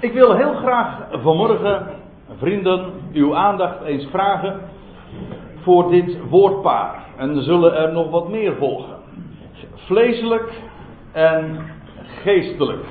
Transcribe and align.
Ik 0.00 0.12
wil 0.12 0.36
heel 0.36 0.54
graag 0.54 1.08
vanmorgen, 1.12 1.86
vrienden, 2.36 2.92
uw 3.12 3.36
aandacht 3.36 3.84
eens 3.84 4.06
vragen 4.10 4.60
voor 5.62 5.90
dit 5.90 6.18
woordpaar. 6.28 7.04
En 7.16 7.36
er 7.36 7.42
zullen 7.42 7.76
er 7.76 7.92
nog 7.92 8.10
wat 8.10 8.28
meer 8.28 8.54
volgen. 8.56 8.96
Vleeselijk 9.74 10.52
en 11.12 11.58
geestelijk. 12.22 12.84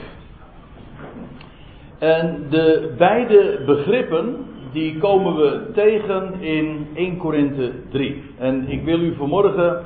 En 1.99 2.45
de 2.49 2.93
beide 2.97 3.63
begrippen, 3.65 4.45
die 4.71 4.97
komen 4.97 5.35
we 5.35 5.71
tegen 5.73 6.33
in 6.39 6.87
1 6.93 7.17
Korinthe 7.17 7.71
3. 7.89 8.23
En 8.37 8.69
ik 8.69 8.83
wil 8.83 8.99
u 8.99 9.15
vanmorgen 9.15 9.83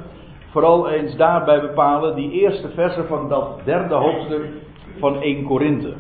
vooral 0.51 0.89
eens 0.89 1.15
daarbij 1.15 1.61
bepalen 1.61 2.15
die 2.15 2.31
eerste 2.31 2.69
versen 2.69 3.07
van 3.07 3.29
dat 3.29 3.59
derde 3.65 3.95
hoofdstuk 3.95 4.45
van 4.99 5.21
1 5.21 5.43
Korinthe. 5.43 5.93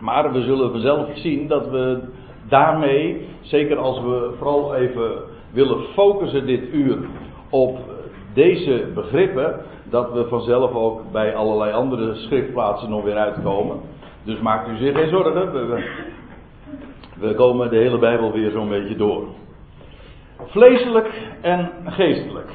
Maar 0.00 0.32
we 0.32 0.42
zullen 0.42 0.70
vanzelf 0.70 1.08
zien 1.14 1.48
dat 1.48 1.70
we 1.70 2.00
daarmee, 2.48 3.26
zeker 3.40 3.76
als 3.76 4.00
we 4.00 4.34
vooral 4.36 4.74
even 4.74 5.10
willen 5.52 5.84
focussen 5.94 6.46
dit 6.46 6.72
uur 6.72 6.98
op 7.50 7.78
deze 8.34 8.90
begrippen, 8.94 9.60
dat 9.90 10.12
we 10.12 10.28
vanzelf 10.28 10.74
ook 10.74 11.12
bij 11.12 11.34
allerlei 11.34 11.72
andere 11.72 12.14
schriftplaatsen 12.14 12.90
nog 12.90 13.04
weer 13.04 13.16
uitkomen. 13.16 13.80
Dus 14.24 14.40
maakt 14.40 14.68
u 14.68 14.76
zich 14.76 14.96
geen 14.96 15.08
zorgen. 15.08 15.52
We, 15.52 15.84
we 17.14 17.34
komen 17.34 17.70
de 17.70 17.76
hele 17.76 17.98
Bijbel 17.98 18.32
weer 18.32 18.50
zo'n 18.50 18.68
beetje 18.68 18.96
door. 18.96 19.24
Vleeselijk 20.46 21.08
en 21.40 21.70
geestelijk. 21.84 22.50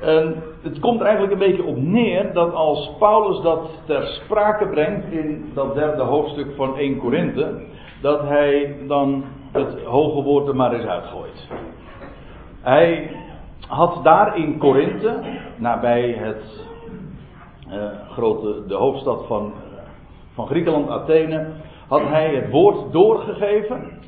En 0.00 0.42
het 0.62 0.80
komt 0.80 1.00
er 1.00 1.06
eigenlijk 1.06 1.32
een 1.32 1.48
beetje 1.48 1.64
op 1.64 1.76
neer 1.76 2.32
dat 2.32 2.54
als 2.54 2.90
Paulus 2.98 3.42
dat 3.42 3.70
ter 3.86 4.06
sprake 4.06 4.68
brengt 4.68 5.12
in 5.12 5.50
dat 5.54 5.74
derde 5.74 6.02
hoofdstuk 6.02 6.54
van 6.56 6.76
1 6.76 6.98
Korinthe, 6.98 7.62
dat 8.02 8.22
hij 8.22 8.76
dan 8.86 9.24
het 9.52 9.84
hoge 9.84 10.22
woord 10.22 10.48
er 10.48 10.56
maar 10.56 10.72
eens 10.72 10.86
uitgooit. 10.86 11.48
Hij 12.60 13.10
had 13.68 14.04
daar 14.04 14.36
in 14.36 14.58
Korinthe, 14.58 15.20
nabij 15.56 16.10
het 16.18 16.68
uh, 17.68 17.84
grote, 18.10 18.66
de 18.66 18.74
hoofdstad 18.74 19.26
van, 19.26 19.52
van 20.34 20.46
Griekenland, 20.46 20.88
Athene, 20.88 21.46
had 21.88 22.02
hij 22.02 22.34
het 22.34 22.50
woord 22.50 22.92
doorgegeven. 22.92 23.98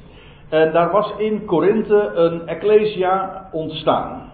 En 0.48 0.72
daar 0.72 0.90
was 0.90 1.12
in 1.16 1.44
Korinthe 1.44 2.10
een 2.14 2.46
ecclesia 2.46 3.48
ontstaan. 3.52 4.31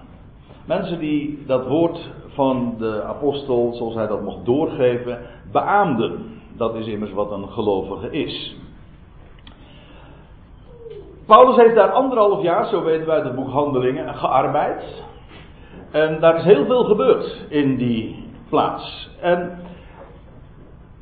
Mensen 0.69 0.99
die 0.99 1.45
dat 1.47 1.67
woord 1.67 2.11
van 2.27 2.75
de 2.79 3.03
apostel, 3.03 3.73
zoals 3.75 3.95
hij 3.95 4.07
dat 4.07 4.23
mocht 4.23 4.45
doorgeven, 4.45 5.19
beaamden. 5.53 6.41
Dat 6.57 6.75
is 6.75 6.87
immers 6.87 7.13
wat 7.13 7.31
een 7.31 7.49
gelovige 7.49 8.11
is. 8.11 8.57
Paulus 11.27 11.57
heeft 11.57 11.75
daar 11.75 11.91
anderhalf 11.91 12.43
jaar, 12.43 12.67
zo 12.67 12.83
weten 12.83 13.07
wij 13.07 13.15
uit 13.15 13.25
het 13.25 13.35
boek 13.35 13.49
Handelingen, 13.49 14.15
gearbeid. 14.15 15.03
En 15.91 16.21
daar 16.21 16.37
is 16.37 16.45
heel 16.45 16.65
veel 16.65 16.85
gebeurd 16.85 17.45
in 17.49 17.77
die 17.77 18.25
plaats. 18.49 19.11
En 19.21 19.59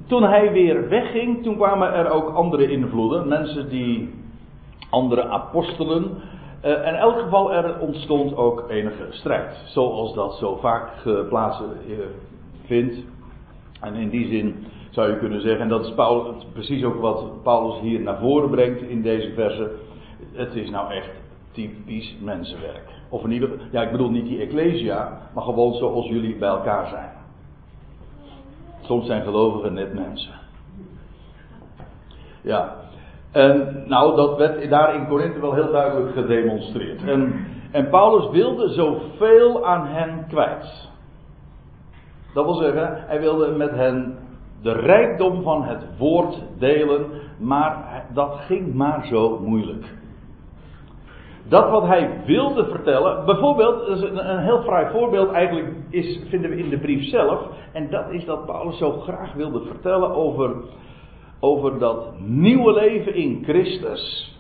toen 0.07 0.23
hij 0.23 0.53
weer 0.53 0.89
wegging, 0.89 1.43
toen 1.43 1.57
kwamen 1.57 1.93
er 1.93 2.11
ook 2.11 2.35
andere 2.35 2.71
invloeden. 2.71 3.29
Mensen 3.29 3.69
die, 3.69 4.15
andere 4.91 5.25
apostelen. 5.25 6.23
Uh, 6.67 6.73
in 6.73 6.95
elk 6.95 7.19
geval 7.19 7.53
er 7.53 7.79
ontstond 7.79 8.37
ook 8.37 8.65
enige 8.69 9.07
strijd. 9.11 9.57
Zoals 9.65 10.15
dat 10.15 10.35
zo 10.35 10.57
vaak 10.57 10.91
geplaatst 10.97 11.61
uh, 11.61 11.99
vindt. 12.65 12.97
En 13.81 13.95
in 13.95 14.09
die 14.09 14.29
zin 14.29 14.67
zou 14.91 15.11
je 15.11 15.19
kunnen 15.19 15.41
zeggen, 15.41 15.61
en 15.61 15.69
dat 15.69 15.85
is 15.85 15.95
precies 16.53 16.85
ook 16.85 17.01
wat 17.01 17.43
Paulus 17.43 17.81
hier 17.81 18.01
naar 18.01 18.19
voren 18.19 18.51
brengt 18.51 18.83
in 18.83 19.03
deze 19.03 19.33
verse. 19.33 19.71
Het 20.33 20.55
is 20.55 20.71
nou 20.71 20.93
echt 20.93 21.11
typisch 21.53 22.17
mensenwerk. 22.21 22.83
Of 23.09 23.25
in 23.25 23.31
ieder 23.31 23.51
ja, 23.71 23.83
ik 23.83 23.91
bedoel 23.91 24.11
niet 24.11 24.27
die 24.27 24.41
Ecclesia, 24.41 25.19
maar 25.35 25.45
gewoon 25.45 25.75
zoals 25.75 26.07
jullie 26.07 26.37
bij 26.37 26.49
elkaar 26.49 26.89
zijn. 26.89 27.11
Soms 28.81 29.07
zijn 29.07 29.23
gelovigen 29.23 29.73
net 29.73 29.95
mensen. 29.95 30.35
Ja. 32.43 32.86
En 33.33 33.85
nou, 33.87 34.17
dat 34.17 34.37
werd 34.37 34.71
daar 34.71 34.95
in 34.95 35.07
Korinthe 35.07 35.41
wel 35.41 35.55
heel 35.55 35.71
duidelijk 35.71 36.13
gedemonstreerd. 36.13 37.05
En, 37.05 37.47
en 37.73 37.89
Paulus 37.89 38.31
wilde 38.31 38.69
zoveel 38.69 39.67
aan 39.67 39.87
hen 39.87 40.27
kwijt. 40.29 40.91
Dat 42.35 42.45
wil 42.45 42.55
zeggen, 42.55 43.05
hij 43.07 43.21
wilde 43.21 43.51
met 43.51 43.71
hen 43.71 44.19
de 44.63 44.73
rijkdom 44.73 45.43
van 45.43 45.65
het 45.65 45.99
woord 45.99 46.43
delen, 46.59 47.07
maar 47.39 48.05
dat 48.15 48.35
ging 48.47 48.75
maar 48.75 49.07
zo 49.07 49.39
moeilijk 49.45 49.87
dat 51.49 51.71
wat 51.71 51.87
hij 51.87 52.21
wilde 52.25 52.65
vertellen, 52.65 53.25
bijvoorbeeld, 53.25 53.89
een, 53.89 54.31
een 54.31 54.39
heel 54.39 54.63
fraai 54.63 54.91
voorbeeld 54.91 55.33
eigenlijk 55.33 55.75
is, 55.91 56.21
vinden 56.29 56.51
we 56.51 56.57
in 56.57 56.69
de 56.69 56.79
brief 56.79 57.09
zelf, 57.11 57.41
en 57.73 57.91
dat 57.91 58.11
is 58.11 58.25
dat 58.25 58.47
Paulus 58.47 58.79
zo 58.79 58.91
graag 58.91 59.33
wilde 59.33 59.61
vertellen 59.61 60.15
over, 60.15 60.55
over 61.41 61.79
dat 61.79 62.21
nieuwe 62.21 62.73
leven 62.73 63.15
in 63.15 63.43
Christus. 63.45 64.35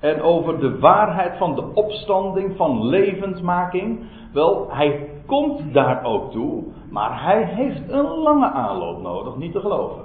En 0.00 0.22
over 0.22 0.60
de 0.60 0.78
waarheid 0.78 1.36
van 1.36 1.54
de 1.54 1.64
opstanding, 1.74 2.56
van 2.56 2.86
levendmaking. 2.86 4.00
Wel, 4.32 4.66
hij 4.70 5.08
komt 5.26 5.72
daar 5.72 6.04
ook 6.04 6.32
toe, 6.32 6.64
maar 6.90 7.22
hij 7.22 7.44
heeft 7.44 7.92
een 7.92 8.06
lange 8.06 8.46
aanloop 8.46 9.02
nodig, 9.02 9.36
niet 9.36 9.52
te 9.52 9.60
geloven. 9.60 10.02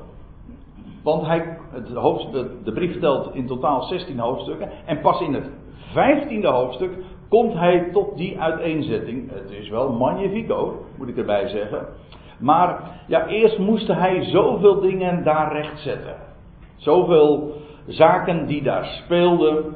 Want 1.03 1.25
hij, 1.25 1.57
het 1.71 1.93
hoofdstuk, 1.93 2.49
de 2.63 2.71
brief 2.71 2.99
telt 2.99 3.35
in 3.35 3.47
totaal 3.47 3.81
16 3.81 4.19
hoofdstukken. 4.19 4.69
En 4.85 5.01
pas 5.01 5.21
in 5.21 5.33
het 5.33 5.49
vijftiende 5.91 6.47
hoofdstuk 6.47 6.91
komt 7.29 7.53
hij 7.53 7.89
tot 7.91 8.17
die 8.17 8.39
uiteenzetting. 8.39 9.31
Het 9.31 9.51
is 9.51 9.69
wel 9.69 9.91
magnifico, 9.91 10.85
moet 10.97 11.07
ik 11.07 11.17
erbij 11.17 11.47
zeggen. 11.47 11.87
Maar 12.39 12.79
ja, 13.07 13.27
eerst 13.27 13.57
moest 13.57 13.87
hij 13.87 14.23
zoveel 14.23 14.79
dingen 14.79 15.23
daar 15.23 15.51
rechtzetten. 15.51 16.15
Zoveel 16.75 17.53
zaken 17.87 18.47
die 18.47 18.63
daar 18.63 18.85
speelden. 18.85 19.75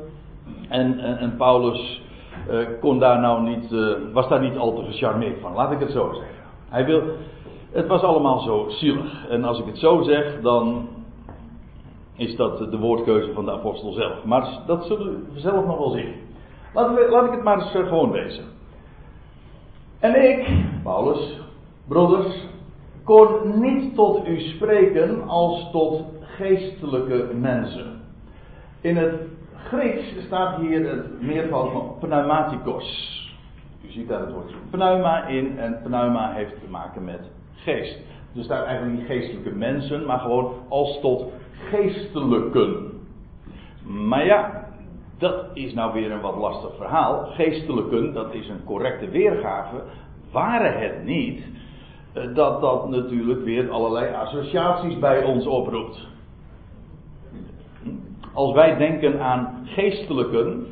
En, 0.70 1.00
en, 1.00 1.36
Paulus 1.38 2.02
uh, 2.50 2.68
kon 2.80 3.00
daar 3.00 3.20
nou 3.20 3.42
niet, 3.42 3.72
uh, 3.72 3.96
was 4.14 4.28
daar 4.28 4.42
niet 4.42 4.58
al 4.58 4.74
te 4.74 4.84
gecharmeerd 4.84 5.40
van, 5.42 5.54
laat 5.54 5.72
ik 5.72 5.80
het 5.80 5.92
zo 5.92 6.14
zeggen. 6.14 6.44
Hij 6.70 6.86
wil, 6.86 7.02
het 7.72 7.88
was 7.88 8.02
allemaal 8.02 8.40
zo 8.40 8.66
zielig. 8.70 9.28
En 9.30 9.44
als 9.44 9.60
ik 9.60 9.66
het 9.66 9.78
zo 9.78 10.02
zeg, 10.02 10.42
dan 10.42 10.88
is 12.16 12.36
dat 12.36 12.58
de 12.58 12.78
woordkeuze 12.78 13.34
van 13.34 13.46
de 13.46 13.52
apostel 13.52 13.92
zelf. 13.92 14.24
Maar 14.24 14.48
dat 14.66 14.86
zullen 14.86 15.28
we 15.34 15.40
zelf 15.40 15.66
nog 15.66 15.78
wel 15.78 15.90
zien. 15.90 16.14
We, 16.74 17.08
laat 17.10 17.26
ik 17.26 17.32
het 17.32 17.44
maar 17.44 17.60
eens 17.60 17.74
eh, 17.74 17.88
gewoon 17.88 18.12
lezen. 18.12 18.44
En 20.00 20.30
ik, 20.30 20.48
Paulus, 20.84 21.40
broeders, 21.88 22.48
kon 23.04 23.60
niet 23.60 23.96
tot 23.96 24.28
u 24.28 24.40
spreken 24.40 25.28
als 25.28 25.72
tot 25.72 26.04
geestelijke 26.22 27.34
mensen. 27.34 28.02
In 28.82 28.98
het 28.98 29.14
Grieks 29.56 30.26
staat 30.26 30.60
hier 30.60 30.90
het 30.90 31.22
meervoud 31.22 31.72
van 31.72 31.96
pneumatikos. 32.00 33.12
U 33.86 33.92
ziet 33.92 34.08
daar 34.08 34.20
het 34.20 34.32
woord 34.32 34.54
pneuma 34.70 35.28
in 35.28 35.60
en 35.60 35.80
pneuma 35.84 36.32
heeft 36.32 36.60
te 36.60 36.70
maken 36.70 37.04
met 37.04 37.32
geest. 37.56 38.00
Dus 38.34 38.48
daar 38.48 38.66
eigenlijk 38.66 38.98
niet 38.98 39.08
geestelijke 39.08 39.56
mensen, 39.56 40.06
maar 40.06 40.20
gewoon 40.20 40.54
als 40.70 41.00
tot 41.02 41.26
geestelijken. 41.70 42.92
Maar 43.84 44.26
ja, 44.26 44.68
dat 45.18 45.46
is 45.54 45.74
nou 45.74 45.94
weer 45.94 46.12
een 46.12 46.22
wat 46.22 46.36
lastig 46.36 46.76
verhaal. 46.76 47.26
Geestelijken, 47.26 48.14
dat 48.14 48.34
is 48.34 48.50
een 48.50 48.64
correcte 48.64 49.10
weergave. 49.10 49.82
Waren 50.32 50.80
het 50.82 51.04
niet 51.04 51.44
dat 52.14 52.62
dat 52.62 52.90
natuurlijk 52.90 53.44
weer 53.44 53.72
allerlei 53.72 54.14
associaties 54.14 55.00
bij 55.00 55.24
ons 55.24 55.46
oproept. 55.46 56.08
Als 58.34 58.54
wij 58.54 58.78
denken 58.78 59.22
aan 59.22 59.62
geestelijken, 59.66 60.66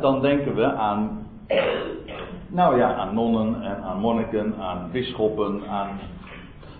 dan 0.00 0.20
denken 0.20 0.54
we 0.54 0.64
aan, 0.64 1.26
nou 2.48 2.76
ja, 2.76 2.94
aan 2.94 3.14
nonnen 3.14 3.62
en 3.62 3.82
aan 3.82 4.00
monniken, 4.00 4.54
aan 4.60 4.88
bisschoppen, 4.92 5.62
aan 5.68 5.98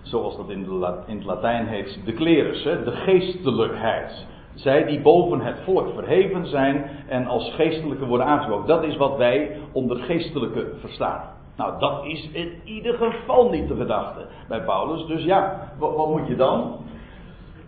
zoals 0.01 0.37
dat 0.37 0.49
in, 0.49 0.65
in 1.05 1.15
het 1.15 1.25
Latijn 1.25 1.67
heet, 1.67 1.99
de 2.05 2.13
klerus, 2.13 2.63
de 2.63 2.91
geestelijkheid. 2.91 4.25
Zij 4.53 4.85
die 4.85 5.01
boven 5.01 5.41
het 5.41 5.59
volk 5.63 5.93
verheven 5.93 6.47
zijn 6.47 6.89
en 7.07 7.27
als 7.27 7.53
geestelijke 7.53 8.05
worden 8.05 8.27
aangesproken. 8.27 8.67
Dat 8.67 8.83
is 8.83 8.97
wat 8.97 9.17
wij 9.17 9.57
onder 9.71 9.97
geestelijke 9.97 10.73
verstaan. 10.79 11.38
Nou, 11.59 11.79
dat 11.79 12.05
is 12.05 12.29
in 12.31 12.51
ieder 12.63 12.93
geval 12.93 13.49
niet 13.49 13.67
de 13.67 13.75
gedachte 13.75 14.25
bij 14.47 14.61
Paulus. 14.61 15.05
Dus 15.05 15.23
ja, 15.23 15.71
wat, 15.77 15.95
wat 15.95 16.09
moet 16.09 16.27
je 16.27 16.35
dan? 16.35 16.75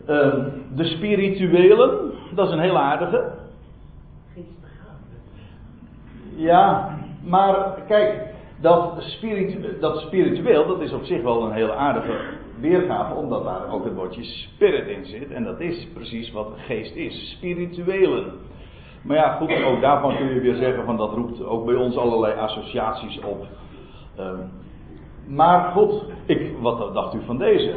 Uh, 0.10 0.34
de 0.76 0.86
spirituelen, 0.86 2.12
dat 2.36 2.48
is 2.48 2.54
een 2.54 2.60
heel 2.60 2.78
aardige. 2.78 3.32
Ja, 6.36 6.98
maar 7.24 7.84
kijk, 7.88 8.34
dat, 8.62 9.04
dat 9.80 9.98
spiritueel, 10.00 10.68
dat 10.68 10.82
is 10.82 10.94
op 10.94 11.04
zich 11.04 11.22
wel 11.22 11.44
een 11.44 11.52
heel 11.52 11.72
aardige 11.72 12.20
weergave, 12.60 13.14
omdat 13.14 13.44
daar 13.44 13.72
ook 13.72 13.84
het 13.84 13.96
woordje 13.96 14.24
spirit 14.24 14.88
in 14.88 15.06
zit. 15.06 15.32
En 15.32 15.44
dat 15.44 15.60
is 15.60 15.88
precies 15.94 16.32
wat 16.32 16.48
geest 16.56 16.96
is: 16.96 17.32
spirituelen. 17.38 18.34
Maar 19.04 19.18
ja, 19.18 19.32
goed, 19.32 19.64
ook 19.64 19.82
daarvan 19.82 20.16
kun 20.16 20.34
je 20.34 20.40
weer 20.40 20.56
zeggen: 20.56 20.86
van 20.86 20.98
dat 20.98 21.14
roept 21.14 21.46
ook 21.46 21.66
bij 21.66 21.76
ons 21.76 21.98
allerlei 21.98 22.40
associaties 22.40 23.20
op. 23.20 23.48
Ehm, 24.22 24.40
maar 25.26 25.72
goed, 25.72 26.04
ik, 26.26 26.52
wat 26.60 26.94
dacht 26.94 27.14
u 27.14 27.22
van 27.26 27.38
deze? 27.38 27.76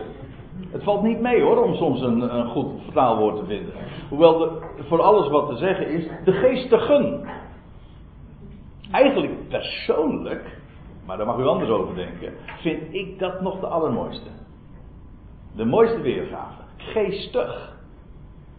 Het 0.71 0.83
valt 0.83 1.03
niet 1.03 1.21
mee 1.21 1.43
hoor, 1.43 1.65
om 1.65 1.75
soms 1.75 2.01
een, 2.01 2.37
een 2.37 2.49
goed 2.49 2.83
vertaalwoord 2.83 3.37
te 3.37 3.45
vinden. 3.45 3.73
Hoewel 4.09 4.39
de, 4.39 4.61
voor 4.79 5.03
alles 5.03 5.29
wat 5.29 5.49
te 5.49 5.57
zeggen 5.57 5.89
is, 5.89 6.07
de 6.25 6.33
geestigen. 6.33 7.29
Eigenlijk 8.91 9.49
persoonlijk, 9.49 10.61
maar 11.07 11.17
daar 11.17 11.27
mag 11.27 11.39
u 11.39 11.47
anders 11.47 11.71
over 11.71 11.95
denken, 11.95 12.33
vind 12.61 12.95
ik 12.95 13.19
dat 13.19 13.41
nog 13.41 13.61
de 13.61 13.67
allermooiste. 13.67 14.29
De 15.57 15.65
mooiste 15.65 16.01
weergave. 16.01 16.63
Geestig. 16.77 17.73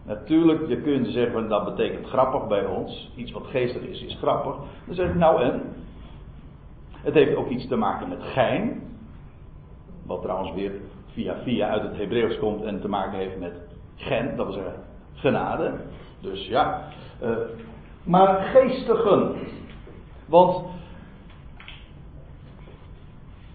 Natuurlijk, 0.04 0.68
je 0.68 0.80
kunt 0.80 1.06
zeggen 1.06 1.48
dat 1.48 1.64
betekent 1.64 2.06
grappig 2.06 2.46
bij 2.46 2.66
ons. 2.66 3.12
Iets 3.16 3.32
wat 3.32 3.46
geestig 3.46 3.82
is, 3.82 4.02
is 4.02 4.16
grappig. 4.20 4.54
Dan 4.86 4.94
zeg 4.94 5.08
ik 5.08 5.14
nou 5.14 5.42
en. 5.42 5.62
Het 7.06 7.14
heeft 7.14 7.36
ook 7.36 7.48
iets 7.48 7.68
te 7.68 7.76
maken 7.76 8.08
met 8.08 8.22
gein. 8.22 8.82
Wat 10.06 10.22
trouwens 10.22 10.54
weer 10.54 10.72
via 11.06 11.36
via 11.42 11.68
uit 11.68 11.82
het 11.82 11.96
Hebreeuws 11.96 12.38
komt 12.38 12.64
en 12.64 12.80
te 12.80 12.88
maken 12.88 13.18
heeft 13.18 13.38
met 13.38 13.52
gen, 13.96 14.36
dat 14.36 14.46
wil 14.46 14.54
zeggen 14.54 14.82
genade. 15.14 15.74
Dus 16.20 16.46
ja. 16.46 16.88
Uh, 17.22 17.36
maar 18.02 18.42
geestigen. 18.42 19.34
Want 20.26 20.64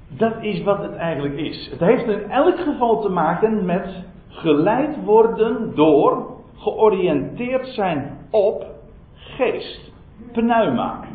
dat 0.08 0.34
is 0.42 0.64
wat 0.64 0.82
het 0.82 0.96
eigenlijk 0.96 1.36
is. 1.36 1.70
Het 1.70 1.80
heeft 1.80 2.08
in 2.08 2.32
elk 2.32 2.60
geval 2.60 3.02
te 3.02 3.10
maken 3.10 3.66
met 3.66 4.04
geleid 4.28 5.04
worden 5.04 5.76
door, 5.76 6.28
georiënteerd 6.56 7.68
zijn 7.68 8.18
op 8.30 8.66
geest. 9.14 9.92
Pneuma. 10.32 11.11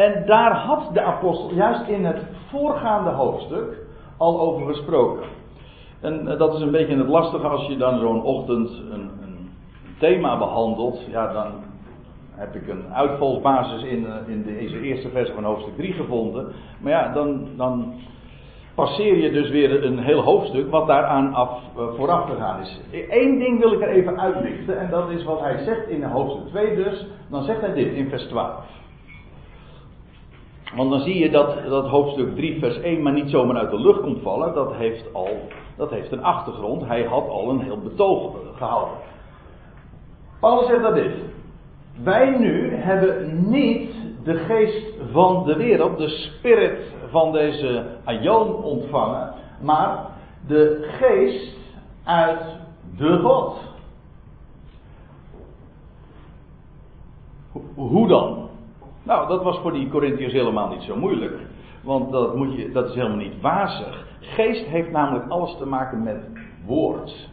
En 0.00 0.26
daar 0.26 0.52
had 0.56 0.90
de 0.92 1.02
apostel 1.02 1.54
juist 1.54 1.88
in 1.88 2.04
het 2.04 2.22
voorgaande 2.48 3.10
hoofdstuk 3.10 3.78
al 4.16 4.40
over 4.40 4.66
gesproken. 4.66 5.26
En 6.00 6.28
eh, 6.28 6.38
dat 6.38 6.54
is 6.54 6.60
een 6.60 6.70
beetje 6.70 6.96
het 6.96 7.08
lastige 7.08 7.46
als 7.46 7.66
je 7.66 7.76
dan 7.76 7.98
zo'n 7.98 8.22
ochtend 8.22 8.70
een, 8.70 9.10
een, 9.22 9.50
thema 9.98 10.38
behandelt. 10.38 11.00
Ja, 11.10 11.32
dan 11.32 11.52
heb 12.30 12.54
ik 12.54 12.68
een 12.68 12.84
uitvalsbasis 12.92 13.82
in, 13.82 14.06
eh, 14.06 14.12
in 14.26 14.42
deze 14.42 14.80
eerste 14.80 15.08
versie 15.08 15.34
van 15.34 15.44
hoofdstuk 15.44 15.76
3 15.76 15.92
gevonden. 15.92 16.52
Maar 16.80 16.92
ja, 16.92 17.12
dan, 17.12 17.48
dan 17.56 17.94
passeer 18.74 19.16
je 19.16 19.30
dus 19.30 19.50
weer 19.50 19.84
een 19.84 19.98
heel 19.98 20.22
hoofdstuk 20.22 20.70
wat 20.70 20.86
daaraan 20.86 21.34
af, 21.34 21.50
uh, 21.76 21.82
vooraf 21.96 22.28
gegaan 22.28 22.60
is. 22.60 22.80
Eén 23.10 23.38
ding 23.38 23.58
wil 23.58 23.72
ik 23.72 23.80
er 23.80 23.88
even 23.88 24.20
uitlichten 24.20 24.78
en 24.78 24.90
dat 24.90 25.10
is 25.10 25.24
wat 25.24 25.40
hij 25.40 25.58
zegt 25.64 25.88
in 25.88 26.02
hoofdstuk 26.02 26.46
2 26.48 26.76
dus. 26.76 27.06
Dan 27.30 27.42
zegt 27.42 27.60
hij 27.60 27.72
dit 27.72 27.92
in 27.92 28.08
vers 28.08 28.24
12. 28.24 28.78
Want 30.76 30.90
dan 30.90 31.00
zie 31.00 31.18
je 31.18 31.30
dat, 31.30 31.56
dat 31.68 31.86
hoofdstuk 31.86 32.34
3 32.34 32.58
vers 32.58 32.80
1 32.80 33.02
maar 33.02 33.12
niet 33.12 33.30
zomaar 33.30 33.56
uit 33.56 33.70
de 33.70 33.80
lucht 33.80 34.00
komt 34.00 34.22
vallen. 34.22 34.54
Dat 34.54 34.74
heeft 34.74 35.14
al 35.14 35.28
dat 35.80 35.90
heeft 35.90 36.12
een 36.12 36.22
achtergrond. 36.22 36.86
Hij 36.86 37.04
had 37.04 37.28
al 37.28 37.50
een 37.50 37.60
heel 37.60 37.78
betoog 37.78 38.36
gehouden. 38.56 38.94
Paulus 40.40 40.66
zegt 40.66 40.82
dat 40.82 40.94
dit. 40.94 41.12
Wij 42.02 42.38
nu 42.38 42.74
hebben 42.74 43.50
niet 43.50 43.92
de 44.24 44.34
geest 44.34 44.94
van 45.12 45.44
de 45.44 45.56
wereld, 45.56 45.98
de 45.98 46.08
spirit 46.08 46.94
van 47.10 47.32
deze 47.32 47.86
aion 48.04 48.54
ontvangen, 48.54 49.34
maar 49.60 50.06
de 50.46 50.88
geest 50.98 51.56
uit 52.04 52.42
de 52.96 53.18
God. 53.18 53.58
Hoe 57.74 58.08
dan? 58.08 58.49
Nou, 59.10 59.28
dat 59.28 59.42
was 59.42 59.58
voor 59.58 59.72
die 59.72 59.88
Corinthiërs 59.88 60.32
helemaal 60.32 60.68
niet 60.68 60.82
zo 60.82 60.96
moeilijk. 60.96 61.36
Want 61.82 62.12
dat, 62.12 62.36
moet 62.36 62.56
je, 62.56 62.72
dat 62.72 62.88
is 62.88 62.94
helemaal 62.94 63.16
niet 63.16 63.40
wazig. 63.40 64.06
Geest 64.20 64.66
heeft 64.66 64.90
namelijk 64.90 65.30
alles 65.30 65.56
te 65.56 65.66
maken 65.66 66.02
met 66.02 66.16
woord. 66.66 67.28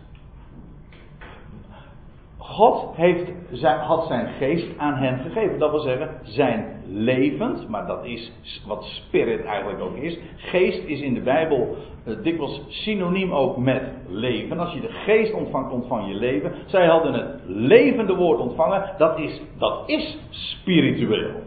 God 2.38 2.96
heeft, 2.96 3.32
had 3.64 4.08
zijn 4.08 4.28
geest 4.28 4.78
aan 4.78 4.94
hen 4.94 5.20
gegeven. 5.20 5.60
Dat 5.60 5.72
wil 5.72 5.80
zeggen, 5.80 6.10
zijn 6.24 6.66
levend, 6.88 7.70
maar 7.70 7.88
dat 7.88 8.06
is 8.06 8.32
wat 8.68 8.84
spirit 8.84 9.46
eigenlijk 9.46 9.82
ook 9.82 9.96
is. 9.96 10.20
Geest 10.36 10.84
is 10.84 11.02
in 11.02 11.14
de 11.14 11.22
Bijbel 11.22 11.76
uh, 12.06 12.16
dikwijls 12.24 12.62
synoniem 12.68 13.32
ook 13.32 13.58
met 13.58 13.84
leven. 14.08 14.60
Als 14.60 14.74
je 14.74 14.82
de 14.82 14.92
geest 15.06 15.34
ontvangt, 15.34 15.72
ontvang 15.72 16.08
je 16.08 16.16
leven. 16.16 16.54
Zij 16.66 16.86
hadden 16.86 17.14
het 17.14 17.42
levende 17.46 18.16
woord 18.16 18.40
ontvangen. 18.40 18.94
Dat 18.98 19.20
is, 19.20 19.42
dat 19.58 19.84
is 19.86 20.18
spiritueel. 20.30 21.47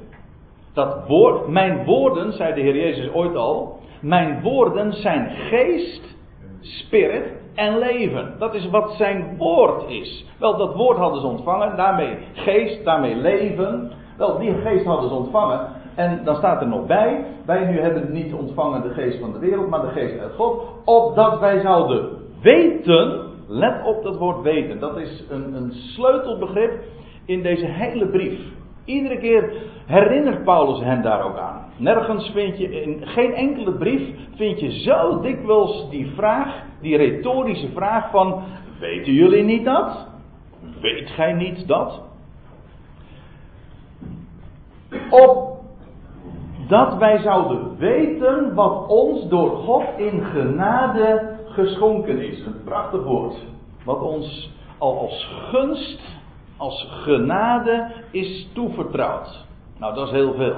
Dat 0.75 1.07
woord, 1.07 1.49
mijn 1.49 1.85
woorden, 1.85 2.33
zei 2.33 2.55
de 2.55 2.61
Heer 2.61 2.77
Jezus 2.77 3.13
ooit 3.13 3.37
al, 3.37 3.79
mijn 4.01 4.43
woorden 4.43 4.93
zijn 4.93 5.31
geest, 5.31 6.17
spirit 6.61 7.33
en 7.55 7.79
leven. 7.79 8.35
Dat 8.39 8.55
is 8.55 8.71
wat 8.71 8.91
zijn 8.91 9.37
woord 9.37 9.91
is. 9.91 10.27
Wel, 10.39 10.57
dat 10.57 10.75
woord 10.75 10.99
hadden 10.99 11.21
ze 11.21 11.27
ontvangen, 11.27 11.77
daarmee 11.77 12.19
geest, 12.33 12.85
daarmee 12.85 13.17
leven. 13.17 13.93
Wel, 14.17 14.39
die 14.39 14.55
geest 14.55 14.85
hadden 14.85 15.09
ze 15.09 15.15
ontvangen. 15.15 15.69
En 15.95 16.25
dan 16.25 16.37
staat 16.37 16.61
er 16.61 16.69
nog 16.69 16.87
bij, 16.87 17.25
wij 17.47 17.67
nu 17.67 17.81
hebben 17.81 18.13
niet 18.13 18.35
ontvangen 18.35 18.83
de 18.83 18.89
geest 18.89 19.19
van 19.21 19.33
de 19.33 19.39
wereld, 19.39 19.69
maar 19.69 19.81
de 19.81 19.89
geest 19.89 20.19
uit 20.19 20.35
God, 20.35 20.63
opdat 20.85 21.41
wij 21.41 21.61
zouden 21.61 22.09
weten, 22.43 23.29
let 23.47 23.85
op 23.85 24.03
dat 24.03 24.17
woord 24.17 24.43
weten, 24.43 24.81
dat 24.81 24.97
is 24.97 25.25
een, 25.31 25.55
een 25.55 25.73
sleutelbegrip 25.73 26.73
in 27.25 27.43
deze 27.43 27.67
hele 27.67 28.07
brief. 28.07 28.41
Iedere 28.91 29.19
keer 29.19 29.53
herinnert 29.87 30.45
Paulus 30.45 30.81
hen 30.81 31.03
daar 31.03 31.23
ook 31.25 31.37
aan. 31.39 31.65
Nergens 31.77 32.31
vind 32.31 32.59
je, 32.59 32.83
in 32.83 33.07
geen 33.07 33.35
enkele 33.35 33.73
brief 33.73 34.03
vind 34.35 34.61
je 34.61 34.81
zo 34.81 35.21
dikwijls 35.21 35.91
die 35.91 36.07
vraag, 36.15 36.63
die 36.81 36.97
retorische 36.97 37.69
vraag 37.69 38.11
van, 38.11 38.43
weten 38.81 39.13
jullie 39.13 39.43
niet 39.43 39.65
dat? 39.65 40.07
Weet 40.81 41.11
gij 41.11 41.33
niet 41.33 41.69
dat? 41.69 42.03
Op 45.11 45.51
dat 46.69 46.97
wij 46.97 47.19
zouden 47.19 47.77
weten 47.79 48.55
wat 48.55 48.89
ons 48.89 49.29
door 49.29 49.51
God 49.51 49.85
in 49.97 50.25
genade 50.25 51.39
geschonken 51.45 52.19
is. 52.19 52.45
Een 52.47 52.63
prachtig 52.65 53.05
woord. 53.05 53.35
Wat 53.85 54.01
ons 54.01 54.51
al 54.79 54.99
als 54.99 55.29
gunst 55.51 56.20
als 56.61 56.89
genade 56.91 57.93
is 58.11 58.49
toevertrouwd. 58.55 59.47
Nou, 59.79 59.95
dat 59.95 60.07
is 60.07 60.13
heel 60.13 60.35
veel. 60.35 60.57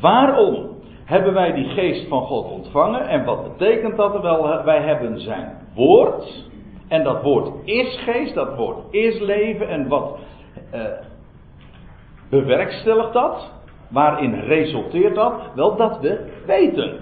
Waarom 0.00 0.68
hebben 1.04 1.32
wij 1.32 1.52
die 1.52 1.68
geest 1.68 2.08
van 2.08 2.22
God 2.22 2.50
ontvangen? 2.50 3.08
En 3.08 3.24
wat 3.24 3.42
betekent 3.42 3.96
dat? 3.96 4.20
Wel, 4.20 4.64
wij 4.64 4.82
hebben 4.82 5.20
zijn 5.20 5.58
woord. 5.74 6.44
En 6.88 7.04
dat 7.04 7.22
woord 7.22 7.50
is 7.64 8.02
geest, 8.04 8.34
dat 8.34 8.56
woord 8.56 8.78
is 8.90 9.20
leven. 9.20 9.68
En 9.68 9.88
wat 9.88 10.18
eh, 10.70 10.82
bewerkstelligt 12.30 13.12
dat? 13.12 13.50
Waarin 13.88 14.34
resulteert 14.34 15.14
dat? 15.14 15.34
Wel 15.54 15.76
dat 15.76 16.00
we 16.00 16.32
weten. 16.46 16.98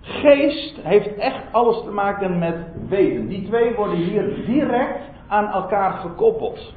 Geest 0.00 0.76
heeft 0.82 1.14
echt 1.16 1.42
alles 1.52 1.82
te 1.82 1.90
maken 1.90 2.38
met 2.38 2.56
weten. 2.88 3.28
Die 3.28 3.46
twee 3.46 3.74
worden 3.74 3.96
hier 3.96 4.44
direct 4.46 5.14
aan 5.28 5.46
elkaar 5.46 5.92
gekoppeld. 5.92 6.74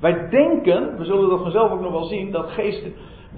Wij 0.00 0.28
denken, 0.28 0.96
we 0.98 1.04
zullen 1.04 1.30
dat 1.30 1.42
vanzelf 1.42 1.70
ook 1.70 1.80
nog 1.80 1.92
wel 1.92 2.04
zien, 2.04 2.30
dat 2.30 2.50
geest 2.50 2.82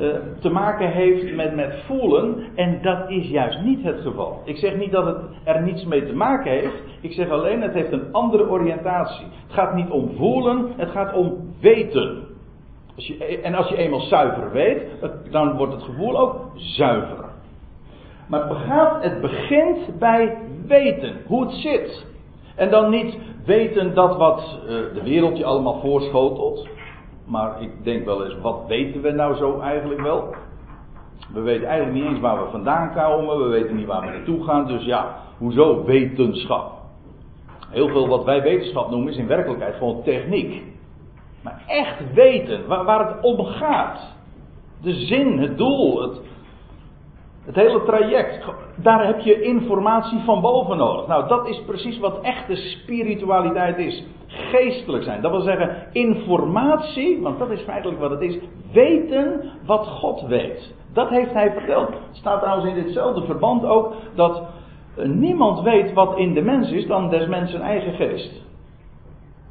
uh, 0.00 0.14
te 0.40 0.50
maken 0.50 0.90
heeft 0.90 1.35
met, 1.35 1.54
met 1.54 1.83
voelen. 1.87 2.45
En 2.54 2.83
dat 2.83 3.11
is 3.11 3.28
juist 3.28 3.61
niet 3.61 3.83
het 3.83 4.00
geval. 4.00 4.42
Ik 4.45 4.56
zeg 4.56 4.76
niet 4.76 4.92
dat 4.92 5.06
het 5.06 5.16
er 5.45 5.62
niets 5.62 5.85
mee 5.85 6.06
te 6.06 6.14
maken 6.14 6.50
heeft. 6.50 6.83
Ik 7.00 7.12
zeg 7.12 7.28
alleen, 7.28 7.62
het 7.62 7.73
heeft 7.73 7.92
een 7.92 8.12
andere 8.12 8.49
oriëntatie. 8.49 9.26
Het 9.47 9.52
gaat 9.52 9.75
niet 9.75 9.90
om 9.90 10.11
voelen, 10.16 10.73
het 10.76 10.90
gaat 10.90 11.14
om 11.14 11.54
weten. 11.61 12.25
Als 12.97 13.06
je, 13.06 13.40
en 13.42 13.54
als 13.54 13.68
je 13.68 13.76
eenmaal 13.76 14.00
zuiver 14.00 14.52
weet, 14.52 14.83
dan 15.30 15.56
wordt 15.56 15.73
het 15.73 15.83
gevoel 15.83 16.18
ook 16.18 16.50
zuiver. 16.54 17.25
Maar 18.26 19.02
het 19.02 19.21
begint 19.21 19.99
bij 19.99 20.38
weten, 20.66 21.16
hoe 21.26 21.45
het 21.45 21.52
zit. 21.52 22.06
En 22.56 22.70
dan 22.70 22.90
niet 22.90 23.18
weten 23.44 23.94
dat 23.94 24.16
wat 24.16 24.58
uh, 24.62 24.68
de 24.68 25.00
wereld 25.02 25.38
je 25.38 25.44
allemaal 25.44 25.80
voorschotelt. 25.80 26.68
Maar 27.26 27.62
ik 27.62 27.70
denk 27.82 28.04
wel 28.04 28.25
eens, 28.25 28.36
wat 28.40 28.64
weten 28.66 29.02
we 29.02 29.10
nou 29.10 29.36
zo 29.36 29.60
eigenlijk 29.60 30.00
wel? 30.00 30.34
We 31.32 31.40
weten 31.40 31.68
eigenlijk 31.68 31.98
niet 31.98 32.10
eens 32.12 32.20
waar 32.20 32.44
we 32.44 32.50
vandaan 32.50 32.92
komen. 32.94 33.38
We 33.38 33.48
weten 33.48 33.76
niet 33.76 33.86
waar 33.86 34.00
we 34.00 34.06
naartoe 34.16 34.44
gaan. 34.44 34.66
Dus 34.66 34.84
ja, 34.84 35.16
hoezo 35.38 35.84
wetenschap? 35.84 36.72
Heel 37.70 37.88
veel 37.88 38.08
wat 38.08 38.25
wij 38.25 38.42
wetenschap 38.42 38.90
noemen 38.90 39.12
is 39.12 39.18
in 39.18 39.26
werkelijkheid 39.26 39.75
gewoon 39.75 40.02
techniek. 40.02 40.62
Maar 41.42 41.62
echt 41.66 42.12
weten, 42.14 42.66
waar 42.66 43.06
het 43.06 43.25
om 43.25 43.44
gaat. 43.44 44.14
De 44.82 44.92
zin, 44.92 45.38
het 45.38 45.58
doel, 45.58 46.02
het, 46.02 46.20
Het 47.46 47.54
hele 47.54 47.82
traject, 47.84 48.44
daar 48.76 49.06
heb 49.06 49.20
je 49.20 49.42
informatie 49.42 50.18
van 50.24 50.40
boven 50.40 50.76
nodig. 50.76 51.06
Nou, 51.06 51.28
dat 51.28 51.48
is 51.48 51.62
precies 51.66 51.98
wat 51.98 52.20
echte 52.20 52.56
spiritualiteit 52.56 53.78
is. 53.78 54.04
Geestelijk 54.26 55.04
zijn. 55.04 55.22
Dat 55.22 55.30
wil 55.30 55.40
zeggen, 55.40 55.76
informatie, 55.92 57.22
want 57.22 57.38
dat 57.38 57.50
is 57.50 57.60
feitelijk 57.60 58.00
wat 58.00 58.10
het 58.10 58.20
is. 58.20 58.38
Weten 58.72 59.50
wat 59.66 59.86
God 59.86 60.20
weet. 60.20 60.74
Dat 60.92 61.08
heeft 61.08 61.32
hij 61.32 61.52
verteld. 61.52 61.90
Staat 62.12 62.40
trouwens 62.40 62.68
in 62.68 62.84
ditzelfde 62.84 63.24
verband 63.24 63.64
ook 63.64 63.94
dat 64.14 64.42
eh, 64.96 65.08
niemand 65.08 65.60
weet 65.60 65.92
wat 65.92 66.18
in 66.18 66.34
de 66.34 66.42
mens 66.42 66.70
is 66.70 66.86
dan 66.86 67.10
des 67.10 67.26
mensen 67.26 67.60
eigen 67.60 67.92
geest. 67.92 68.42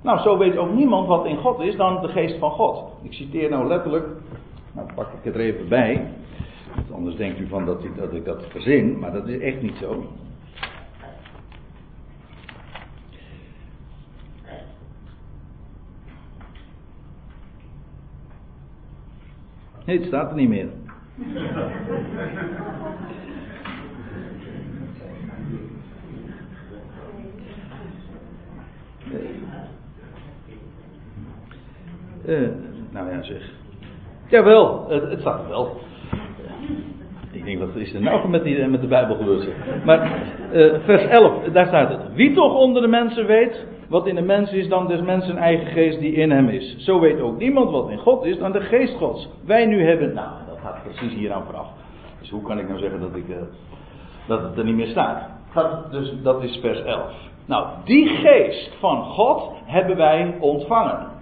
Nou, 0.02 0.20
zo 0.20 0.38
weet 0.38 0.58
ook 0.58 0.72
niemand 0.74 1.08
wat 1.08 1.26
in 1.26 1.38
God 1.38 1.60
is 1.60 1.76
dan 1.76 2.02
de 2.02 2.08
geest 2.08 2.40
van 2.40 2.52
God. 2.52 2.84
Ik 3.02 3.14
citeer 3.14 3.50
nou 3.50 3.68
letterlijk, 3.68 4.08
nou 4.72 4.88
pak 4.96 5.08
ik 5.08 5.24
het 5.24 5.36
er 5.36 5.42
even 5.42 5.68
bij. 5.68 6.14
Anders 6.96 7.16
denkt 7.16 7.40
u 7.40 7.48
van 7.48 7.66
dat 7.66 7.84
ik, 7.84 7.96
dat 7.96 8.14
ik 8.14 8.26
dat 8.26 8.46
verzin, 8.50 9.00
maar 9.00 9.12
dat 9.12 9.28
is 9.28 9.40
echt 9.40 9.62
niet 9.62 9.78
zo. 9.82 10.06
Nee, 19.86 19.98
het 19.98 20.08
staat 20.08 20.30
er 20.30 20.36
niet 20.36 20.50
meer. 20.50 20.70
Uh, 32.26 32.50
nou 32.92 33.12
ja, 33.12 33.24
zeg. 33.24 33.54
Jawel, 34.28 34.90
het, 34.90 35.10
het 35.10 35.20
staat 35.20 35.44
er 35.44 35.50
wel. 35.50 35.82
Denk, 37.46 37.60
wat 37.60 37.76
is 37.76 37.94
er 37.94 38.02
nou 38.02 38.30
met, 38.30 38.44
die, 38.44 38.68
met 38.68 38.82
de 38.82 38.88
Bijbel 38.88 39.16
gebeurd? 39.16 39.48
Maar 39.86 40.12
uh, 40.54 40.74
vers 40.84 41.06
11, 41.06 41.44
daar 41.52 41.68
staat 41.68 41.90
het. 41.90 42.14
Wie 42.14 42.34
toch 42.34 42.54
onder 42.54 42.82
de 42.82 42.88
mensen 42.88 43.26
weet 43.26 43.66
wat 43.90 44.08
in 44.08 44.16
de 44.16 44.22
mens 44.22 44.52
is 44.52 44.68
dan 44.68 44.88
des 44.88 45.02
mensen 45.02 45.38
eigen 45.38 45.68
geest 45.68 46.00
die 46.00 46.14
in 46.14 46.32
hem 46.32 46.50
is. 46.50 46.78
Zo 46.78 47.00
weet 47.00 47.22
ook 47.22 47.38
niemand 47.38 47.72
wat 47.72 47.90
in 47.90 47.98
God 47.98 48.26
is 48.26 48.38
dan 48.38 48.52
de 48.52 48.62
geest 48.62 48.98
Gods. 48.98 49.30
Wij 49.46 49.66
nu 49.66 49.86
hebben, 49.86 50.14
nou 50.14 50.30
dat 50.48 50.58
gaat 50.64 50.84
precies 50.84 51.14
hier 51.14 51.34
aan 51.34 51.44
vooraf. 51.46 51.68
Dus 52.20 52.30
hoe 52.30 52.42
kan 52.42 52.60
ik 52.60 52.68
nou 52.68 52.80
zeggen 52.80 53.00
dat, 53.00 53.16
ik, 53.16 53.28
uh, 53.28 53.36
dat 54.28 54.42
het 54.42 54.58
er 54.58 54.64
niet 54.64 54.76
meer 54.76 54.88
staat? 54.88 55.30
Gaat, 55.50 55.92
dus 55.92 56.14
dat 56.24 56.44
is 56.44 56.60
vers 56.62 56.84
11. 56.84 57.12
Nou, 57.46 57.68
die 57.84 58.08
geest 58.08 58.76
van 58.80 59.04
God 59.04 59.52
hebben 59.66 59.98
wij 59.98 60.36
ontvangen 60.40 61.14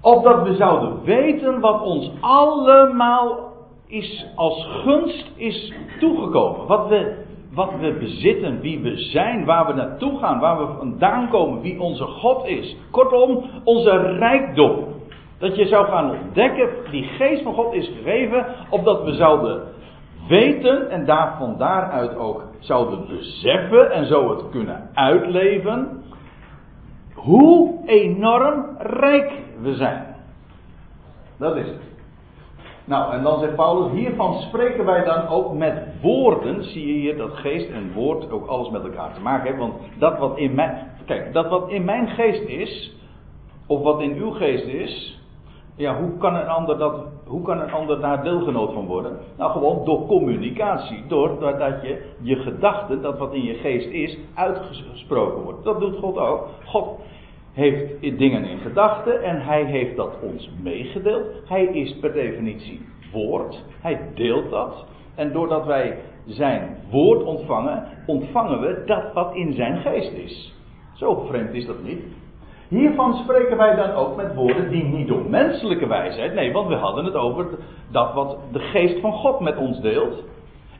opdat 0.00 0.42
we 0.42 0.54
zouden 0.54 1.02
weten 1.04 1.60
wat 1.60 1.82
ons 1.82 2.10
allemaal 2.20 3.47
is 3.88 4.26
als 4.34 4.66
gunst 4.84 5.30
is 5.34 5.72
toegekomen. 6.00 6.66
Wat 6.66 6.88
we, 6.88 7.16
wat 7.52 7.70
we 7.80 7.92
bezitten, 7.92 8.60
wie 8.60 8.80
we 8.80 8.96
zijn, 8.96 9.44
waar 9.44 9.66
we 9.66 9.72
naartoe 9.72 10.18
gaan, 10.18 10.40
waar 10.40 10.58
we 10.58 10.74
vandaan 10.78 11.28
komen, 11.28 11.60
wie 11.60 11.80
onze 11.80 12.04
God 12.04 12.46
is. 12.46 12.76
Kortom, 12.90 13.44
onze 13.64 14.16
rijkdom. 14.18 14.86
Dat 15.38 15.56
je 15.56 15.66
zou 15.66 15.86
gaan 15.86 16.10
ontdekken, 16.10 16.68
die 16.90 17.02
geest 17.02 17.42
van 17.42 17.54
God 17.54 17.74
is 17.74 17.86
gegeven, 17.96 18.46
opdat 18.70 19.04
we 19.04 19.12
zouden 19.12 19.62
weten 20.28 20.90
en 20.90 21.04
daar 21.04 21.36
van 21.38 21.56
daaruit 21.58 22.16
ook 22.16 22.44
zouden 22.58 23.06
beseffen 23.06 23.92
en 23.92 24.06
zo 24.06 24.30
het 24.30 24.50
kunnen 24.50 24.90
uitleven. 24.94 26.02
Hoe 27.14 27.82
enorm 27.86 28.66
rijk 28.78 29.32
we 29.60 29.74
zijn. 29.74 30.16
Dat 31.38 31.56
is 31.56 31.66
het. 31.66 31.87
Nou, 32.88 33.12
en 33.12 33.22
dan 33.22 33.40
zegt 33.40 33.54
Paulus, 33.54 33.92
hiervan 33.92 34.40
spreken 34.40 34.84
wij 34.84 35.04
dan 35.04 35.28
ook 35.28 35.52
met 35.52 35.82
woorden. 36.02 36.64
Zie 36.64 36.86
je 36.86 36.92
hier 36.92 37.16
dat 37.16 37.32
geest 37.32 37.70
en 37.70 37.92
woord 37.92 38.30
ook 38.30 38.46
alles 38.46 38.70
met 38.70 38.84
elkaar 38.84 39.14
te 39.14 39.20
maken 39.20 39.48
hebben. 39.48 39.68
Want 39.68 39.82
dat 39.98 40.18
wat 40.18 40.38
in 40.38 40.54
mijn, 40.54 40.90
kijk, 41.06 41.32
dat 41.32 41.48
wat 41.48 41.68
in 41.68 41.84
mijn 41.84 42.08
geest 42.08 42.48
is, 42.48 42.96
of 43.66 43.82
wat 43.82 44.00
in 44.00 44.12
uw 44.16 44.30
geest 44.30 44.66
is, 44.66 45.20
ja, 45.76 46.00
hoe 46.00 46.16
kan 46.16 46.34
een 46.34 46.48
ander, 46.48 46.78
dat, 46.78 47.06
hoe 47.26 47.42
kan 47.42 47.60
een 47.60 47.72
ander 47.72 48.00
daar 48.00 48.22
deelgenoot 48.22 48.72
van 48.72 48.86
worden? 48.86 49.18
Nou, 49.36 49.52
gewoon 49.52 49.84
door 49.84 50.06
communicatie. 50.06 51.06
Doordat 51.06 51.82
je 51.82 52.12
je 52.20 52.36
gedachten, 52.36 53.02
dat 53.02 53.18
wat 53.18 53.34
in 53.34 53.42
je 53.42 53.54
geest 53.54 53.88
is, 53.88 54.18
uitgesproken 54.34 55.42
wordt. 55.42 55.64
Dat 55.64 55.80
doet 55.80 55.98
God 55.98 56.18
ook. 56.18 56.48
God 56.64 56.98
heeft 57.52 58.00
dingen 58.18 58.44
in 58.44 58.58
gedachten 58.58 59.22
en 59.22 59.40
hij 59.40 59.64
heeft 59.64 59.96
dat 59.96 60.16
ons 60.22 60.50
meegedeeld. 60.62 61.26
Hij 61.44 61.64
is 61.64 61.98
per 62.00 62.12
definitie 62.12 62.86
woord. 63.12 63.64
Hij 63.80 64.00
deelt 64.14 64.50
dat. 64.50 64.86
En 65.14 65.32
doordat 65.32 65.66
wij 65.66 65.98
zijn 66.26 66.76
woord 66.90 67.24
ontvangen, 67.24 67.84
ontvangen 68.06 68.60
we 68.60 68.82
dat 68.86 69.12
wat 69.12 69.34
in 69.34 69.52
zijn 69.52 69.76
geest 69.76 70.12
is. 70.12 70.54
Zo 70.94 71.14
vreemd 71.14 71.54
is 71.54 71.66
dat 71.66 71.82
niet. 71.82 72.02
Hiervan 72.68 73.14
spreken 73.14 73.56
wij 73.56 73.74
dan 73.74 73.90
ook 73.90 74.16
met 74.16 74.34
woorden 74.34 74.70
die 74.70 74.84
niet 74.84 75.08
door 75.08 75.30
menselijke 75.30 75.86
wijsheid. 75.86 76.34
Nee, 76.34 76.52
want 76.52 76.68
we 76.68 76.74
hadden 76.74 77.04
het 77.04 77.14
over 77.14 77.46
dat 77.90 78.14
wat 78.14 78.38
de 78.52 78.58
geest 78.58 79.00
van 79.00 79.12
God 79.12 79.40
met 79.40 79.56
ons 79.56 79.80
deelt. 79.80 80.24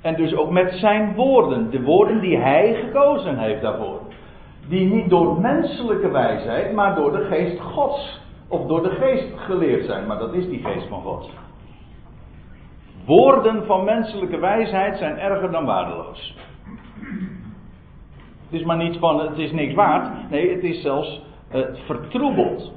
En 0.00 0.16
dus 0.16 0.34
ook 0.34 0.50
met 0.50 0.72
zijn 0.72 1.14
woorden. 1.14 1.70
De 1.70 1.82
woorden 1.82 2.20
die 2.20 2.36
hij 2.36 2.74
gekozen 2.74 3.38
heeft 3.38 3.62
daarvoor 3.62 4.00
die 4.68 4.94
niet 4.94 5.10
door 5.10 5.40
menselijke 5.40 6.10
wijsheid, 6.10 6.72
maar 6.72 6.94
door 6.94 7.12
de 7.12 7.24
geest 7.24 7.60
Gods, 7.60 8.20
of 8.48 8.66
door 8.66 8.82
de 8.82 8.90
geest 8.90 9.26
geleerd 9.36 9.84
zijn, 9.84 10.06
maar 10.06 10.18
dat 10.18 10.34
is 10.34 10.48
die 10.48 10.62
geest 10.64 10.88
van 10.88 11.02
God. 11.02 11.30
Woorden 13.06 13.66
van 13.66 13.84
menselijke 13.84 14.38
wijsheid 14.38 14.98
zijn 14.98 15.18
erger 15.18 15.50
dan 15.50 15.64
waardeloos. 15.64 16.34
Het 18.50 18.60
is 18.60 18.64
maar 18.64 18.76
niet 18.76 18.96
van, 18.96 19.20
het 19.20 19.38
is 19.38 19.52
niks 19.52 19.74
waard. 19.74 20.30
Nee, 20.30 20.54
het 20.54 20.64
is 20.64 20.82
zelfs 20.82 21.22
uh, 21.54 21.60
vertroebeld. 21.86 22.72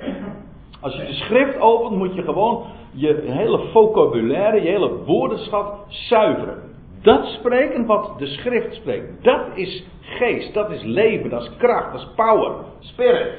Als 0.79 0.95
je 0.95 1.05
de 1.05 1.13
schrift 1.13 1.59
opent, 1.59 1.97
moet 1.97 2.15
je 2.15 2.23
gewoon 2.23 2.65
je 2.91 3.21
hele 3.25 3.59
vocabulaire, 3.71 4.61
je 4.61 4.69
hele 4.69 5.03
woordenschat 5.05 5.85
zuiveren. 5.87 6.63
Dat 7.01 7.25
spreken 7.25 7.85
wat 7.85 8.13
de 8.17 8.25
schrift 8.25 8.75
spreekt, 8.75 9.23
dat 9.23 9.41
is 9.53 9.85
geest, 10.11 10.53
dat 10.53 10.71
is 10.71 10.83
leven, 10.83 11.29
dat 11.29 11.41
is 11.41 11.51
kracht, 11.57 11.91
dat 11.91 12.01
is 12.01 12.07
power, 12.15 12.51
spirit. 12.79 13.33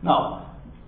Nou, 0.00 0.34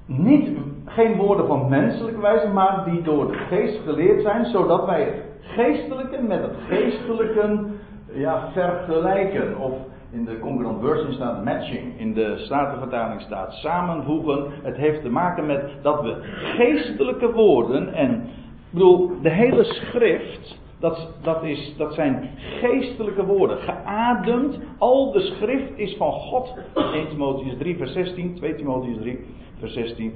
niet, 0.07 0.49
geen 0.87 1.17
woorden 1.17 1.47
van 1.47 1.69
menselijke 1.69 2.21
wijze, 2.21 2.49
maar 2.49 2.85
die 2.85 3.03
door 3.03 3.33
de 3.33 3.39
geest 3.39 3.81
geleerd 3.85 4.23
zijn, 4.23 4.45
zodat 4.45 4.87
wij 4.87 5.03
het 5.03 5.23
geestelijke 5.41 6.23
met 6.23 6.43
het 6.43 6.57
geestelijke 6.69 7.65
ja, 8.13 8.49
vergelijken. 8.53 9.59
Of 9.59 9.73
in 10.11 10.25
de 10.25 10.39
concurrent 10.39 10.81
version 10.81 11.13
staat 11.13 11.45
matching, 11.45 11.99
in 11.99 12.15
de 12.15 12.35
Statenvertaling 12.39 13.21
staat 13.21 13.53
samenvoegen. 13.53 14.47
Het 14.63 14.77
heeft 14.77 15.03
te 15.03 15.11
maken 15.11 15.47
met 15.47 15.63
dat 15.83 16.03
we 16.03 16.17
geestelijke 16.57 17.33
woorden 17.33 17.95
en, 17.95 18.15
ik 18.15 18.71
bedoel, 18.71 19.11
de 19.23 19.31
hele 19.31 19.65
schrift 19.65 20.63
dat, 20.85 21.09
dat, 21.23 21.43
is, 21.43 21.75
dat 21.77 21.95
zijn 21.95 22.31
geestelijke 22.37 23.25
woorden. 23.27 23.59
Geademd. 23.59 24.59
Al 24.79 25.13
de 25.13 25.21
schrift 25.21 25.79
is 25.79 25.97
van 25.97 26.13
God. 26.13 26.55
1 26.75 27.09
Timotheus 27.09 27.57
3, 27.59 27.77
vers 27.77 27.93
16. 27.93 28.35
2 28.35 28.55
Timotheus 28.55 28.97
3, 28.97 29.19
vers 29.59 29.73
16. 29.73 30.13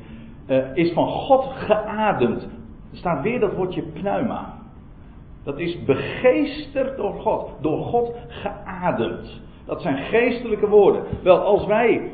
Uh, 0.48 0.58
eh, 0.58 0.76
is 0.76 0.92
van 0.92 1.06
God 1.06 1.44
geademd. 1.54 2.42
Er 2.90 2.96
staat 2.96 3.22
weer 3.22 3.40
dat 3.40 3.54
woordje 3.54 3.82
pneuma. 3.82 4.54
Dat 5.44 5.58
is 5.58 5.84
begeesterd 5.84 6.96
door 6.96 7.14
God. 7.14 7.50
Door 7.60 7.78
God 7.78 8.14
geademd. 8.28 9.40
Dat 9.66 9.82
zijn 9.82 9.96
geestelijke 9.96 10.68
woorden. 10.68 11.02
Wel, 11.22 11.38
als 11.38 11.66
wij 11.66 12.12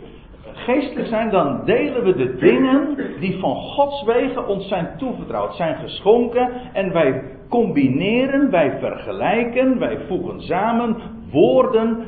geestelijk 0.53 1.09
zijn, 1.09 1.31
dan 1.31 1.65
delen 1.65 2.05
we 2.05 2.17
de 2.17 2.37
dingen 2.37 2.97
die 3.21 3.39
van 3.39 3.57
Gods 3.57 4.05
wegen 4.05 4.49
ons 4.49 4.69
zijn 4.69 4.89
toevertrouwd, 4.99 5.55
zijn 5.55 5.77
geschonken. 5.77 6.51
En 6.73 6.93
wij 6.93 7.23
combineren, 7.55 8.51
wij 8.51 8.79
vergelijken, 8.79 9.79
wij 9.79 9.99
voegen 10.09 10.43
samen 10.43 10.97
woorden, 11.31 12.07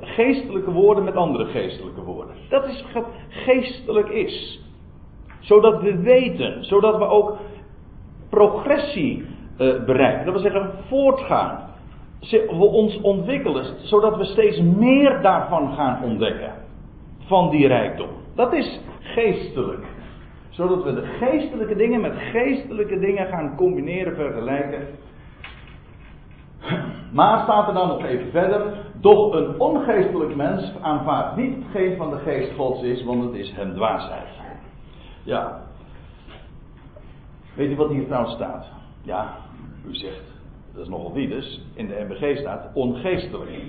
geestelijke 0.00 0.70
woorden 0.70 1.04
met 1.04 1.14
andere 1.14 1.44
geestelijke 1.44 2.00
woorden. 2.00 2.34
Dat 2.48 2.64
is 2.66 2.84
wat 2.94 3.04
geestelijk 3.28 4.08
is. 4.08 4.64
Zodat 5.40 5.82
we 5.82 5.98
weten, 5.98 6.64
zodat 6.64 6.98
we 6.98 7.04
ook 7.04 7.38
progressie 8.30 9.24
uh, 9.58 9.84
bereiken. 9.84 10.24
Dat 10.24 10.34
wil 10.34 10.52
zeggen, 10.52 10.70
voortgaan. 10.88 11.68
We 12.30 12.64
ons 12.64 13.00
ontwikkelen, 13.00 13.64
zodat 13.82 14.16
we 14.16 14.24
steeds 14.24 14.60
meer 14.60 15.22
daarvan 15.22 15.74
gaan 15.74 16.02
ontdekken 16.02 16.52
van 17.26 17.50
die 17.50 17.66
rijkdom. 17.66 18.08
Dat 18.34 18.52
is 18.52 18.80
geestelijk. 19.00 19.84
Zodat 20.60 20.84
we 20.84 20.94
de 20.94 21.06
geestelijke 21.06 21.76
dingen 21.76 22.00
met 22.00 22.12
geestelijke 22.16 22.98
dingen 22.98 23.26
gaan 23.26 23.56
combineren, 23.56 24.14
vergelijken. 24.14 24.88
Maar 27.12 27.42
staat 27.42 27.68
er 27.68 27.74
dan 27.74 27.88
nog 27.88 28.04
even 28.04 28.30
verder. 28.30 28.74
Doch 29.00 29.34
een 29.34 29.60
ongeestelijk 29.60 30.36
mens 30.36 30.72
aanvaardt 30.80 31.36
niet 31.36 31.54
hetgeen 31.54 31.96
van 31.96 32.10
de 32.10 32.18
geest 32.18 32.54
Gods 32.54 32.82
is, 32.82 33.04
want 33.04 33.22
het 33.22 33.34
is 33.34 33.52
hem 33.52 33.74
dwaasheid. 33.74 34.28
Ja. 35.22 35.62
Weet 37.54 37.70
u 37.70 37.76
wat 37.76 37.90
hier 37.90 38.06
trouwens 38.06 38.34
staat? 38.34 38.66
Ja, 39.02 39.36
u 39.86 39.94
zegt, 39.94 40.32
dat 40.72 40.82
is 40.82 40.88
nogal 40.88 41.12
wie 41.12 41.28
dus, 41.28 41.66
in 41.74 41.86
de 41.86 42.06
MBG 42.08 42.38
staat 42.38 42.70
ongeestelijk. 42.74 43.62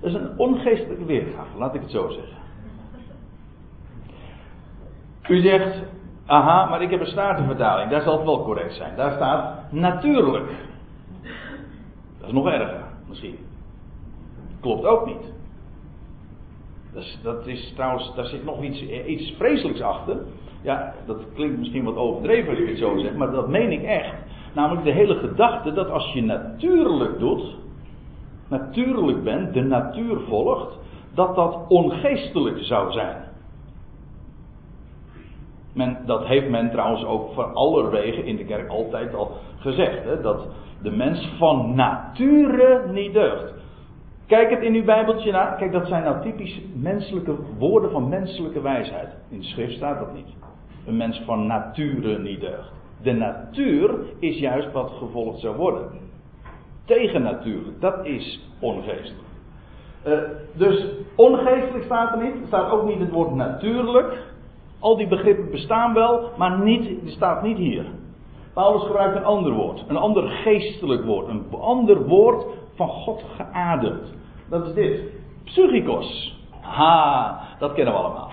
Dat 0.00 0.10
is 0.10 0.14
een 0.14 0.38
ongeestelijke 0.38 1.04
weergave, 1.04 1.58
laat 1.58 1.74
ik 1.74 1.80
het 1.80 1.90
zo 1.90 2.08
zeggen. 2.08 2.43
U 5.28 5.40
zegt, 5.40 5.82
aha, 6.26 6.64
maar 6.64 6.82
ik 6.82 6.90
heb 6.90 7.00
een 7.00 7.06
statenvertaling, 7.06 7.90
daar 7.90 8.02
zal 8.02 8.16
het 8.16 8.24
wel 8.24 8.44
correct 8.44 8.74
zijn. 8.74 8.96
Daar 8.96 9.12
staat 9.12 9.72
natuurlijk. 9.72 10.46
Dat 12.18 12.28
is 12.28 12.34
nog 12.34 12.46
erger, 12.46 12.82
misschien. 13.08 13.38
Klopt 14.60 14.84
ook 14.84 15.06
niet. 15.06 15.32
Dat 16.92 17.02
is, 17.02 17.18
dat 17.22 17.46
is 17.46 17.72
trouwens, 17.74 18.14
daar 18.14 18.26
zit 18.26 18.44
nog 18.44 18.62
iets, 18.62 18.82
iets 19.06 19.34
vreselijks 19.36 19.80
achter. 19.80 20.16
Ja, 20.62 20.94
dat 21.06 21.18
klinkt 21.34 21.58
misschien 21.58 21.84
wat 21.84 21.96
overdreven 21.96 22.50
als 22.50 22.58
ik 22.58 22.68
het 22.68 22.78
zo 22.78 22.98
zeg, 22.98 23.14
maar 23.14 23.30
dat 23.30 23.48
meen 23.48 23.72
ik 23.72 23.82
echt. 23.82 24.14
Namelijk 24.54 24.84
de 24.84 24.92
hele 24.92 25.14
gedachte 25.14 25.72
dat 25.72 25.90
als 25.90 26.12
je 26.12 26.22
natuurlijk 26.22 27.18
doet, 27.18 27.56
natuurlijk 28.48 29.24
bent, 29.24 29.54
de 29.54 29.62
natuur 29.62 30.20
volgt, 30.28 30.78
dat 31.14 31.34
dat 31.34 31.64
ongeestelijk 31.68 32.58
zou 32.64 32.92
zijn. 32.92 33.16
Men, 35.74 35.98
dat 36.06 36.26
heeft 36.26 36.48
men 36.48 36.70
trouwens 36.70 37.04
ook 37.04 37.32
voor 37.32 37.44
allerwege 37.44 38.24
in 38.24 38.36
de 38.36 38.44
kerk 38.44 38.68
altijd 38.68 39.14
al 39.14 39.30
gezegd. 39.58 40.04
Hè, 40.04 40.20
dat 40.20 40.48
de 40.82 40.90
mens 40.90 41.32
van 41.38 41.74
nature 41.74 42.82
niet 42.92 43.12
deugt. 43.12 43.52
Kijk 44.26 44.50
het 44.50 44.62
in 44.62 44.74
uw 44.74 44.84
Bijbeltje 44.84 45.32
na. 45.32 45.44
Kijk, 45.44 45.72
dat 45.72 45.86
zijn 45.86 46.02
nou 46.02 46.22
typisch 46.22 46.60
menselijke 46.74 47.36
woorden 47.58 47.90
van 47.90 48.08
menselijke 48.08 48.60
wijsheid. 48.60 49.08
In 49.28 49.38
de 49.38 49.44
schrift 49.44 49.74
staat 49.74 49.98
dat 49.98 50.14
niet. 50.14 50.34
Een 50.86 50.96
mens 50.96 51.22
van 51.26 51.46
nature 51.46 52.18
niet 52.18 52.40
deugt. 52.40 52.72
De 53.02 53.12
natuur 53.12 53.94
is 54.18 54.38
juist 54.38 54.72
wat 54.72 54.90
gevolgd 54.90 55.40
zou 55.40 55.56
worden. 55.56 55.90
Tegennatuurlijk, 56.84 57.80
dat 57.80 58.04
is 58.04 58.48
ongeestelijk. 58.60 59.28
Uh, 60.06 60.18
dus 60.52 60.86
ongeestelijk 61.16 61.84
staat 61.84 62.12
er 62.12 62.22
niet. 62.22 62.40
Er 62.40 62.46
staat 62.46 62.70
ook 62.70 62.88
niet 62.88 62.98
het 62.98 63.10
woord 63.10 63.34
natuurlijk. 63.34 64.18
Al 64.84 64.96
die 64.96 65.08
begrippen 65.08 65.50
bestaan 65.50 65.94
wel, 65.94 66.30
maar 66.36 66.58
niet, 66.58 66.98
staat 67.04 67.42
niet 67.42 67.56
hier. 67.56 67.84
Paulus 68.54 68.82
gebruikt 68.82 69.16
een 69.16 69.24
ander 69.24 69.52
woord. 69.52 69.84
Een 69.88 69.96
ander 69.96 70.28
geestelijk 70.28 71.04
woord. 71.04 71.28
Een 71.28 71.44
ander 71.60 72.06
woord 72.06 72.44
van 72.74 72.88
God 72.88 73.24
geademd. 73.36 74.14
Dat 74.48 74.66
is 74.66 74.74
dit. 74.74 75.00
Psychikos. 75.44 76.38
Ha, 76.60 77.40
dat 77.58 77.72
kennen 77.72 77.94
we 77.94 78.00
allemaal. 78.00 78.30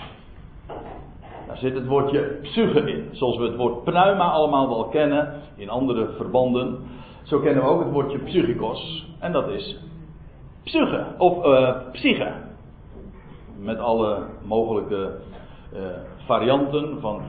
Daar 1.48 1.58
zit 1.58 1.74
het 1.74 1.88
woordje 1.88 2.40
psyche 2.42 2.92
in. 2.92 3.10
Zoals 3.12 3.38
we 3.38 3.44
het 3.44 3.56
woord 3.56 3.84
pneuma 3.84 4.32
allemaal 4.32 4.70
wel 4.70 4.86
kennen 4.86 5.42
in 5.56 5.70
andere 5.70 6.08
verbanden. 6.18 6.78
Zo 7.24 7.40
kennen 7.40 7.64
we 7.64 7.70
ook 7.70 7.84
het 7.84 7.92
woordje 7.92 8.20
psychikos. 8.20 9.08
En 9.20 9.32
dat 9.32 9.50
is 9.50 9.80
psyche. 10.64 11.06
Of 11.18 11.46
uh, 11.46 11.76
psyche. 11.92 12.32
Met 13.60 13.80
alle 13.80 14.24
mogelijke 14.46 15.12
uh, 15.74 15.80
varianten 16.26 16.98
van 17.00 17.22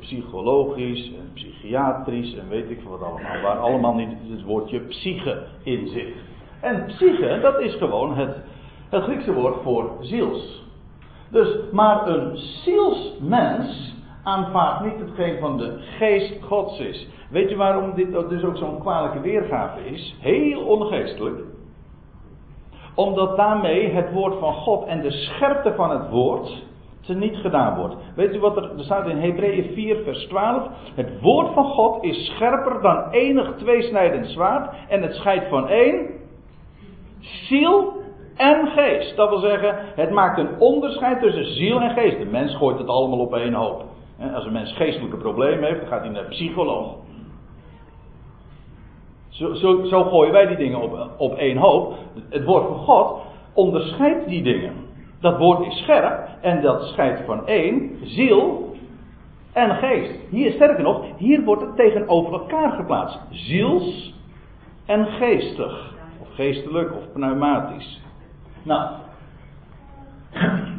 psychologisch 0.00 1.12
en 1.12 1.30
psychiatrisch 1.34 2.34
en 2.34 2.48
weet 2.48 2.70
ik 2.70 2.80
wat 2.82 3.02
allemaal. 3.02 3.40
Waar 3.42 3.58
allemaal 3.58 3.94
niet 3.94 4.16
het 4.30 4.42
woordje 4.42 4.80
psyche 4.80 5.42
in 5.62 5.88
zit. 5.88 6.14
En 6.60 6.86
psyche, 6.86 7.38
dat 7.42 7.60
is 7.60 7.74
gewoon 7.74 8.16
het, 8.16 8.36
het 8.88 9.02
Griekse 9.02 9.32
woord 9.32 9.62
voor 9.62 9.90
ziels. 10.00 10.64
Dus, 11.30 11.56
maar 11.72 12.08
een 12.08 12.36
zielsmens 12.36 13.94
aanvaardt 14.24 14.84
niet 14.84 15.08
hetgeen 15.08 15.38
van 15.38 15.58
de 15.58 15.76
geest 15.98 16.42
gods 16.42 16.78
is. 16.78 17.08
Weet 17.30 17.50
je 17.50 17.56
waarom 17.56 17.94
dit 17.94 18.12
dus 18.28 18.42
ook 18.42 18.56
zo'n 18.56 18.80
kwalijke 18.80 19.20
weergave 19.20 19.84
is? 19.84 20.16
Heel 20.20 20.60
ongeestelijk. 20.60 21.40
Omdat 22.94 23.36
daarmee 23.36 23.90
het 23.90 24.12
woord 24.12 24.38
van 24.38 24.52
God 24.52 24.84
en 24.84 25.00
de 25.00 25.10
scherpte 25.10 25.74
van 25.74 25.90
het 25.90 26.10
woord 26.10 26.68
niet 27.14 27.36
gedaan 27.36 27.76
wordt. 27.76 27.94
Weet 28.14 28.34
u 28.34 28.40
wat 28.40 28.56
er, 28.56 28.62
er 28.62 28.84
staat 28.84 29.08
in 29.08 29.16
Hebreeën 29.16 29.70
4, 29.74 29.96
vers 30.04 30.26
12? 30.26 30.68
Het 30.94 31.20
woord 31.20 31.52
van 31.54 31.64
God 31.64 32.04
is 32.04 32.26
scherper 32.26 32.80
dan 32.82 33.10
enig 33.10 33.54
tweesnijdend 33.56 34.26
zwaard 34.26 34.74
en 34.88 35.02
het 35.02 35.14
scheidt 35.14 35.48
van 35.48 35.68
één 35.68 36.06
ziel 37.20 37.92
en 38.36 38.66
geest. 38.66 39.16
Dat 39.16 39.28
wil 39.28 39.38
zeggen, 39.38 39.76
het 39.94 40.10
maakt 40.10 40.38
een 40.38 40.58
onderscheid 40.58 41.20
tussen 41.20 41.44
ziel 41.44 41.80
en 41.80 41.90
geest. 41.90 42.18
De 42.18 42.24
mens 42.24 42.56
gooit 42.56 42.78
het 42.78 42.88
allemaal 42.88 43.18
op 43.18 43.34
één 43.34 43.54
hoop. 43.54 43.84
Als 44.34 44.44
een 44.44 44.52
mens 44.52 44.72
geestelijke 44.72 45.16
problemen 45.16 45.64
heeft, 45.64 45.80
dan 45.80 45.88
gaat 45.88 46.00
hij 46.00 46.10
naar 46.10 46.22
de 46.22 46.28
psycholoog. 46.28 46.96
Zo, 49.28 49.54
zo, 49.54 49.84
zo 49.84 50.04
gooien 50.04 50.32
wij 50.32 50.46
die 50.46 50.56
dingen 50.56 50.80
op, 50.80 51.10
op 51.18 51.34
één 51.34 51.56
hoop. 51.56 51.94
Het 52.28 52.44
woord 52.44 52.66
van 52.66 52.76
God 52.76 53.20
onderscheidt 53.54 54.28
die 54.28 54.42
dingen. 54.42 54.72
Dat 55.20 55.38
woord 55.38 55.66
is 55.66 55.78
scherp 55.78 56.28
en 56.40 56.62
dat 56.62 56.82
scheidt 56.82 57.20
van 57.26 57.46
één, 57.46 57.98
ziel 58.02 58.74
en 59.52 59.70
geest. 59.74 60.12
Hier, 60.30 60.52
sterker 60.52 60.82
nog, 60.82 61.04
hier 61.16 61.44
wordt 61.44 61.62
het 61.62 61.76
tegenover 61.76 62.32
elkaar 62.32 62.70
geplaatst. 62.70 63.18
Ziels 63.30 64.14
en 64.86 65.06
geestig. 65.06 65.94
Of 66.20 66.34
geestelijk 66.34 66.96
of 66.96 67.12
pneumatisch. 67.12 68.00
Nou, 68.62 68.90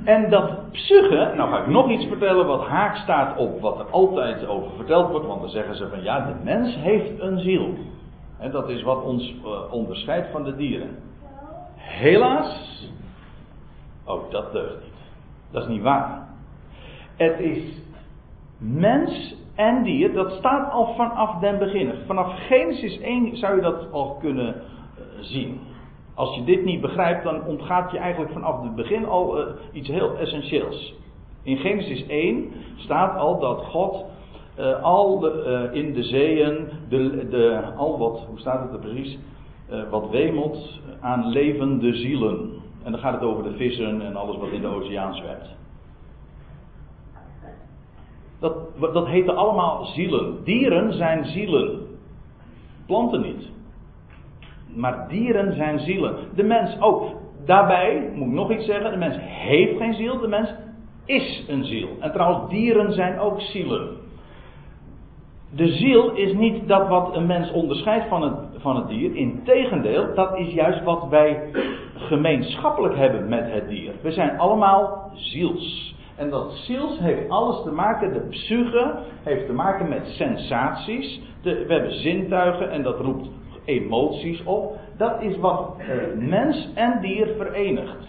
en 0.03 0.29
dat 0.29 0.71
psyche, 0.71 1.33
nou 1.35 1.49
ga 1.49 1.59
ik 1.59 1.67
nog 1.67 1.89
iets 1.89 2.05
vertellen 2.05 2.45
wat 2.45 2.67
haak 2.67 2.95
staat 2.95 3.37
op 3.37 3.61
wat 3.61 3.79
er 3.79 3.85
altijd 3.85 4.47
over 4.47 4.71
verteld 4.75 5.09
wordt, 5.09 5.25
want 5.25 5.41
dan 5.41 5.49
zeggen 5.49 5.75
ze 5.75 5.89
van 5.89 6.03
ja, 6.03 6.25
de 6.25 6.33
mens 6.43 6.75
heeft 6.75 7.19
een 7.19 7.39
ziel. 7.39 7.73
En 8.39 8.51
dat 8.51 8.69
is 8.69 8.83
wat 8.83 9.03
ons 9.03 9.35
uh, 9.45 9.73
onderscheidt 9.73 10.27
van 10.31 10.43
de 10.43 10.55
dieren. 10.55 10.97
Helaas, 11.75 12.89
ook 14.11 14.31
dat 14.31 14.51
deugt 14.51 14.83
niet. 14.83 14.93
Dat 15.51 15.63
is 15.63 15.69
niet 15.69 15.81
waar. 15.81 16.27
Het 17.15 17.39
is 17.39 17.81
mens 18.57 19.35
en 19.55 19.83
dier, 19.83 20.13
dat 20.13 20.31
staat 20.31 20.71
al 20.71 20.95
vanaf 20.95 21.39
den 21.39 21.59
begin. 21.59 21.93
Vanaf 22.05 22.47
Genesis 22.47 22.99
1 22.99 23.37
zou 23.37 23.55
je 23.55 23.61
dat 23.61 23.91
al 23.91 24.17
kunnen 24.19 24.55
uh, 24.55 25.03
zien. 25.19 25.59
Als 26.15 26.35
je 26.35 26.43
dit 26.43 26.65
niet 26.65 26.81
begrijpt, 26.81 27.23
dan 27.23 27.45
ontgaat 27.45 27.91
je 27.91 27.97
eigenlijk 27.97 28.31
vanaf 28.31 28.63
het 28.63 28.75
begin 28.75 29.05
al 29.05 29.39
uh, 29.39 29.45
iets 29.71 29.87
heel 29.87 30.17
essentieels. 30.17 30.93
In 31.43 31.57
Genesis 31.57 32.05
1 32.07 32.51
staat 32.75 33.17
al 33.17 33.39
dat 33.39 33.65
God 33.65 34.05
uh, 34.59 34.83
al 34.83 35.19
de, 35.19 35.69
in 35.73 35.93
de 35.93 36.03
zeeën, 36.03 36.67
de, 36.89 37.27
de, 37.29 37.61
al 37.77 37.97
wat, 37.97 38.25
hoe 38.29 38.39
staat 38.39 38.61
het 38.61 38.73
er 38.73 38.79
precies, 38.79 39.19
wat 39.89 40.09
wemelt 40.09 40.79
aan 40.99 41.27
levende 41.27 41.95
zielen. 41.95 42.60
En 42.83 42.91
dan 42.91 42.99
gaat 42.99 43.13
het 43.13 43.23
over 43.23 43.43
de 43.43 43.53
vissen 43.57 44.01
en 44.01 44.15
alles 44.15 44.37
wat 44.37 44.49
in 44.49 44.61
de 44.61 44.67
oceaan 44.67 45.15
zwemt. 45.15 45.55
Dat, 48.39 48.53
dat 48.79 49.07
heten 49.07 49.35
allemaal 49.35 49.85
zielen. 49.85 50.43
Dieren 50.43 50.93
zijn 50.93 51.25
zielen. 51.25 51.87
Planten 52.85 53.21
niet. 53.21 53.49
Maar 54.75 55.07
dieren 55.07 55.55
zijn 55.55 55.79
zielen. 55.79 56.15
De 56.35 56.43
mens 56.43 56.79
ook. 56.79 57.19
Daarbij 57.45 58.11
moet 58.13 58.27
ik 58.27 58.33
nog 58.33 58.51
iets 58.51 58.65
zeggen: 58.65 58.91
de 58.91 58.97
mens 58.97 59.15
heeft 59.19 59.77
geen 59.77 59.93
ziel, 59.93 60.19
de 60.19 60.27
mens 60.27 60.53
is 61.05 61.45
een 61.47 61.63
ziel. 61.63 61.87
En 61.99 62.11
trouwens, 62.11 62.49
dieren 62.49 62.93
zijn 62.93 63.19
ook 63.19 63.41
zielen. 63.41 63.89
De 65.55 65.67
ziel 65.67 66.11
is 66.11 66.33
niet 66.33 66.67
dat 66.67 66.87
wat 66.87 67.15
een 67.15 67.25
mens 67.25 67.51
onderscheidt 67.51 68.07
van 68.07 68.21
het, 68.21 68.33
van 68.57 68.75
het 68.75 68.87
dier. 68.87 69.15
Integendeel, 69.15 70.15
dat 70.15 70.37
is 70.37 70.53
juist 70.53 70.83
wat 70.83 71.07
wij 71.09 71.49
gemeenschappelijk 72.11 72.95
hebben 72.95 73.29
met 73.29 73.51
het 73.51 73.67
dier. 73.69 73.93
We 74.01 74.11
zijn 74.11 74.39
allemaal 74.39 75.11
ziels. 75.15 75.95
En 76.15 76.29
dat 76.29 76.51
ziels 76.51 76.99
heeft 76.99 77.29
alles 77.29 77.63
te 77.63 77.71
maken, 77.71 78.13
de 78.13 78.27
psyche 78.29 78.95
heeft 79.23 79.45
te 79.45 79.53
maken 79.53 79.89
met 79.89 80.07
sensaties. 80.07 81.21
De, 81.41 81.65
we 81.65 81.73
hebben 81.73 81.93
zintuigen 81.93 82.71
en 82.71 82.83
dat 82.83 82.99
roept 82.99 83.29
emoties 83.65 84.43
op. 84.43 84.79
Dat 84.97 85.21
is 85.21 85.37
wat 85.37 85.75
uh, 85.77 86.27
mens 86.29 86.69
en 86.75 87.01
dier 87.01 87.27
verenigt. 87.37 88.05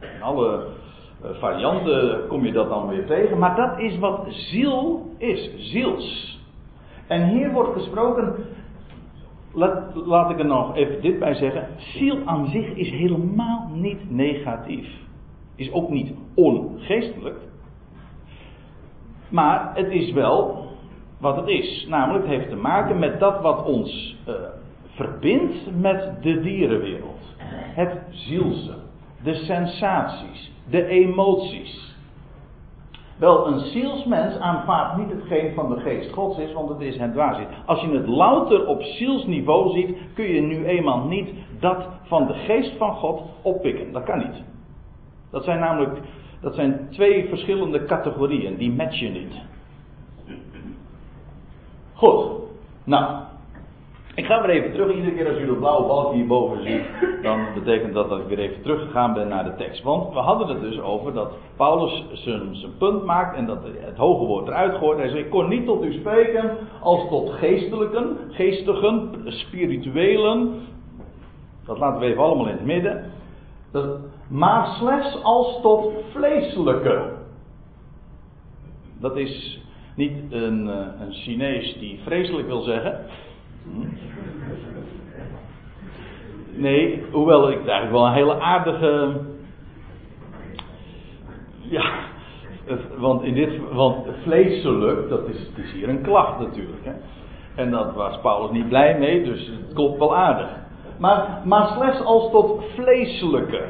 In 0.00 0.22
alle 0.22 0.66
uh, 1.24 1.30
varianten 1.30 2.26
kom 2.28 2.44
je 2.44 2.52
dat 2.52 2.68
dan 2.68 2.88
weer 2.88 3.06
tegen, 3.06 3.38
maar 3.38 3.56
dat 3.56 3.78
is 3.78 3.98
wat 3.98 4.26
ziel 4.28 5.10
is, 5.18 5.50
ziels. 5.56 6.38
En 7.06 7.28
hier 7.28 7.52
wordt 7.52 7.72
gesproken, 7.72 8.34
laat, 9.56 9.94
laat 9.94 10.30
ik 10.30 10.38
er 10.38 10.46
nog 10.46 10.76
even 10.76 11.02
dit 11.02 11.18
bij 11.18 11.34
zeggen, 11.34 11.68
ziel 11.76 12.18
aan 12.24 12.46
zich 12.46 12.74
is 12.74 12.90
helemaal 12.90 13.70
niet 13.72 14.10
negatief. 14.10 14.88
Is 15.54 15.72
ook 15.72 15.90
niet 15.90 16.12
ongeestelijk. 16.34 17.38
Maar 19.28 19.70
het 19.74 19.90
is 19.90 20.12
wel 20.12 20.66
wat 21.18 21.36
het 21.36 21.48
is. 21.48 21.86
Namelijk, 21.88 22.24
het 22.24 22.34
heeft 22.34 22.48
te 22.48 22.56
maken 22.56 22.98
met 22.98 23.20
dat 23.20 23.40
wat 23.40 23.64
ons 23.64 24.16
uh, 24.28 24.34
verbindt 24.84 25.76
met 25.80 26.22
de 26.22 26.40
dierenwereld. 26.40 27.34
Het 27.74 27.98
zielse, 28.10 28.74
de 29.22 29.34
sensaties, 29.34 30.52
de 30.70 30.86
emoties. 30.86 31.95
Wel, 33.18 33.46
een 33.46 33.58
zielsmens 33.58 34.38
aanvaardt 34.38 34.96
niet 34.96 35.10
hetgeen 35.10 35.54
van 35.54 35.74
de 35.74 35.80
geest 35.80 36.12
gods 36.12 36.38
is, 36.38 36.52
want 36.52 36.68
het 36.68 36.80
is 36.80 36.96
hem 36.96 37.12
dwaasheid. 37.12 37.48
Als 37.66 37.80
je 37.80 37.88
het 37.88 38.06
louter 38.06 38.66
op 38.66 38.82
zielsniveau 38.82 39.72
ziet, 39.72 39.96
kun 40.14 40.24
je 40.24 40.40
nu 40.40 40.64
eenmaal 40.66 41.06
niet 41.06 41.28
dat 41.60 41.88
van 42.02 42.26
de 42.26 42.34
geest 42.34 42.76
van 42.76 42.94
God 42.94 43.22
oppikken. 43.42 43.92
Dat 43.92 44.04
kan 44.04 44.18
niet. 44.18 44.42
Dat 45.30 45.44
zijn 45.44 45.58
namelijk 45.60 46.00
dat 46.40 46.54
zijn 46.54 46.88
twee 46.90 47.28
verschillende 47.28 47.84
categorieën, 47.84 48.56
die 48.56 48.72
matchen 48.72 49.12
niet. 49.12 49.34
Goed, 51.94 52.26
nou, 52.84 53.22
ik 54.16 54.26
ga 54.26 54.42
weer 54.42 54.50
even 54.50 54.72
terug. 54.72 54.94
Iedere 54.94 55.14
keer 55.14 55.28
als 55.28 55.38
u 55.38 55.46
dat 55.46 55.58
blauwe 55.58 55.86
balkje 55.86 56.16
hierboven 56.16 56.62
ziet, 56.62 56.82
dan 57.22 57.46
betekent 57.54 57.94
dat 57.94 58.08
dat 58.08 58.18
ik 58.18 58.26
weer 58.26 58.38
even 58.38 58.62
teruggegaan 58.62 59.14
ben 59.14 59.28
naar 59.28 59.44
de 59.44 59.54
tekst. 59.54 59.82
Want 59.82 60.12
we 60.12 60.18
hadden 60.18 60.48
het 60.48 60.60
dus 60.60 60.80
over 60.80 61.12
dat 61.12 61.32
Paulus 61.56 62.04
zijn, 62.12 62.56
punt 62.78 63.04
maakt 63.04 63.36
en 63.36 63.46
dat 63.46 63.58
het 63.78 63.96
hoge 63.96 64.24
woord 64.24 64.46
eruit 64.46 64.76
gooit. 64.76 64.98
Hij 64.98 65.08
zegt: 65.08 65.24
Ik 65.24 65.30
kon 65.30 65.48
niet 65.48 65.66
tot 65.66 65.84
u 65.84 65.92
spreken 65.92 66.56
als 66.80 67.08
tot 67.08 67.30
geestelijken, 67.30 68.16
geestigen, 68.30 69.10
spirituelen. 69.26 70.54
Dat 71.66 71.78
laten 71.78 72.00
we 72.00 72.06
even 72.06 72.22
allemaal 72.22 72.46
in 72.46 72.56
het 72.56 72.64
midden. 72.64 73.10
Dat, 73.72 73.98
maar 74.28 74.66
slechts 74.66 75.22
als 75.22 75.60
tot 75.62 75.92
vleeselijke. 76.12 77.12
Dat 79.00 79.16
is 79.16 79.60
niet 79.96 80.32
een, 80.32 80.68
eh, 80.70 81.00
een 81.00 81.12
Chinees 81.12 81.78
die 81.78 82.00
vreselijk 82.04 82.46
wil 82.46 82.62
zeggen. 82.62 82.98
Nee, 86.56 87.04
hoewel 87.10 87.50
ik 87.50 87.58
eigenlijk 87.58 87.90
wel 87.90 88.06
een 88.06 88.12
hele 88.12 88.40
aardige. 88.40 89.20
Ja, 91.60 91.84
want, 92.96 93.22
in 93.22 93.34
dit, 93.34 93.50
want 93.72 94.06
vleeselijk, 94.22 95.08
dat 95.08 95.28
is, 95.28 95.50
is 95.54 95.72
hier 95.72 95.88
een 95.88 96.02
klacht 96.02 96.38
natuurlijk. 96.38 96.84
Hè? 96.84 96.92
En 97.62 97.70
dat 97.70 97.94
was 97.94 98.20
Paulus 98.20 98.50
niet 98.50 98.68
blij 98.68 98.98
mee, 98.98 99.24
dus 99.24 99.46
het 99.46 99.74
klopt 99.74 99.98
wel 99.98 100.16
aardig. 100.16 100.48
Maar, 100.98 101.40
maar 101.44 101.66
slechts 101.66 102.04
als 102.04 102.30
tot 102.30 102.64
vleeselijke. 102.74 103.62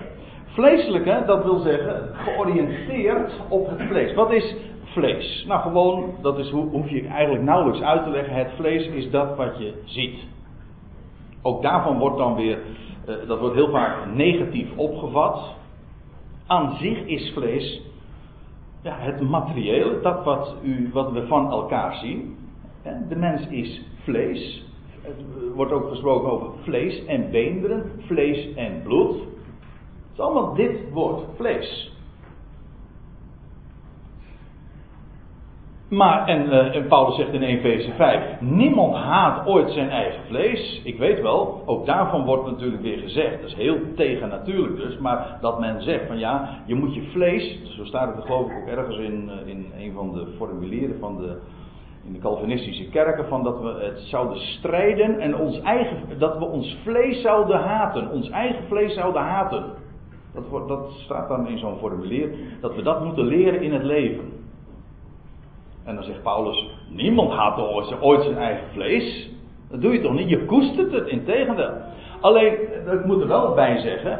Vleeselijke, 0.47 1.23
dat 1.27 1.45
wil 1.45 1.59
zeggen 1.59 2.11
georiënteerd 2.15 3.33
op 3.49 3.69
het 3.69 3.83
vlees. 3.89 4.15
Wat 4.15 4.33
is 4.33 4.57
vlees? 4.97 5.45
Nou, 5.47 5.61
gewoon, 5.61 6.15
dat 6.23 6.39
is, 6.39 6.51
hoef 6.51 6.89
je 6.89 7.07
eigenlijk 7.07 7.45
nauwelijks 7.45 7.83
uit 7.83 8.05
te 8.05 8.11
leggen. 8.11 8.35
Het 8.35 8.51
vlees 8.57 8.87
is 8.87 9.11
dat 9.11 9.37
wat 9.37 9.59
je 9.59 9.83
ziet. 9.85 10.19
Ook 11.43 11.63
daarvan 11.63 11.99
wordt 11.99 12.19
dan 12.19 12.35
weer, 12.35 12.59
eh, 13.07 13.15
dat 13.27 13.39
wordt 13.39 13.55
heel 13.55 13.71
vaak 13.71 14.15
negatief 14.15 14.69
opgevat. 14.77 15.55
Aan 16.47 16.77
zich 16.77 16.99
is 16.99 17.33
vlees 17.33 17.83
ja, 18.83 18.97
het 18.99 19.21
materiële, 19.21 20.01
dat 20.01 20.25
wat, 20.25 20.55
u, 20.63 20.91
wat 20.93 21.13
we 21.13 21.27
van 21.27 21.51
elkaar 21.51 21.95
zien. 21.95 22.37
De 23.09 23.17
mens 23.17 23.47
is 23.47 23.83
vlees. 24.03 24.65
Er 25.05 25.55
wordt 25.55 25.73
ook 25.73 25.89
gesproken 25.89 26.31
over 26.31 26.47
vlees 26.63 27.05
en 27.05 27.31
beenderen, 27.31 27.91
vlees 28.07 28.55
en 28.55 28.83
bloed 28.83 29.17
is 30.17 30.23
allemaal 30.23 30.55
dit 30.55 30.93
woord, 30.93 31.25
vlees. 31.37 31.93
Maar, 35.89 36.27
en, 36.27 36.47
uh, 36.47 36.77
en 36.77 36.87
Paulus 36.87 37.17
zegt 37.17 37.33
in 37.33 37.43
Efeze 37.43 37.93
5, 37.93 38.41
niemand 38.41 38.95
haat 38.95 39.47
ooit 39.47 39.71
zijn 39.71 39.91
eigen 39.91 40.21
vlees. 40.29 40.81
Ik 40.85 40.99
weet 40.99 41.21
wel, 41.21 41.63
ook 41.67 41.87
daarvan 41.87 42.25
wordt 42.25 42.47
natuurlijk 42.47 42.83
weer 42.83 42.99
gezegd, 42.99 43.41
dat 43.41 43.51
is 43.51 43.57
heel 43.57 43.79
tegennatuurlijk 43.97 44.77
dus, 44.77 44.99
maar 44.99 45.39
dat 45.41 45.61
men 45.61 45.83
zegt 45.83 46.07
van 46.07 46.19
ja, 46.19 46.63
je 46.65 46.75
moet 46.75 46.95
je 46.95 47.03
vlees, 47.03 47.61
zo 47.77 47.85
staat 47.85 48.17
het 48.17 48.25
geloof 48.25 48.51
ik 48.51 48.57
ook 48.57 48.69
ergens 48.69 48.99
in, 48.99 49.31
eh, 49.31 49.49
in 49.49 49.73
een 49.79 49.93
van 49.93 50.13
de 50.13 50.27
formulieren 50.37 50.99
van 50.99 51.17
de, 51.17 51.37
in 52.07 52.13
de 52.13 52.19
Calvinistische 52.19 52.89
kerken, 52.89 53.29
van 53.29 53.43
dat 53.43 53.61
we 53.61 53.79
het 53.81 53.99
zouden 53.99 54.39
strijden 54.39 55.21
en 55.21 55.37
ons 55.37 55.61
eigen, 55.61 55.97
dat 56.19 56.39
we 56.39 56.45
ons 56.45 56.77
vlees 56.83 57.23
zouden 57.23 57.61
haten, 57.61 58.11
ons 58.11 58.31
eigen 58.31 58.65
vlees 58.69 58.95
zouden 58.95 59.23
haten. 59.23 59.65
Dat, 60.35 60.69
dat 60.69 60.91
staat 60.91 61.29
dan 61.29 61.49
in 61.49 61.59
zo'n 61.59 61.79
formulier, 61.79 62.31
dat 62.61 62.75
we 62.75 62.83
dat 62.83 63.05
moeten 63.05 63.25
leren 63.25 63.63
in 63.63 63.73
het 63.73 63.83
leven. 63.83 64.36
En 65.87 65.95
dan 65.95 66.05
zegt 66.05 66.23
Paulus, 66.23 66.67
niemand 66.89 67.33
haat 67.33 67.59
ooit 68.01 68.23
zijn 68.23 68.37
eigen 68.37 68.67
vlees. 68.73 69.31
Dat 69.71 69.81
doe 69.83 69.93
je 69.93 70.01
toch 70.01 70.15
niet? 70.15 70.29
Je 70.29 70.45
koestert 70.45 70.93
het, 70.93 71.07
in 71.07 71.25
tegendeel. 71.25 71.71
Alleen, 72.21 72.53
ik 72.93 73.05
moet 73.05 73.21
er 73.21 73.29
wel 73.29 73.55
bij 73.55 73.79
zeggen, 73.79 74.19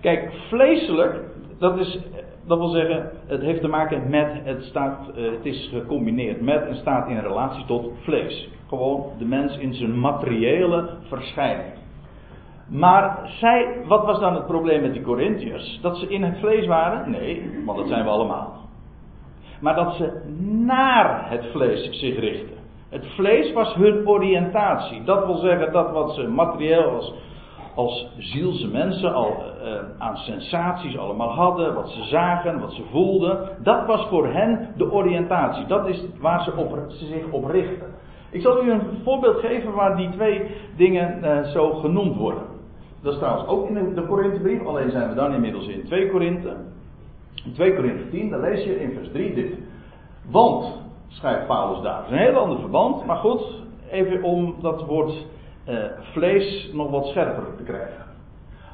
kijk, 0.00 0.32
vleeselijk, 0.48 1.20
dat 1.58 1.78
is, 1.78 1.98
dat 2.46 2.58
wil 2.58 2.68
zeggen, 2.68 3.10
het 3.26 3.42
heeft 3.42 3.60
te 3.60 3.68
maken 3.68 4.10
met, 4.10 4.28
het, 4.44 4.62
staat, 4.62 5.10
eh, 5.16 5.30
het 5.30 5.44
is 5.46 5.68
gecombineerd 5.72 6.40
met 6.40 6.66
en 6.66 6.76
staat 6.76 7.08
in 7.08 7.18
relatie 7.18 7.64
tot 7.64 7.92
vlees. 8.02 8.48
Gewoon 8.68 9.04
de 9.18 9.24
mens 9.24 9.58
in 9.58 9.74
zijn 9.74 10.00
materiële 10.00 10.88
verschijning. 11.08 11.72
Maar 12.68 13.18
zij, 13.40 13.76
wat 13.86 14.04
was 14.04 14.20
dan 14.20 14.34
het 14.34 14.46
probleem 14.46 14.82
met 14.82 14.92
die 14.92 15.02
Corinthiërs? 15.02 15.78
Dat 15.82 15.96
ze 15.96 16.08
in 16.08 16.22
het 16.22 16.38
vlees 16.38 16.66
waren? 16.66 17.10
Nee, 17.10 17.62
want 17.64 17.78
dat 17.78 17.88
zijn 17.88 18.04
we 18.04 18.10
allemaal. 18.10 18.67
Maar 19.60 19.74
dat 19.74 19.94
ze 19.94 20.22
naar 20.64 21.30
het 21.30 21.46
vlees 21.52 21.90
zich 21.90 22.18
richten. 22.18 22.56
Het 22.88 23.06
vlees 23.06 23.52
was 23.52 23.74
hun 23.74 24.08
oriëntatie. 24.08 25.04
Dat 25.04 25.26
wil 25.26 25.36
zeggen 25.36 25.72
dat 25.72 25.92
wat 25.92 26.14
ze 26.14 26.28
materieel 26.28 26.90
als, 26.90 27.14
als 27.74 28.08
zielse 28.18 28.68
mensen 28.68 29.14
al 29.14 29.42
uh, 29.64 29.72
aan 29.98 30.16
sensaties 30.16 30.98
allemaal 30.98 31.30
hadden, 31.30 31.74
wat 31.74 31.88
ze 31.88 32.02
zagen, 32.02 32.60
wat 32.60 32.72
ze 32.72 32.82
voelden, 32.90 33.48
dat 33.62 33.86
was 33.86 34.06
voor 34.06 34.26
hen 34.26 34.68
de 34.76 34.92
oriëntatie. 34.92 35.66
Dat 35.66 35.88
is 35.88 36.04
waar 36.20 36.42
ze, 36.42 36.52
op, 36.56 36.78
ze 36.88 37.04
zich 37.04 37.30
op 37.30 37.50
richten. 37.50 37.86
Ik 38.30 38.40
zal 38.40 38.64
u 38.64 38.70
een 38.70 38.82
voorbeeld 39.04 39.38
geven 39.38 39.72
waar 39.72 39.96
die 39.96 40.10
twee 40.10 40.50
dingen 40.76 41.18
uh, 41.24 41.44
zo 41.44 41.74
genoemd 41.74 42.16
worden. 42.16 42.42
Dat 43.02 43.12
is 43.12 43.18
trouwens 43.18 43.48
ook 43.48 43.68
in 43.68 43.94
de 43.94 44.02
Korinthebrief, 44.02 44.66
alleen 44.66 44.90
zijn 44.90 45.08
we 45.08 45.14
dan 45.14 45.34
inmiddels 45.34 45.66
in 45.68 45.84
2 45.84 46.10
Korinthe. 46.10 46.56
In 47.44 47.52
2 47.52 47.74
Korinthe 47.74 48.08
10, 48.10 48.30
dan 48.30 48.40
lees 48.40 48.64
je 48.64 48.80
in 48.80 48.92
vers 48.92 49.08
3 49.12 49.34
dit. 49.34 49.58
Want, 50.30 50.82
schrijft 51.08 51.46
Paulus 51.46 51.82
daar, 51.82 52.04
is 52.04 52.10
een 52.10 52.18
heel 52.18 52.36
ander 52.36 52.58
verband, 52.58 53.06
maar 53.06 53.16
goed, 53.16 53.42
even 53.90 54.22
om 54.22 54.54
dat 54.60 54.86
woord 54.86 55.26
eh, 55.64 55.84
vlees 56.12 56.70
nog 56.72 56.90
wat 56.90 57.06
scherper 57.06 57.56
te 57.56 57.62
krijgen. 57.62 58.06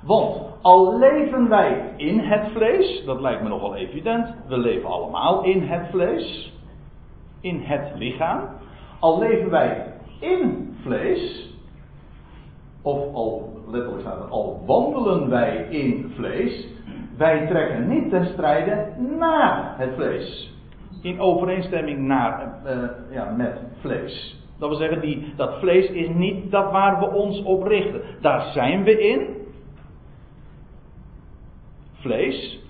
Want 0.03 0.43
al 0.63 0.99
leven 0.99 1.49
wij 1.49 1.93
in 1.97 2.19
het 2.19 2.51
vlees, 2.53 3.03
dat 3.05 3.21
lijkt 3.21 3.43
me 3.43 3.49
nogal 3.49 3.75
evident, 3.75 4.35
we 4.49 4.59
leven 4.59 4.89
allemaal 4.89 5.45
in 5.45 5.63
het 5.63 5.87
vlees, 5.91 6.53
in 7.41 7.61
het 7.61 7.93
lichaam. 7.95 8.49
Al 9.01 9.19
leven 9.19 9.51
wij 9.51 9.93
in 10.21 10.77
vlees, 10.83 11.53
of 12.83 13.15
al, 13.15 13.53
letterlijk 13.71 14.01
staat 14.01 14.19
er, 14.19 14.29
al 14.29 14.63
wandelen 14.67 15.29
wij 15.29 15.67
in 15.71 16.13
vlees, 16.15 16.69
wij 17.17 17.47
trekken 17.47 17.89
niet 17.89 18.11
ten 18.11 18.27
strijde 18.27 18.87
naar 19.19 19.75
het 19.79 19.91
vlees. 19.95 20.53
In 21.03 21.21
overeenstemming 21.21 21.99
naar, 21.99 22.53
uh, 22.67 22.73
ja, 23.11 23.31
met 23.31 23.59
vlees. 23.81 24.43
Dat 24.59 24.69
wil 24.69 24.79
zeggen, 24.79 25.01
die, 25.01 25.33
dat 25.37 25.59
vlees 25.59 25.91
is 25.91 26.09
niet 26.09 26.51
dat 26.51 26.71
waar 26.71 26.99
we 26.99 27.11
ons 27.11 27.43
op 27.43 27.67
richten. 27.67 28.01
Daar 28.21 28.41
zijn 28.41 28.85
we 28.85 29.01
in. 29.01 29.27
Vlees. 31.93 32.61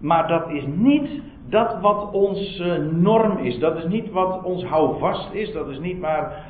Maar 0.00 0.28
dat 0.28 0.50
is 0.50 0.64
niet 0.66 1.22
dat 1.48 1.80
wat 1.80 2.12
onze 2.12 2.88
norm 2.92 3.38
is. 3.38 3.58
Dat 3.58 3.76
is 3.76 3.84
niet 3.84 4.10
wat 4.10 4.42
ons 4.42 4.64
houvast 4.64 5.32
is. 5.32 5.52
Dat 5.52 5.68
is 5.68 5.78
niet 5.78 6.00
waar, 6.00 6.46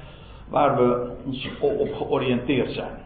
waar 0.49 0.77
we 0.77 1.11
ons 1.27 1.51
op 1.61 1.95
georiënteerd 1.95 2.71
zijn. 2.71 3.02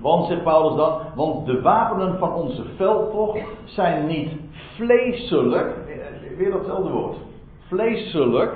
Want, 0.00 0.26
zegt 0.26 0.42
Paulus 0.42 0.76
dan, 0.76 1.00
want 1.14 1.46
de 1.46 1.60
wapenen 1.60 2.18
van 2.18 2.32
onze 2.32 2.64
veldtocht 2.76 3.40
zijn 3.64 4.06
niet 4.06 4.32
vleeselijk, 4.74 5.76
weer 6.36 6.50
datzelfde 6.50 6.90
woord, 6.90 7.16
vleeselijk, 7.68 8.52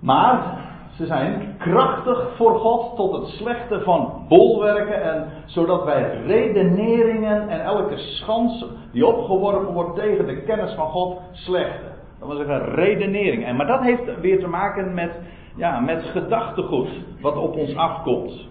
maar 0.00 0.62
ze 0.96 1.06
zijn 1.06 1.54
krachtig 1.58 2.36
voor 2.36 2.58
God 2.58 2.96
tot 2.96 3.12
het 3.12 3.26
slechte 3.26 3.80
van 3.80 4.24
bolwerken 4.28 5.02
en 5.02 5.28
zodat 5.46 5.84
wij 5.84 6.20
redeneringen 6.26 7.48
en 7.48 7.60
elke 7.60 7.96
schans 7.96 8.66
die 8.92 9.06
opgeworpen 9.06 9.72
wordt 9.72 9.98
tegen 9.98 10.26
de 10.26 10.42
kennis 10.42 10.74
van 10.74 10.88
God 10.88 11.20
slechten. 11.32 11.92
Dat 12.18 12.28
wil 12.28 12.36
zeggen 12.36 12.74
redenering. 12.74 13.44
En, 13.44 13.56
maar 13.56 13.66
dat 13.66 13.80
heeft 13.80 14.20
weer 14.20 14.40
te 14.40 14.46
maken 14.46 14.94
met 14.94 15.10
ja, 15.56 15.80
met 15.80 16.04
gedachtegoed 16.04 16.88
wat 17.24 17.36
op 17.36 17.56
ons 17.56 17.76
afkomt. 17.76 18.48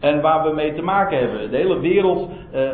En 0.00 0.20
waar 0.20 0.48
we 0.48 0.54
mee 0.54 0.74
te 0.74 0.82
maken 0.82 1.18
hebben. 1.18 1.50
De 1.50 1.56
hele 1.56 1.80
wereld 1.80 2.28
uh, 2.54 2.70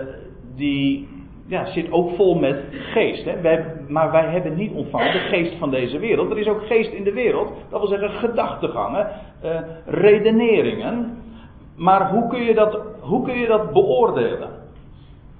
die 0.55 1.09
ja, 1.47 1.65
zit 1.65 1.93
ook 1.93 2.11
vol 2.11 2.39
met 2.39 2.65
geest. 2.71 3.25
Hè? 3.25 3.41
Wij, 3.41 3.65
maar 3.89 4.11
wij 4.11 4.31
hebben 4.31 4.57
niet 4.57 4.73
ontvangen 4.73 5.13
de 5.13 5.19
geest 5.19 5.59
van 5.59 5.71
deze 5.71 5.99
wereld. 5.99 6.31
Er 6.31 6.39
is 6.39 6.49
ook 6.49 6.67
geest 6.67 6.93
in 6.93 7.05
de 7.05 7.13
wereld. 7.13 7.53
Dat 7.69 7.81
wil 7.81 7.89
zeggen 7.89 8.11
gedachtegangen, 8.11 9.11
uh, 9.45 9.59
redeneringen. 9.87 11.23
Maar 11.77 12.11
hoe 12.11 12.29
kun, 12.29 12.43
je 12.43 12.55
dat, 12.55 12.81
hoe 13.01 13.25
kun 13.25 13.39
je 13.39 13.47
dat 13.47 13.73
beoordelen? 13.73 14.49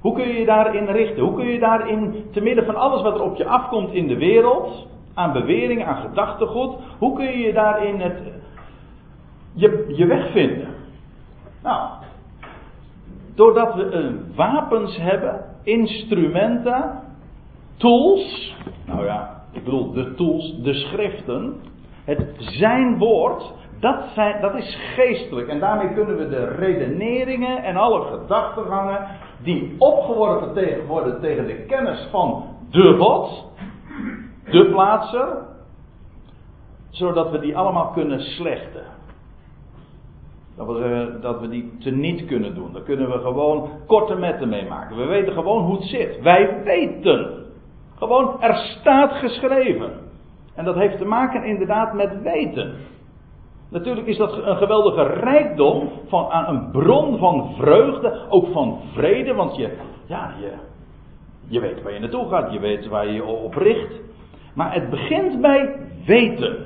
Hoe 0.01 0.15
kun 0.15 0.29
je 0.29 0.39
je 0.39 0.45
daarin 0.47 0.87
richten? 0.87 1.23
Hoe 1.23 1.35
kun 1.35 1.47
je 1.47 1.59
daarin, 1.59 2.25
te 2.33 2.41
midden 2.41 2.65
van 2.65 2.77
alles 2.77 3.03
wat 3.03 3.15
er 3.15 3.23
op 3.23 3.37
je 3.37 3.47
afkomt 3.47 3.93
in 3.93 4.07
de 4.07 4.17
wereld, 4.17 4.87
aan 5.15 5.33
beweringen, 5.33 5.87
aan 5.87 6.03
gedachtegoed, 6.09 6.75
hoe 6.99 7.17
kun 7.17 7.25
je 7.25 7.39
je 7.39 7.53
daarin 7.53 8.01
het, 8.01 8.19
je, 9.57 9.85
je 9.97 10.07
weg 10.07 10.31
vinden? 10.31 10.69
Nou, 11.63 11.89
doordat 13.35 13.75
we 13.75 13.91
een 13.91 14.33
wapens 14.35 14.97
hebben, 14.97 15.45
instrumenten, 15.63 17.01
tools, 17.77 18.57
nou 18.87 19.05
ja, 19.05 19.43
ik 19.53 19.65
bedoel 19.65 19.93
de 19.93 20.15
tools, 20.15 20.63
de 20.63 20.75
schriften, 20.75 21.61
het 22.05 22.35
zijn 22.37 22.99
woord, 22.99 23.53
dat, 23.81 24.05
zijn, 24.15 24.41
dat 24.41 24.55
is 24.55 24.79
geestelijk. 24.95 25.49
En 25.49 25.61
daarmee 25.61 25.95
kunnen 25.95 26.17
we 26.17 26.29
de 26.29 26.45
redeneringen 26.45 27.63
en 27.63 27.77
alle 27.77 28.01
gedachtegangen 28.01 29.07
die 29.43 29.75
opgeworpen 29.79 30.55
tegen, 30.55 30.87
worden 30.87 31.21
tegen 31.21 31.47
de 31.47 31.65
kennis 31.65 32.09
van 32.11 32.45
de 32.71 32.97
God, 32.99 33.53
de 34.51 34.69
plaatser, 34.71 35.45
zodat 36.91 37.31
we 37.31 37.39
die 37.39 37.57
allemaal 37.57 37.91
kunnen 37.91 38.21
slechten. 38.21 38.96
Dat 40.57 40.67
we, 40.67 41.19
dat 41.21 41.41
we 41.41 41.49
die 41.49 41.77
teniet 41.79 42.25
kunnen 42.25 42.55
doen. 42.55 42.73
Dan 42.73 42.83
kunnen 42.83 43.11
we 43.11 43.19
gewoon 43.19 43.69
korte 43.87 44.15
metten 44.15 44.49
meemaken. 44.49 44.97
We 44.97 45.05
weten 45.05 45.33
gewoon 45.33 45.65
hoe 45.65 45.77
het 45.77 45.85
zit. 45.85 46.23
Wij 46.23 46.63
weten. 46.65 47.45
Gewoon, 47.97 48.43
er 48.43 48.55
staat 48.55 49.13
geschreven. 49.13 49.91
En 50.55 50.65
dat 50.65 50.75
heeft 50.75 50.99
te 50.99 51.05
maken 51.05 51.45
inderdaad 51.45 51.95
met 51.95 52.23
weten. 52.23 52.75
Natuurlijk 53.71 54.07
is 54.07 54.17
dat 54.17 54.33
een 54.33 54.57
geweldige 54.57 55.03
rijkdom 55.03 55.91
van 56.09 56.31
aan 56.31 56.55
een 56.55 56.71
bron 56.71 57.19
van 57.19 57.55
vreugde, 57.57 58.21
ook 58.29 58.47
van 58.53 58.81
vrede, 58.93 59.35
want 59.35 59.57
je, 59.57 59.77
ja, 60.07 60.35
je, 60.41 60.53
je 61.49 61.61
weet 61.61 61.83
waar 61.83 61.93
je 61.93 61.99
naartoe 61.99 62.29
gaat, 62.29 62.53
je 62.53 62.59
weet 62.59 62.87
waar 62.87 63.07
je 63.07 63.13
je 63.13 63.25
op 63.25 63.55
richt. 63.55 64.01
Maar 64.55 64.75
het 64.75 64.91
begint 64.91 65.41
bij 65.41 65.77
weten. 66.07 66.57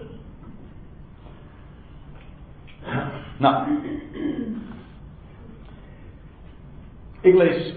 Nou, 3.40 3.66
ik 7.20 7.34
lees 7.34 7.74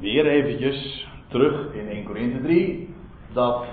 weer 0.00 0.26
eventjes 0.26 1.08
terug 1.28 1.74
in 1.74 1.88
1 1.88 2.04
Korinthe 2.04 2.40
3 2.40 2.94
dat 3.32 3.64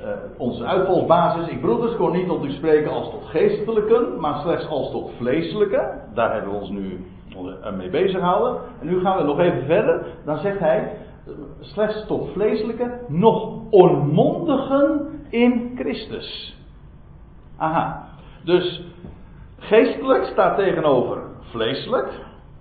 uh, 0.00 0.08
onze 0.36 0.64
uitvalsbasis, 0.64 1.48
ik 1.48 1.60
broeders, 1.60 1.96
kon 1.96 2.12
niet 2.12 2.26
tot 2.26 2.44
u 2.44 2.50
spreken 2.50 2.90
als 2.90 3.10
tot 3.10 3.24
geestelijken, 3.24 4.20
maar 4.20 4.40
slechts 4.40 4.68
als 4.68 4.90
tot 4.90 5.10
vleeselijke. 5.16 6.02
Daar 6.14 6.32
hebben 6.32 6.50
we 6.50 6.58
ons 6.58 6.70
nu 6.70 7.04
mee 7.76 7.90
bezig 7.90 8.18
gehouden. 8.18 8.60
En 8.80 8.86
nu 8.86 9.00
gaan 9.00 9.16
we 9.16 9.22
nog 9.22 9.38
even 9.38 9.64
verder. 9.64 10.06
Dan 10.24 10.38
zegt 10.38 10.58
hij, 10.58 10.96
slechts 11.60 12.06
tot 12.06 12.32
vleeselijke, 12.32 13.00
nog 13.08 13.58
onmondigen 13.70 15.08
in 15.28 15.72
Christus. 15.74 16.58
Aha. 17.56 18.08
Dus 18.44 18.84
geestelijk 19.58 20.24
staat 20.24 20.56
tegenover 20.56 21.18
vleeselijk. 21.40 22.08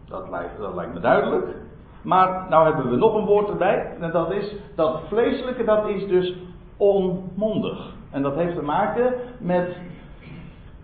Dat 0.08 0.30
lijkt, 0.76 0.94
me 0.94 1.00
duidelijk. 1.00 1.56
Maar 2.02 2.46
nou 2.50 2.66
hebben 2.66 2.90
we 2.90 2.96
nog 2.96 3.16
een 3.16 3.26
woord 3.26 3.50
erbij. 3.50 3.96
En 4.00 4.12
dat 4.12 4.32
is 4.32 4.56
dat 4.76 5.02
vleeselijke, 5.08 5.64
dat 5.64 5.88
is 5.88 6.08
dus 6.08 6.36
onmondig. 6.78 7.94
En 8.12 8.22
dat 8.22 8.36
heeft 8.36 8.56
te 8.56 8.62
maken 8.62 9.14
met. 9.40 9.78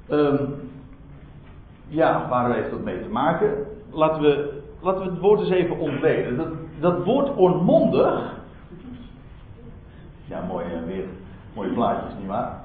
Um, 0.09 0.69
ja, 1.87 2.27
waar 2.29 2.53
heeft 2.53 2.71
dat 2.71 2.83
mee 2.83 3.01
te 3.01 3.09
maken? 3.09 3.65
Laten 3.91 4.21
we, 4.21 4.61
laten 4.81 5.03
we 5.03 5.09
het 5.09 5.19
woord 5.19 5.39
eens 5.39 5.49
even 5.49 5.77
ontleden. 5.77 6.37
Dat, 6.37 6.47
dat 6.79 7.03
woord 7.05 7.35
onmondig. 7.35 8.33
Ja, 10.25 10.41
mooi 10.41 10.65
eh, 10.65 10.83
weer. 10.85 11.05
Mooie 11.53 11.73
plaatjes, 11.73 12.13
nietwaar? 12.17 12.60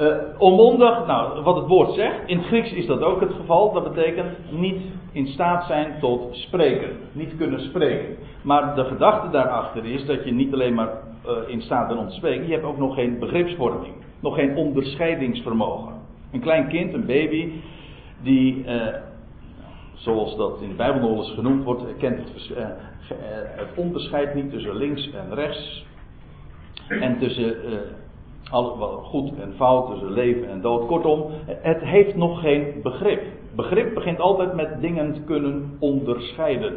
Uh, 0.00 0.16
onmondig, 0.38 1.06
nou, 1.06 1.42
wat 1.42 1.56
het 1.56 1.66
woord 1.66 1.94
zegt. 1.94 2.18
In 2.26 2.38
het 2.38 2.46
Grieks 2.46 2.72
is 2.72 2.86
dat 2.86 3.02
ook 3.02 3.20
het 3.20 3.32
geval. 3.32 3.72
Dat 3.72 3.94
betekent 3.94 4.36
niet 4.50 4.82
in 5.12 5.26
staat 5.26 5.66
zijn 5.66 5.94
tot 6.00 6.36
spreken. 6.36 6.90
Niet 7.12 7.36
kunnen 7.36 7.60
spreken. 7.60 8.16
Maar 8.42 8.74
de 8.74 8.84
gedachte 8.84 9.30
daarachter 9.30 9.84
is 9.84 10.06
dat 10.06 10.24
je 10.24 10.32
niet 10.32 10.52
alleen 10.52 10.74
maar 10.74 10.88
uh, 11.26 11.32
in 11.46 11.62
staat 11.62 11.88
bent 11.88 12.00
om 12.00 12.08
te 12.08 12.14
spreken. 12.14 12.46
Je 12.46 12.52
hebt 12.52 12.64
ook 12.64 12.78
nog 12.78 12.94
geen 12.94 13.18
begripsvorming. 13.18 13.94
Nog 14.20 14.34
geen 14.34 14.56
onderscheidingsvermogen. 14.56 15.92
Een 16.32 16.40
klein 16.40 16.68
kind, 16.68 16.94
een 16.94 17.06
baby, 17.06 17.52
die, 18.22 18.64
uh, 18.64 18.86
zoals 19.94 20.36
dat 20.36 20.60
in 20.60 20.68
de 20.68 20.74
Bijbel 20.74 21.08
nog 21.08 21.18
eens 21.18 21.34
genoemd 21.34 21.64
wordt, 21.64 21.82
kent 21.98 22.18
het, 22.18 22.50
het 23.56 23.68
onderscheid 23.76 24.34
niet 24.34 24.50
tussen 24.50 24.76
links 24.76 25.10
en 25.10 25.34
rechts. 25.34 25.86
En 26.88 27.18
tussen 27.18 27.56
goed 28.50 29.32
en 29.40 29.52
fout, 29.56 29.90
tussen 29.90 30.12
leven 30.12 30.50
en 30.50 30.60
dood. 30.60 30.86
Kortom, 30.86 31.24
het 31.46 31.80
heeft 31.80 32.16
nog 32.16 32.40
geen 32.40 32.80
begrip. 32.82 33.22
Begrip 33.54 33.94
begint 33.94 34.20
altijd 34.20 34.54
met 34.54 34.80
dingen 34.80 35.12
te 35.12 35.20
kunnen 35.20 35.76
onderscheiden. 35.78 36.72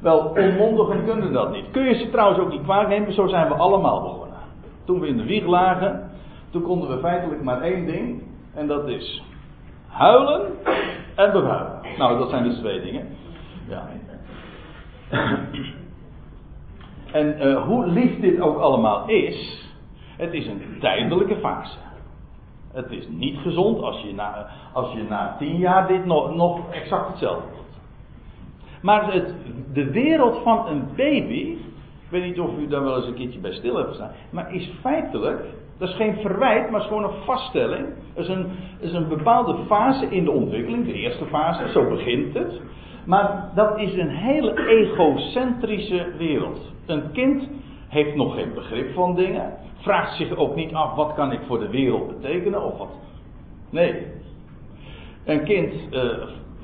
Wel, 0.00 0.18
onmondigen 0.18 1.04
kunnen 1.04 1.32
dat 1.32 1.52
niet. 1.52 1.70
Kun 1.70 1.84
je 1.84 1.94
ze 1.94 2.10
trouwens 2.10 2.40
ook 2.40 2.50
niet 2.50 2.62
kwaad 2.62 2.88
nemen, 2.88 3.12
zo 3.12 3.26
zijn 3.26 3.48
we 3.48 3.54
allemaal 3.54 4.02
begonnen. 4.02 4.38
Toen 4.84 5.00
we 5.00 5.06
in 5.06 5.16
de 5.16 5.24
wieg 5.24 5.46
lagen, 5.46 6.10
toen 6.50 6.62
konden 6.62 6.88
we 6.88 6.98
feitelijk 6.98 7.42
maar 7.42 7.60
één 7.60 7.86
ding, 7.86 8.22
en 8.54 8.66
dat 8.66 8.88
is 8.88 9.22
huilen 9.86 10.40
en 11.14 11.32
bevuilen. 11.32 11.80
Nou, 11.98 12.18
dat 12.18 12.30
zijn 12.30 12.44
dus 12.44 12.58
twee 12.58 12.80
dingen. 12.80 13.06
Ja. 13.68 13.88
En 17.12 17.46
uh, 17.46 17.62
hoe 17.66 17.86
lief 17.86 18.20
dit 18.20 18.40
ook 18.40 18.58
allemaal 18.58 19.08
is, 19.08 19.70
het 20.22 20.32
is 20.32 20.46
een 20.46 20.62
tijdelijke 20.80 21.36
fase. 21.36 21.78
Het 22.72 22.90
is 22.90 23.08
niet 23.08 23.38
gezond 23.38 23.82
als 23.82 24.00
je 24.00 24.14
na, 24.14 24.46
als 24.72 24.92
je 24.92 25.02
na 25.08 25.36
tien 25.38 25.56
jaar 25.56 25.86
dit 25.86 26.04
nog, 26.04 26.34
nog 26.34 26.70
exact 26.70 27.08
hetzelfde 27.08 27.48
doet. 27.48 27.80
Maar 28.82 29.12
het, 29.12 29.34
de 29.72 29.90
wereld 29.90 30.42
van 30.42 30.66
een 30.66 30.84
baby, 30.96 31.56
ik 32.04 32.10
weet 32.10 32.24
niet 32.24 32.40
of 32.40 32.50
u 32.58 32.66
daar 32.66 32.82
wel 32.82 32.96
eens 32.96 33.06
een 33.06 33.14
keertje 33.14 33.40
bij 33.40 33.52
stil 33.52 33.76
hebt 33.76 33.88
gestaan, 33.88 34.10
maar 34.30 34.54
is 34.54 34.70
feitelijk, 34.80 35.44
dat 35.78 35.88
is 35.88 35.94
geen 35.94 36.16
verwijt, 36.16 36.70
maar 36.70 36.80
is 36.80 36.86
gewoon 36.86 37.04
een 37.04 37.22
vaststelling. 37.24 37.86
Het 38.14 38.24
is 38.24 38.28
een, 38.28 38.46
is 38.78 38.92
een 38.92 39.08
bepaalde 39.08 39.56
fase 39.66 40.06
in 40.06 40.24
de 40.24 40.30
ontwikkeling, 40.30 40.84
de 40.84 40.92
eerste 40.92 41.26
fase, 41.26 41.70
zo 41.72 41.88
begint 41.88 42.34
het. 42.34 42.60
Maar 43.04 43.50
dat 43.54 43.78
is 43.78 43.94
een 43.94 44.08
hele 44.08 44.66
egocentrische 44.66 46.06
wereld. 46.18 46.72
Een 46.86 47.12
kind 47.12 47.48
heeft 47.92 48.14
nog 48.14 48.34
geen 48.34 48.54
begrip 48.54 48.94
van 48.94 49.14
dingen, 49.14 49.52
vraagt 49.76 50.16
zich 50.16 50.36
ook 50.36 50.54
niet 50.54 50.74
af 50.74 50.94
wat 50.94 51.14
kan 51.14 51.32
ik 51.32 51.40
voor 51.46 51.58
de 51.58 51.68
wereld 51.68 52.08
betekenen 52.08 52.64
of 52.64 52.78
wat. 52.78 52.92
Nee. 53.70 54.06
Een 55.24 55.44
kind 55.44 55.72
uh, 55.90 56.02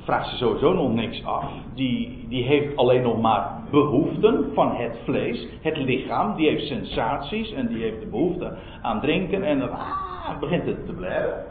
vraagt 0.03 0.29
zich 0.29 0.39
sowieso 0.39 0.73
nog 0.73 0.93
niks 0.93 1.25
af. 1.25 1.45
Die, 1.75 2.27
die 2.29 2.45
heeft 2.45 2.77
alleen 2.77 3.03
nog 3.03 3.21
maar 3.21 3.61
behoeften 3.71 4.51
van 4.55 4.77
het 4.77 4.99
vlees, 5.05 5.49
het 5.61 5.77
lichaam. 5.77 6.37
Die 6.37 6.49
heeft 6.49 6.67
sensaties 6.67 7.53
en 7.53 7.67
die 7.67 7.83
heeft 7.83 8.01
de 8.01 8.07
behoefte 8.07 8.57
aan 8.83 9.01
drinken 9.01 9.43
en 9.43 9.59
dan 9.59 9.71
ah, 9.71 10.39
begint 10.41 10.65
het 10.65 10.87
te 10.87 10.93
blaren. 10.93 11.45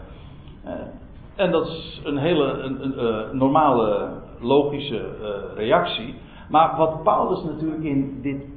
Uh, 0.66 0.72
en 1.36 1.52
dat 1.52 1.68
is 1.68 2.02
een 2.04 2.18
hele 2.18 2.44
een, 2.44 2.94
uh, 2.98 3.32
normale, 3.32 4.10
logische 4.40 5.06
reactie. 5.56 6.16
Maar 6.50 6.78
wat 6.78 7.04
Paulus 7.04 7.44
natuurlijk 7.44 7.84
in 7.84 8.20
dit 8.22 8.57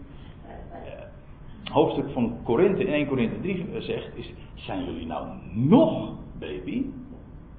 hoofdstuk 1.70 2.10
van 2.12 2.36
Korinthe, 2.44 2.84
in 2.84 2.92
1 2.92 3.06
Korinthe 3.06 3.40
3 3.40 3.66
zegt, 3.78 4.08
is, 4.14 4.32
zijn 4.54 4.84
jullie 4.84 5.06
nou 5.06 5.26
nog 5.54 6.10
baby? 6.38 6.84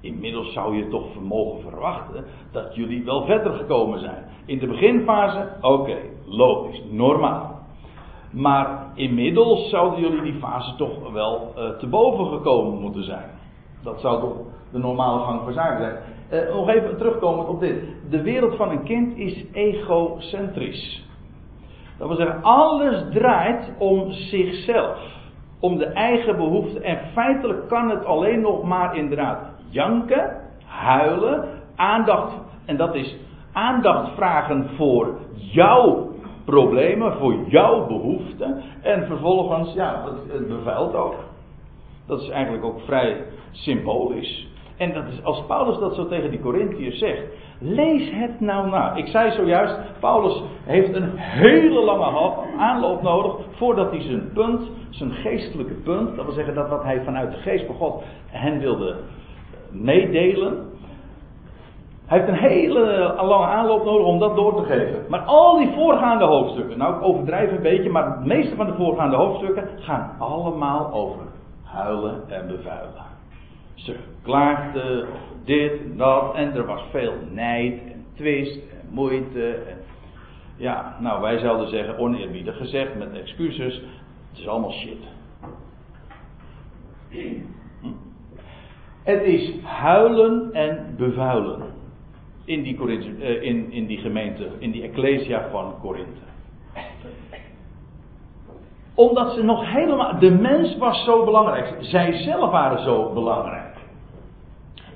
Inmiddels 0.00 0.52
zou 0.52 0.76
je 0.76 0.88
toch 0.88 1.22
mogen 1.22 1.60
verwachten 1.60 2.24
dat 2.52 2.74
jullie 2.74 3.04
wel 3.04 3.24
verder 3.24 3.52
gekomen 3.52 4.00
zijn. 4.00 4.24
In 4.46 4.58
de 4.58 4.66
beginfase, 4.66 5.48
oké, 5.60 5.96
logisch, 6.24 6.82
normaal. 6.90 7.60
Maar 8.30 8.92
inmiddels 8.94 9.70
zouden 9.70 10.00
jullie 10.00 10.22
die 10.22 10.40
fase 10.40 10.76
toch 10.76 11.12
wel 11.12 11.52
uh, 11.56 11.68
te 11.68 11.86
boven 11.86 12.26
gekomen 12.26 12.80
moeten 12.80 13.04
zijn. 13.04 13.30
Dat 13.82 14.00
zou 14.00 14.20
toch 14.20 14.36
de 14.72 14.78
normale 14.78 15.24
gang 15.24 15.40
van 15.44 15.52
zaken 15.52 15.78
zijn. 15.78 16.46
Uh, 16.48 16.54
nog 16.54 16.68
even 16.68 16.96
terugkomen 16.96 17.48
op 17.48 17.60
dit. 17.60 17.82
De 18.10 18.22
wereld 18.22 18.56
van 18.56 18.70
een 18.70 18.82
kind 18.82 19.16
is 19.16 19.44
egocentrisch. 19.52 21.06
Dat 22.02 22.10
wil 22.10 22.26
zeggen, 22.26 22.42
alles 22.42 23.04
draait 23.12 23.72
om 23.78 24.10
zichzelf. 24.10 24.98
Om 25.60 25.78
de 25.78 25.86
eigen 25.86 26.36
behoeften. 26.36 26.82
En 26.82 26.98
feitelijk 27.12 27.68
kan 27.68 27.90
het 27.90 28.04
alleen 28.04 28.40
nog 28.40 28.62
maar 28.62 28.96
inderdaad 28.96 29.38
janken, 29.70 30.36
huilen, 30.64 31.48
aandacht. 31.76 32.32
En 32.66 32.76
dat 32.76 32.94
is 32.94 33.16
aandacht 33.52 34.14
vragen 34.14 34.68
voor 34.76 35.18
jouw 35.34 36.10
problemen, 36.44 37.12
voor 37.12 37.34
jouw 37.46 37.86
behoeften. 37.86 38.62
En 38.80 39.06
vervolgens, 39.06 39.74
ja, 39.74 40.04
het 40.28 40.48
bevuilt 40.48 40.94
ook. 40.94 41.16
Dat 42.06 42.20
is 42.20 42.28
eigenlijk 42.28 42.64
ook 42.64 42.80
vrij 42.80 43.24
symbolisch. 43.50 44.48
En 44.82 44.92
dat 44.92 45.04
is, 45.06 45.24
als 45.24 45.44
Paulus 45.46 45.78
dat 45.78 45.94
zo 45.94 46.06
tegen 46.06 46.30
die 46.30 46.40
Corinthiërs 46.40 46.98
zegt, 46.98 47.22
lees 47.58 48.10
het 48.12 48.40
nou 48.40 48.70
na. 48.70 48.94
Ik 48.94 49.06
zei 49.06 49.32
zojuist, 49.32 49.76
Paulus 50.00 50.42
heeft 50.64 50.94
een 50.94 51.10
hele 51.16 51.80
lange 51.80 52.34
aanloop 52.58 53.02
nodig 53.02 53.34
voordat 53.50 53.90
hij 53.90 54.00
zijn 54.00 54.32
punt, 54.34 54.70
zijn 54.90 55.10
geestelijke 55.12 55.74
punt, 55.74 56.16
dat 56.16 56.24
wil 56.24 56.34
zeggen 56.34 56.54
dat 56.54 56.68
wat 56.68 56.82
hij 56.82 57.00
vanuit 57.04 57.30
de 57.30 57.36
geest 57.36 57.66
van 57.66 57.74
God 57.74 58.02
hen 58.26 58.58
wilde 58.58 58.96
meedelen, 59.70 60.70
hij 62.06 62.18
heeft 62.18 62.30
een 62.30 62.48
hele 62.48 63.14
lange 63.22 63.46
aanloop 63.46 63.84
nodig 63.84 64.06
om 64.06 64.18
dat 64.18 64.36
door 64.36 64.54
te 64.54 64.62
geven. 64.62 65.04
Maar 65.08 65.20
al 65.20 65.58
die 65.58 65.72
voorgaande 65.74 66.24
hoofdstukken, 66.24 66.78
nou 66.78 66.94
ik 66.94 67.02
overdrijf 67.02 67.50
een 67.50 67.62
beetje, 67.62 67.90
maar 67.90 68.06
het 68.06 68.24
meeste 68.24 68.56
van 68.56 68.66
de 68.66 68.74
voorgaande 68.74 69.16
hoofdstukken 69.16 69.68
gaan 69.78 70.10
allemaal 70.18 70.92
over 70.92 71.20
huilen 71.62 72.28
en 72.28 72.46
bevuilen. 72.46 73.11
Ze 73.74 73.96
klaagden 74.22 75.06
dit 75.44 75.72
en 75.82 75.96
dat 75.96 76.34
en 76.34 76.54
er 76.54 76.66
was 76.66 76.82
veel 76.90 77.14
nijd 77.30 77.80
en 77.92 78.04
twist 78.14 78.56
en 78.56 78.88
moeite. 78.90 79.62
Ja, 80.56 80.96
nou 81.00 81.20
wij 81.20 81.38
zouden 81.38 81.68
zeggen 81.68 81.98
oneerbiedig 81.98 82.56
gezegd 82.56 82.94
met 82.94 83.12
excuses, 83.12 83.74
het 84.30 84.38
is 84.38 84.48
allemaal 84.48 84.72
shit. 84.72 84.98
Het 89.02 89.22
is 89.22 89.60
huilen 89.62 90.52
en 90.52 90.94
bevuilen 90.96 91.62
in 92.44 92.62
die, 92.62 92.78
uh, 92.78 93.42
in, 93.42 93.72
in 93.72 93.86
die 93.86 93.98
gemeente, 93.98 94.48
in 94.58 94.70
die 94.70 94.82
Ecclesia 94.82 95.48
van 95.50 95.74
Korinthe. 95.80 96.20
Omdat 98.94 99.32
ze 99.32 99.42
nog 99.42 99.72
helemaal. 99.72 100.18
De 100.18 100.30
mens 100.30 100.76
was 100.76 101.04
zo 101.04 101.24
belangrijk. 101.24 101.76
Zij 101.80 102.12
zelf 102.12 102.50
waren 102.50 102.82
zo 102.82 103.12
belangrijk. 103.12 103.61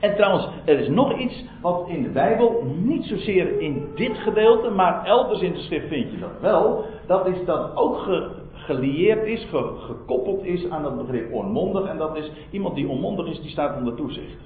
En 0.00 0.16
trouwens, 0.16 0.48
er 0.64 0.78
is 0.78 0.88
nog 0.88 1.18
iets 1.18 1.44
wat 1.60 1.84
in 1.88 2.02
de 2.02 2.08
Bijbel, 2.08 2.64
niet 2.82 3.04
zozeer 3.04 3.60
in 3.60 3.88
dit 3.94 4.18
gedeelte, 4.18 4.70
maar 4.70 5.04
elders 5.04 5.40
in 5.40 5.52
de 5.52 5.58
schrift 5.58 5.88
vind 5.88 6.10
je 6.10 6.18
dat 6.18 6.40
wel. 6.40 6.84
Dat 7.06 7.26
is 7.26 7.44
dat 7.44 7.76
ook 7.76 7.98
ge, 7.98 8.30
gelieerd 8.52 9.26
is, 9.26 9.46
gekoppeld 9.78 10.44
is 10.44 10.70
aan 10.70 10.84
het 10.84 10.96
begrip 10.96 11.32
onmondig. 11.32 11.86
En 11.86 11.98
dat 11.98 12.16
is 12.16 12.30
iemand 12.50 12.74
die 12.74 12.88
onmondig 12.88 13.26
is, 13.26 13.40
die 13.40 13.50
staat 13.50 13.76
onder 13.76 13.94
toezicht. 13.94 14.44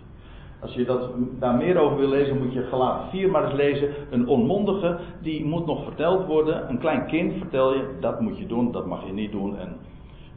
Als 0.61 0.75
je 0.75 0.85
dat, 0.85 1.11
daar 1.39 1.55
meer 1.55 1.79
over 1.79 1.99
wil 1.99 2.09
lezen, 2.09 2.39
moet 2.39 2.53
je 2.53 2.63
gelaten 2.63 3.09
4 3.11 3.31
maar 3.31 3.45
eens 3.45 3.55
lezen. 3.55 3.89
Een 4.11 4.29
onmondige, 4.29 4.99
die 5.23 5.45
moet 5.45 5.67
nog 5.67 5.85
verteld 5.85 6.27
worden. 6.27 6.69
Een 6.69 6.79
klein 6.79 7.07
kind 7.07 7.33
vertel 7.39 7.75
je, 7.75 7.97
dat 8.01 8.21
moet 8.21 8.39
je 8.39 8.47
doen, 8.47 8.73
dat 8.73 8.87
mag 8.87 9.07
je 9.07 9.13
niet 9.13 9.33
doen. 9.33 9.59
En 9.59 9.77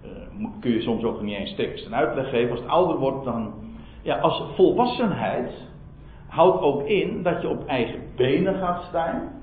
uh, 0.06 0.48
kun 0.60 0.72
je 0.72 0.82
soms 0.82 1.04
ook 1.04 1.22
niet 1.22 1.38
eens 1.38 1.56
tekst 1.56 1.86
en 1.86 1.96
uitleg 1.96 2.30
geven. 2.30 2.52
Als 2.52 2.60
het 2.60 2.70
ouder 2.70 2.98
wordt, 2.98 3.26
dan. 3.26 3.54
Ja, 4.04 4.20
als 4.20 4.44
volwassenheid 4.56 5.52
houdt 6.28 6.62
ook 6.62 6.84
in 6.84 7.24
dat 7.24 7.42
je 7.42 7.50
op 7.50 7.66
eigen 7.66 8.00
benen 8.16 8.56
gaat 8.56 8.84
staan. 8.84 9.42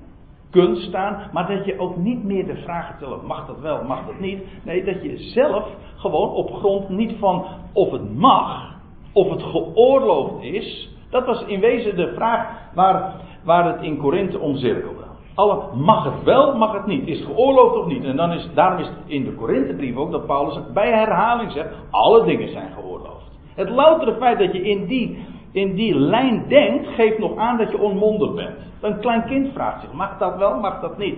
Kunt 0.49 0.77
staan, 0.77 1.29
maar 1.31 1.47
dat 1.47 1.65
je 1.65 1.79
ook 1.79 1.97
niet 1.97 2.23
meer 2.23 2.45
de 2.45 2.55
vraag 2.55 2.93
stelt: 2.95 3.27
mag 3.27 3.47
dat 3.47 3.59
wel, 3.59 3.83
mag 3.83 4.05
dat 4.05 4.19
niet? 4.19 4.43
Nee, 4.63 4.83
dat 4.83 5.03
je 5.03 5.17
zelf 5.17 5.67
gewoon 5.95 6.29
op 6.29 6.53
grond 6.53 6.89
niet 6.89 7.15
van 7.19 7.45
of 7.73 7.91
het 7.91 8.15
mag, 8.15 8.75
of 9.13 9.29
het 9.29 9.43
geoorloofd 9.43 10.43
is, 10.43 10.89
dat 11.09 11.25
was 11.25 11.43
in 11.45 11.59
wezen 11.59 11.95
de 11.95 12.13
vraag 12.15 12.47
waar, 12.73 13.13
waar 13.43 13.73
het 13.73 13.81
in 13.81 13.97
Korinthe 13.97 14.39
om 14.39 14.55
cirkelde. 14.55 15.03
Alle, 15.35 15.75
mag 15.75 16.03
het 16.03 16.23
wel, 16.23 16.57
mag 16.57 16.73
het 16.73 16.85
niet? 16.85 17.07
Is 17.07 17.19
het 17.19 17.27
geoorloofd 17.27 17.75
of 17.75 17.85
niet? 17.85 18.03
En 18.03 18.15
dan 18.15 18.31
is, 18.31 18.49
daarom 18.53 18.79
is 18.79 18.87
het 18.87 18.97
in 19.05 19.23
de 19.23 19.33
Korinthebrief 19.33 19.95
ook 19.95 20.11
dat 20.11 20.25
Paulus 20.25 20.59
bij 20.73 20.91
herhaling 20.91 21.51
zegt: 21.51 21.69
alle 21.91 22.23
dingen 22.25 22.49
zijn 22.49 22.71
geoorloofd. 22.71 23.20
Het 23.55 23.69
loutere 23.69 24.15
feit 24.15 24.39
dat 24.39 24.53
je 24.53 24.61
in 24.61 24.85
die, 24.85 25.25
in 25.51 25.75
die 25.75 25.95
lijn 25.95 26.45
denkt, 26.47 26.87
geeft 26.87 27.19
nog 27.19 27.37
aan 27.37 27.57
dat 27.57 27.71
je 27.71 27.79
onmondig 27.79 28.33
bent. 28.33 28.57
Een 28.81 28.99
klein 28.99 29.25
kind 29.25 29.53
vraagt 29.53 29.81
zich: 29.81 29.93
mag 29.93 30.17
dat 30.17 30.37
wel, 30.37 30.59
mag 30.59 30.81
dat 30.81 30.97
niet? 30.97 31.17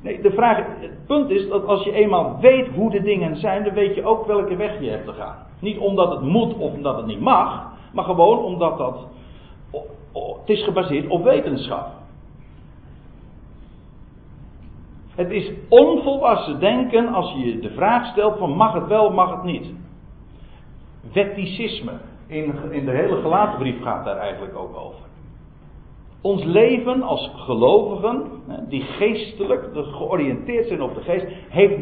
Nee, 0.00 0.20
de 0.20 0.30
vraag, 0.30 0.56
het 0.56 1.06
punt 1.06 1.30
is 1.30 1.48
dat 1.48 1.66
als 1.66 1.84
je 1.84 1.92
eenmaal 1.92 2.36
weet 2.40 2.68
hoe 2.68 2.90
de 2.90 3.02
dingen 3.02 3.36
zijn, 3.36 3.64
dan 3.64 3.74
weet 3.74 3.94
je 3.94 4.04
ook 4.04 4.26
welke 4.26 4.56
weg 4.56 4.80
je 4.80 4.90
hebt 4.90 5.06
te 5.06 5.12
gaan. 5.12 5.36
Niet 5.60 5.78
omdat 5.78 6.10
het 6.10 6.20
moet 6.20 6.54
of 6.54 6.72
omdat 6.72 6.96
het 6.96 7.06
niet 7.06 7.20
mag, 7.20 7.72
maar 7.92 8.04
gewoon 8.04 8.38
omdat 8.38 8.78
dat. 8.78 9.06
Het 10.12 10.56
is 10.56 10.64
gebaseerd 10.64 11.08
op 11.08 11.24
wetenschap. 11.24 11.86
Het 15.14 15.30
is 15.30 15.52
onvolwassen 15.68 16.60
denken 16.60 17.14
als 17.14 17.32
je 17.32 17.38
je 17.38 17.58
de 17.58 17.70
vraag 17.70 18.06
stelt 18.06 18.38
van 18.38 18.50
mag 18.50 18.72
het 18.72 18.86
wel, 18.86 19.10
mag 19.10 19.30
het 19.30 19.42
niet. 19.42 19.66
Wetticisme. 21.12 21.92
In, 22.26 22.54
in 22.70 22.84
de 22.84 22.90
hele 22.90 23.20
gelaten 23.20 23.58
brief 23.58 23.82
gaat 23.82 24.04
daar 24.04 24.16
eigenlijk 24.16 24.56
ook 24.56 24.76
over. 24.76 25.04
Ons 26.20 26.44
leven 26.44 27.02
als 27.02 27.30
gelovigen, 27.36 28.22
die 28.68 28.82
geestelijk 28.82 29.68
georiënteerd 29.74 30.68
zijn 30.68 30.82
op 30.82 30.94
de 30.94 31.00
geest, 31.00 31.26
heeft 31.48 31.78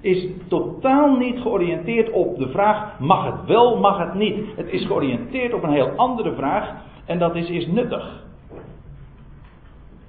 is 0.00 0.26
totaal 0.48 1.16
niet 1.16 1.40
georiënteerd 1.40 2.10
op 2.10 2.38
de 2.38 2.48
vraag: 2.48 2.98
mag 2.98 3.24
het 3.24 3.46
wel, 3.46 3.78
mag 3.78 3.98
het 3.98 4.14
niet? 4.14 4.36
Het 4.56 4.68
is 4.68 4.86
georiënteerd 4.86 5.54
op 5.54 5.62
een 5.62 5.72
heel 5.72 5.90
andere 5.96 6.34
vraag 6.34 6.72
en 7.04 7.18
dat 7.18 7.34
is: 7.34 7.48
is 7.48 7.66
nuttig? 7.66 8.24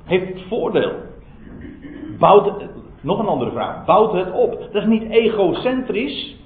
Heeft 0.04 0.28
het 0.28 0.42
voordeel? 0.48 0.92
Bouwt 2.20 2.66
nog 3.02 3.20
een 3.20 3.28
andere 3.28 3.52
vraag: 3.52 3.86
bouwt 3.86 4.14
het 4.14 4.32
op? 4.32 4.60
Dat 4.72 4.82
is 4.82 4.88
niet 4.88 5.10
egocentrisch, 5.10 6.38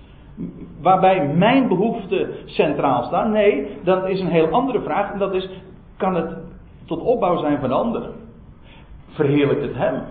waarbij 0.81 1.27
mijn 1.27 1.67
behoeften 1.67 2.29
centraal 2.45 3.03
staan. 3.03 3.31
Nee, 3.31 3.67
dat 3.83 4.07
is 4.07 4.19
een 4.19 4.31
heel 4.31 4.49
andere 4.49 4.81
vraag 4.81 5.11
en 5.11 5.19
dat 5.19 5.33
is: 5.33 5.49
kan 5.97 6.15
het 6.15 6.37
tot 6.85 7.01
opbouw 7.01 7.37
zijn 7.37 7.59
van 7.59 7.71
anderen. 7.71 8.13
Verheerlijkt 9.09 9.61
het 9.61 9.75
hem. 9.75 10.03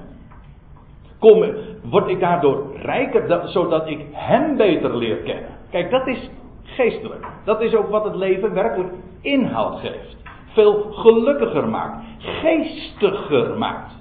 Kom, 1.18 1.44
word 1.82 2.08
ik 2.08 2.20
daardoor 2.20 2.76
rijker, 2.82 3.48
zodat 3.48 3.88
ik 3.88 4.04
hem 4.12 4.56
beter 4.56 4.96
leer 4.96 5.16
kennen. 5.16 5.50
Kijk, 5.70 5.90
dat 5.90 6.06
is 6.06 6.30
geestelijk. 6.62 7.26
Dat 7.44 7.60
is 7.60 7.74
ook 7.74 7.88
wat 7.88 8.04
het 8.04 8.14
leven 8.14 8.54
werkelijk 8.54 8.92
inhoud 9.20 9.80
geeft. 9.80 10.16
Veel 10.46 10.92
gelukkiger 10.92 11.68
maakt. 11.68 12.04
Geestiger 12.18 13.58
maakt. 13.58 13.92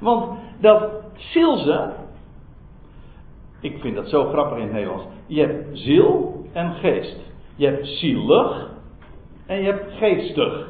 Want 0.00 0.38
dat 0.60 0.90
zielse. 1.14 1.92
Ik 3.64 3.78
vind 3.80 3.94
dat 3.94 4.08
zo 4.08 4.24
grappig 4.24 4.56
in 4.56 4.62
het 4.62 4.72
Nederlands. 4.72 5.04
Je 5.26 5.40
hebt 5.40 5.78
ziel 5.78 6.42
en 6.52 6.72
geest. 6.72 7.16
Je 7.56 7.66
hebt 7.66 7.86
zielig 7.86 8.70
en 9.46 9.58
je 9.58 9.64
hebt 9.64 9.92
geestig. 9.92 10.68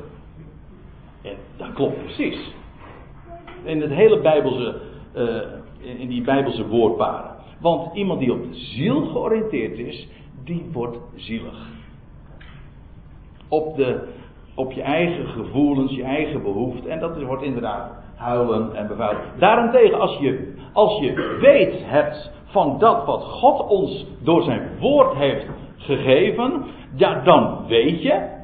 En 1.22 1.36
dat 1.56 1.72
klopt 1.72 1.98
precies. 2.04 2.54
In 3.62 3.80
het 3.80 3.90
hele 3.90 4.20
Bijbelse, 4.20 4.80
uh, 5.16 6.00
in 6.00 6.08
die 6.08 6.22
Bijbelse 6.22 6.66
woordparen. 6.68 7.30
Want 7.60 7.94
iemand 7.94 8.20
die 8.20 8.32
op 8.32 8.42
de 8.42 8.54
ziel 8.54 9.06
georiënteerd 9.06 9.78
is, 9.78 10.08
die 10.44 10.68
wordt 10.72 10.98
zielig. 11.14 11.66
Op, 13.48 13.76
de, 13.76 14.08
op 14.54 14.72
je 14.72 14.82
eigen 14.82 15.26
gevoelens, 15.26 15.92
je 15.92 16.04
eigen 16.04 16.42
behoeften. 16.42 16.90
En 16.90 17.00
dat 17.00 17.22
wordt 17.22 17.42
inderdaad 17.42 17.90
huilen 18.16 18.74
en 18.74 18.86
bevuilen. 18.86 19.22
Daarentegen, 19.38 20.00
als 20.00 20.18
je, 20.18 20.54
als 20.72 21.00
je 21.00 21.38
weet 21.40 21.74
hebt 21.84 22.32
van 22.54 22.78
dat 22.78 23.04
wat 23.04 23.22
God 23.22 23.66
ons 23.68 24.06
door 24.22 24.42
zijn 24.42 24.68
woord 24.80 25.14
heeft 25.14 25.46
gegeven, 25.76 26.64
ja, 26.96 27.20
dan 27.24 27.66
weet 27.66 28.02
je 28.02 28.34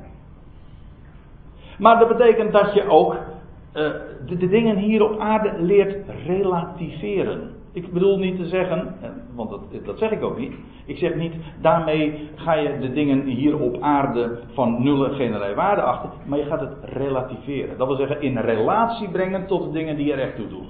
maar 1.80 1.98
dat 1.98 2.08
betekent 2.08 2.52
dat 2.52 2.74
je 2.74 2.88
ook 2.88 3.12
uh, 3.12 3.90
de, 4.26 4.48
dingen 4.48 4.76
hier 4.76 5.04
op 5.04 5.18
aarde 5.18 5.52
leert 5.58 5.96
relativeren. 6.26 7.50
Ik 7.72 7.92
bedoel 7.92 8.18
niet 8.18 8.36
te 8.36 8.46
zeggen, 8.46 8.94
want 9.34 9.50
dat, 9.50 9.60
dat 9.84 9.98
zeg 9.98 10.10
ik 10.10 10.22
ook 10.22 10.38
niet. 10.38 10.54
Ik 10.86 10.96
zeg 10.96 11.14
niet, 11.14 11.34
daarmee 11.60 12.28
ga 12.34 12.54
je 12.54 12.78
de 12.78 12.92
dingen 12.92 13.24
hier 13.24 13.60
op 13.60 13.80
aarde 13.80 14.38
van 14.52 14.82
nul 14.82 15.06
en 15.06 15.14
geen 15.14 15.54
waarde 15.54 15.82
achter. 15.82 16.10
Maar 16.26 16.38
je 16.38 16.44
gaat 16.44 16.60
het 16.60 16.74
relativeren. 16.82 17.78
Dat 17.78 17.86
wil 17.86 17.96
zeggen, 17.96 18.22
in 18.22 18.38
relatie 18.38 19.08
brengen 19.08 19.46
tot 19.46 19.62
de 19.62 19.70
dingen 19.70 19.96
die 19.96 20.12
er 20.12 20.18
echt 20.18 20.36
toe 20.36 20.48
doen. 20.48 20.66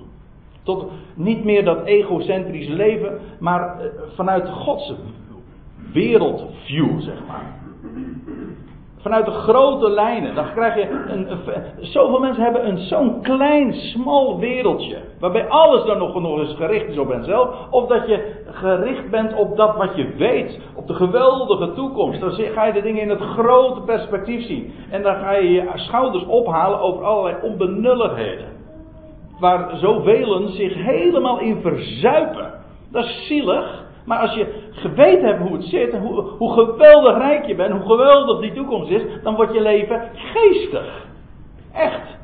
Tot 0.70 0.90
niet 1.14 1.44
meer 1.44 1.64
dat 1.64 1.84
egocentrische 1.84 2.72
leven, 2.72 3.18
maar 3.38 3.60
uh, 3.60 3.86
vanuit 4.14 4.48
Gods 4.48 4.94
wereldview, 5.92 7.00
zeg 7.00 7.18
maar. 7.28 7.58
Vanuit 9.00 9.24
de 9.24 9.30
grote 9.30 9.90
lijnen. 9.90 10.34
Dan 10.34 10.52
krijg 10.52 10.74
je 10.74 10.88
een, 11.08 11.28
zoveel 11.80 12.20
mensen 12.20 12.42
hebben 12.42 12.68
een 12.68 12.78
zo'n 12.78 13.22
klein, 13.22 13.72
smal 13.72 14.38
wereldje. 14.38 14.98
Waarbij 15.20 15.48
alles 15.48 15.84
dan 15.84 15.98
nog, 15.98 16.20
nog 16.20 16.38
eens 16.38 16.54
gericht 16.54 16.88
is 16.88 16.98
op 16.98 17.08
henzelf. 17.08 17.48
Of 17.70 17.86
dat 17.86 18.06
je 18.08 18.44
gericht 18.46 19.10
bent 19.10 19.34
op 19.34 19.56
dat 19.56 19.76
wat 19.76 19.96
je 19.96 20.14
weet. 20.16 20.60
Op 20.74 20.86
de 20.86 20.94
geweldige 20.94 21.72
toekomst. 21.72 22.20
Dan 22.20 22.30
ga 22.30 22.66
je 22.66 22.72
de 22.72 22.82
dingen 22.82 23.02
in 23.02 23.10
het 23.10 23.20
grote 23.20 23.80
perspectief 23.80 24.46
zien. 24.46 24.72
En 24.90 25.02
dan 25.02 25.14
ga 25.14 25.32
je 25.32 25.50
je 25.50 25.70
schouders 25.74 26.26
ophalen 26.26 26.80
over 26.80 27.04
allerlei 27.04 27.36
onbenulligheden. 27.42 28.59
Waar 29.40 29.76
zoveel 29.76 30.48
zich 30.48 30.74
helemaal 30.74 31.38
in 31.38 31.60
verzuipen. 31.60 32.52
Dat 32.90 33.04
is 33.04 33.26
zielig. 33.26 33.84
Maar 34.04 34.18
als 34.18 34.34
je 34.34 34.68
geweten 34.70 35.26
hebt 35.26 35.40
hoe 35.40 35.56
het 35.56 35.64
zit, 35.64 35.96
hoe, 35.96 36.20
hoe 36.20 36.52
geweldig 36.52 37.16
rijk 37.16 37.46
je 37.46 37.54
bent, 37.54 37.72
hoe 37.72 37.86
geweldig 37.86 38.40
die 38.40 38.52
toekomst 38.52 38.90
is, 38.90 39.02
dan 39.22 39.34
wordt 39.34 39.52
je 39.52 39.60
leven 39.60 40.08
geestig. 40.14 41.06
Echt. 41.72 42.18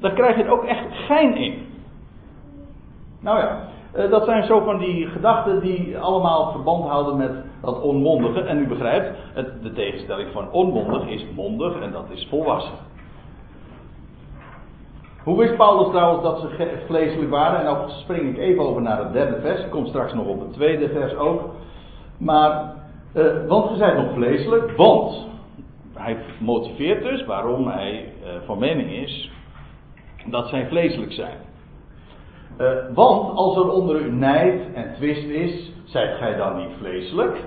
Dan 0.00 0.14
krijg 0.14 0.36
je 0.36 0.42
er 0.42 0.50
ook 0.50 0.64
echt 0.64 0.86
gein 0.90 1.36
in. 1.36 1.66
Nou 3.20 3.38
ja, 3.38 3.68
eh, 3.92 4.10
dat 4.10 4.24
zijn 4.24 4.44
zo 4.44 4.60
van 4.60 4.78
die 4.78 5.06
gedachten 5.06 5.60
die 5.60 5.98
allemaal 5.98 6.50
verband 6.52 6.84
houden 6.84 7.16
met 7.16 7.32
dat 7.62 7.80
onmondige. 7.80 8.40
En 8.40 8.58
u 8.58 8.66
begrijpt, 8.66 9.18
het, 9.34 9.62
de 9.62 9.72
tegenstelling 9.72 10.28
van 10.32 10.50
onmondig 10.50 11.06
is 11.06 11.26
mondig 11.34 11.80
en 11.80 11.92
dat 11.92 12.04
is 12.08 12.26
volwassen. 12.30 12.74
Hoe 15.24 15.38
wist 15.38 15.56
Paulus 15.56 15.90
trouwens 15.90 16.22
dat 16.22 16.40
ze 16.40 16.78
vleeselijk 16.86 17.30
waren? 17.30 17.58
En 17.58 17.64
dan 17.64 17.90
spring 17.90 18.28
ik 18.28 18.38
even 18.38 18.62
over 18.62 18.82
naar 18.82 18.98
het 18.98 19.12
derde 19.12 19.40
vers. 19.40 19.64
Ik 19.64 19.70
kom 19.70 19.86
straks 19.86 20.12
nog 20.12 20.26
op 20.26 20.40
het 20.40 20.52
tweede 20.52 20.88
vers 20.88 21.14
ook. 21.14 21.50
Maar, 22.18 22.74
uh, 23.14 23.46
want 23.48 23.70
ze 23.70 23.76
zijn 23.76 23.96
nog 23.96 24.14
vleeselijk, 24.14 24.76
want 24.76 25.26
hij 25.94 26.16
motiveert 26.38 27.02
dus 27.02 27.24
waarom 27.24 27.68
hij 27.68 28.12
uh, 28.22 28.28
van 28.46 28.58
mening 28.58 28.90
is 28.90 29.30
dat 30.26 30.48
zij 30.48 30.66
vleeselijk 30.66 31.12
zijn. 31.12 31.36
Uh, 32.58 32.70
want 32.94 33.36
als 33.36 33.56
er 33.56 33.70
onder 33.70 34.00
u 34.00 34.10
nijd 34.10 34.74
en 34.74 34.94
twist 34.94 35.28
is, 35.28 35.72
zijt 35.84 36.16
gij 36.16 36.36
dan 36.36 36.56
niet 36.56 36.76
vleeselijk? 36.78 37.44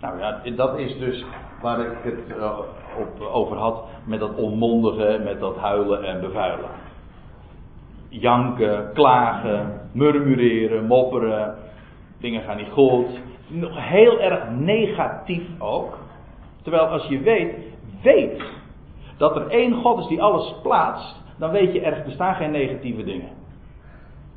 Nou 0.00 0.18
ja, 0.18 0.40
dat 0.56 0.78
is 0.78 0.98
dus 0.98 1.24
waar 1.62 1.80
ik 1.80 1.92
het 2.02 2.18
op, 2.98 3.26
over 3.32 3.56
had 3.56 3.84
met 4.04 4.20
dat 4.20 4.34
onmondige, 4.34 5.20
met 5.24 5.40
dat 5.40 5.56
huilen 5.56 6.04
en 6.04 6.20
bevuilen. 6.20 6.85
Janken, 8.20 8.92
klagen, 8.92 9.80
murmureren, 9.92 10.86
mopperen, 10.86 11.54
dingen 12.20 12.42
gaan 12.42 12.56
niet 12.56 12.70
goed. 12.72 13.06
Nog 13.48 13.88
heel 13.88 14.20
erg 14.20 14.50
negatief 14.50 15.42
ook. 15.58 15.98
Terwijl 16.62 16.86
als 16.86 17.06
je 17.06 17.18
weet, 17.18 17.54
weet 18.02 18.42
dat 19.16 19.36
er 19.36 19.46
één 19.46 19.74
God 19.74 19.98
is 19.98 20.06
die 20.06 20.22
alles 20.22 20.54
plaatst, 20.62 21.22
dan 21.38 21.50
weet 21.50 21.72
je 21.72 21.80
er 21.80 22.02
bestaan 22.04 22.34
geen 22.34 22.50
negatieve 22.50 23.04
dingen. 23.04 23.28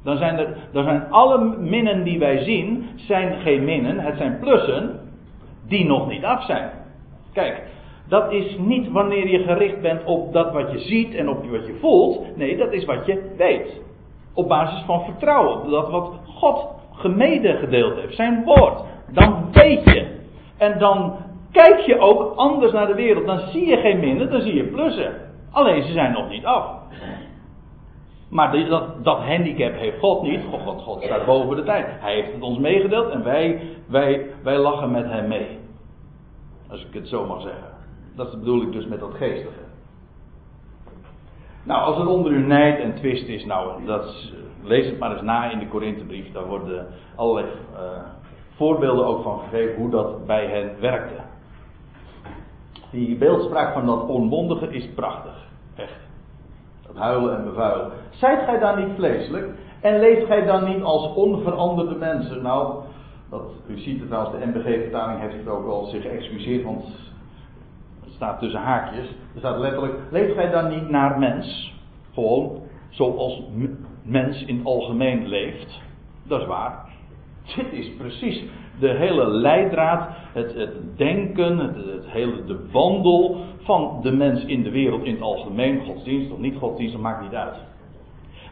Dan 0.04 0.18
zijn, 0.18 0.38
er, 0.38 0.58
dan 0.72 0.84
zijn 0.84 1.10
alle 1.10 1.58
minnen 1.58 2.04
die 2.04 2.20
wij 2.20 2.44
zien, 2.44 2.90
zijn 2.96 3.42
geen 3.42 3.64
minnen, 3.64 4.00
het 4.00 4.18
zijn 4.18 4.40
plussen 4.40 5.00
die 5.68 5.86
nog 5.86 6.08
niet 6.08 6.24
af 6.24 6.44
zijn. 6.44 6.70
Kijk, 7.34 7.64
dat 8.10 8.32
is 8.32 8.58
niet 8.58 8.92
wanneer 8.92 9.28
je 9.28 9.44
gericht 9.44 9.82
bent 9.82 10.04
op 10.04 10.34
dat 10.34 10.52
wat 10.52 10.72
je 10.72 10.80
ziet 10.80 11.16
en 11.16 11.30
op 11.30 11.46
wat 11.50 11.66
je 11.66 11.78
voelt. 11.80 12.38
Nee, 12.38 12.58
dat 12.58 12.72
is 12.72 12.86
wat 12.86 13.06
je 13.06 13.34
weet. 13.38 13.82
Op 14.34 14.48
basis 14.48 14.84
van 14.86 15.04
vertrouwen. 15.04 15.70
Dat 15.70 15.90
wat 15.90 16.12
God 16.26 16.68
gemede 16.94 17.58
gedeeld 17.58 17.96
heeft, 17.96 18.16
zijn 18.16 18.44
woord. 18.44 18.82
Dan 19.12 19.50
weet 19.52 19.84
je. 19.84 20.18
En 20.58 20.80
dan 20.80 21.16
kijk 21.52 21.80
je 21.80 22.00
ook 22.00 22.36
anders 22.36 22.72
naar 22.72 22.88
de 22.88 22.96
wereld. 22.96 23.26
Dan 23.26 23.40
zie 23.40 23.68
je 23.68 23.78
geen 23.78 24.00
minnen, 24.00 24.32
dan 24.32 24.42
zie 24.42 24.56
je 24.56 24.64
plussen. 24.64 25.14
Alleen 25.52 25.84
ze 25.84 25.92
zijn 25.92 26.12
nog 26.12 26.30
niet 26.30 26.46
af. 26.46 26.78
Maar 28.30 28.68
dat, 28.68 29.04
dat 29.04 29.18
handicap 29.18 29.74
heeft 29.74 30.00
God 30.00 30.22
niet. 30.22 30.42
God, 30.50 30.62
God, 30.62 30.82
God 30.82 31.04
staat 31.04 31.26
boven 31.26 31.56
de 31.56 31.64
tijd. 31.64 31.88
Hij 32.00 32.14
heeft 32.14 32.34
het 32.34 32.42
ons 32.42 32.58
meegedeeld 32.58 33.10
en 33.10 33.24
wij, 33.24 33.62
wij, 33.88 34.26
wij 34.44 34.58
lachen 34.58 34.92
met 34.92 35.06
hem 35.06 35.28
mee. 35.28 35.58
Als 36.70 36.86
ik 36.86 36.94
het 36.94 37.08
zo 37.08 37.26
mag 37.26 37.42
zeggen. 37.42 37.69
Dat 38.20 38.40
bedoel 38.40 38.62
ik 38.62 38.72
dus 38.72 38.86
met 38.86 39.00
dat 39.00 39.14
geestige. 39.14 39.60
Nou, 41.64 41.84
als 41.84 41.98
er 41.98 42.08
onder 42.08 42.32
u 42.32 42.46
nijd 42.46 42.80
en 42.80 42.96
twist 42.96 43.28
is, 43.28 43.46
nou, 43.46 43.86
dat, 43.86 44.32
lees 44.64 44.86
het 44.86 45.00
maar 45.00 45.12
eens 45.12 45.22
na 45.22 45.52
in 45.52 45.60
de 45.60 45.68
Korinthebrief. 45.68 46.32
Daar 46.32 46.46
worden 46.46 46.88
allerlei 47.16 47.48
uh, 47.74 47.80
voorbeelden 48.56 49.06
ook 49.06 49.24
van 49.24 49.40
gegeven 49.40 49.76
hoe 49.76 49.90
dat 49.90 50.26
bij 50.26 50.46
hen 50.46 50.80
werkte. 50.80 51.22
Die 52.92 53.18
beeldspraak 53.18 53.74
van 53.74 53.86
dat 53.86 54.08
onmondige 54.08 54.68
is 54.68 54.90
prachtig. 54.96 55.48
Echt. 55.76 56.00
Dat 56.88 56.96
huilen 56.96 57.38
en 57.38 57.44
bevuilen. 57.44 57.92
Zijt 58.10 58.44
gij 58.44 58.60
dan 58.60 58.86
niet 58.86 58.96
vleeselijk? 58.96 59.48
En 59.82 60.00
leeft 60.00 60.26
gij 60.26 60.46
dan 60.46 60.64
niet 60.64 60.84
als 60.84 61.14
onveranderde 61.14 61.96
mensen? 61.96 62.42
Nou, 62.42 62.84
dat, 63.30 63.52
u 63.68 63.78
ziet 63.78 64.00
het 64.00 64.08
trouwens, 64.08 64.40
de 64.40 64.46
MBG-vertaling 64.46 65.20
heeft 65.20 65.38
het 65.38 65.48
ook 65.48 65.68
al 65.68 65.86
zich 65.86 66.02
geëxcuseerd, 66.02 66.64
want 66.64 67.09
staat 68.20 68.40
tussen 68.40 68.62
haakjes. 68.62 69.08
Er 69.08 69.40
staat 69.40 69.60
letterlijk, 69.60 69.94
leeft 70.12 70.34
gij 70.34 70.50
dan 70.52 70.70
niet 70.70 70.90
naar 70.90 71.20
mens? 71.20 71.74
Gewoon 72.14 72.62
zoals 72.90 73.42
mens 74.04 74.44
in 74.46 74.58
het 74.58 74.66
algemeen 74.66 75.28
leeft. 75.28 75.82
Dat 76.28 76.42
is 76.42 76.48
waar. 76.48 76.88
Dit 77.56 77.72
is 77.72 77.92
precies 77.98 78.44
de 78.80 78.88
hele 78.88 79.28
leidraad, 79.28 80.10
het, 80.34 80.54
het 80.54 80.98
denken, 80.98 81.58
het, 81.58 81.76
het, 81.76 82.10
hele, 82.10 82.46
de 82.46 82.70
wandel 82.72 83.38
van 83.60 84.00
de 84.02 84.12
mens 84.12 84.46
in 84.46 84.64
de 84.64 84.72
wereld 84.72 85.04
in 85.04 85.14
het 85.14 85.22
algemeen, 85.22 85.86
godsdienst 85.86 86.32
of 86.32 86.38
niet 86.38 86.58
godsdienst, 86.58 86.94
dat 86.94 87.02
maakt 87.02 87.22
niet 87.22 87.34
uit. 87.34 87.56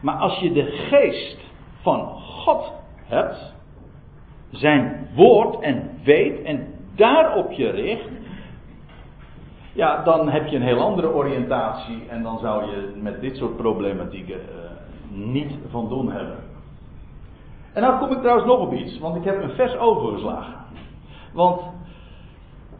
Maar 0.02 0.16
als 0.16 0.38
je 0.38 0.52
de 0.52 0.64
geest 0.64 1.38
van 1.80 2.08
God 2.18 2.72
hebt, 3.04 3.54
zijn 4.50 5.08
woord 5.14 5.60
en 5.60 5.90
weet 6.04 6.42
en 6.42 6.66
daarop 6.96 7.52
je 7.52 7.70
richt, 7.70 8.08
ja, 9.78 10.02
dan 10.02 10.28
heb 10.28 10.46
je 10.46 10.56
een 10.56 10.62
heel 10.62 10.80
andere 10.80 11.12
oriëntatie 11.12 12.08
en 12.08 12.22
dan 12.22 12.38
zou 12.38 12.64
je 12.64 12.92
met 13.00 13.20
dit 13.20 13.36
soort 13.36 13.56
problematieken 13.56 14.36
uh, 14.36 15.24
niet 15.26 15.52
van 15.70 15.88
doen 15.88 16.12
hebben. 16.12 16.36
En 17.72 17.82
nou 17.82 17.98
kom 17.98 18.12
ik 18.12 18.18
trouwens 18.18 18.46
nog 18.46 18.58
op 18.58 18.72
iets, 18.72 18.98
want 18.98 19.16
ik 19.16 19.24
heb 19.24 19.42
een 19.42 19.50
vers 19.50 19.76
overgeslagen. 19.76 20.54
Want, 21.32 21.60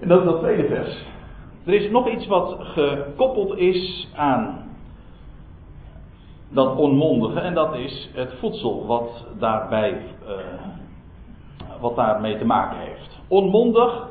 en 0.01 0.09
dat 0.09 0.19
is 0.19 0.25
dat 0.25 0.41
tweede 0.41 0.67
vers. 0.69 1.05
Er 1.65 1.75
is 1.75 1.91
nog 1.91 2.09
iets 2.09 2.27
wat 2.27 2.57
gekoppeld 2.61 3.57
is 3.57 4.09
aan 4.17 4.71
dat 6.49 6.77
onmondige, 6.77 7.41
en 7.41 7.55
dat 7.55 7.75
is 7.75 8.11
het 8.15 8.35
voedsel 8.39 8.87
wat 8.87 9.27
daarbij, 9.39 10.03
uh, 10.29 10.35
wat 11.81 11.97
daarmee 11.97 12.39
te 12.39 12.45
maken 12.45 12.79
heeft. 12.79 13.21
Onmondig, 13.29 14.07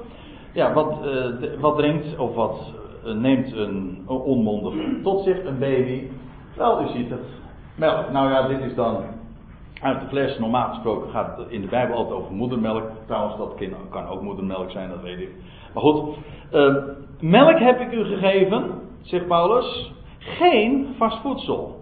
ja, 0.58 0.74
wat, 0.74 1.06
uh, 1.06 1.60
wat 1.60 1.78
drinkt 1.78 2.18
of 2.18 2.36
wat 2.36 2.74
uh, 3.06 3.14
neemt 3.14 3.52
een 3.52 4.04
onmondige 4.08 5.02
tot 5.04 5.24
zich, 5.24 5.46
een 5.46 5.60
baby? 5.60 6.08
Wel, 6.56 6.82
u 6.82 6.88
ziet 6.88 7.10
het, 7.10 7.26
melk. 7.76 8.12
Nou 8.12 8.32
ja, 8.32 8.48
dit 8.48 8.60
is 8.60 8.76
dan 8.76 9.04
uit 9.82 10.00
de 10.00 10.08
fles. 10.08 10.40
Normaal 10.40 10.70
gesproken 10.70 11.10
gaat 11.10 11.38
het 11.38 11.50
in 11.50 11.62
de 11.62 11.68
Bijbel 11.68 11.96
altijd 11.96 12.20
over 12.20 12.34
moedermelk. 12.34 12.84
Trouwens, 13.06 13.38
dat 13.38 13.56
kan 13.90 14.08
ook 14.08 14.22
moedermelk 14.22 14.72
zijn, 14.72 14.90
dat 14.90 15.02
weet 15.02 15.20
ik. 15.20 15.30
Maar 15.74 15.84
goed, 15.84 16.18
uh, 16.52 16.76
melk 17.20 17.60
heb 17.60 17.80
ik 17.80 17.92
u 17.92 18.04
gegeven, 18.04 18.72
zegt 19.02 19.28
Paulus, 19.28 19.94
geen 20.20 20.96
vast 20.98 21.22
voedsel. 21.22 21.80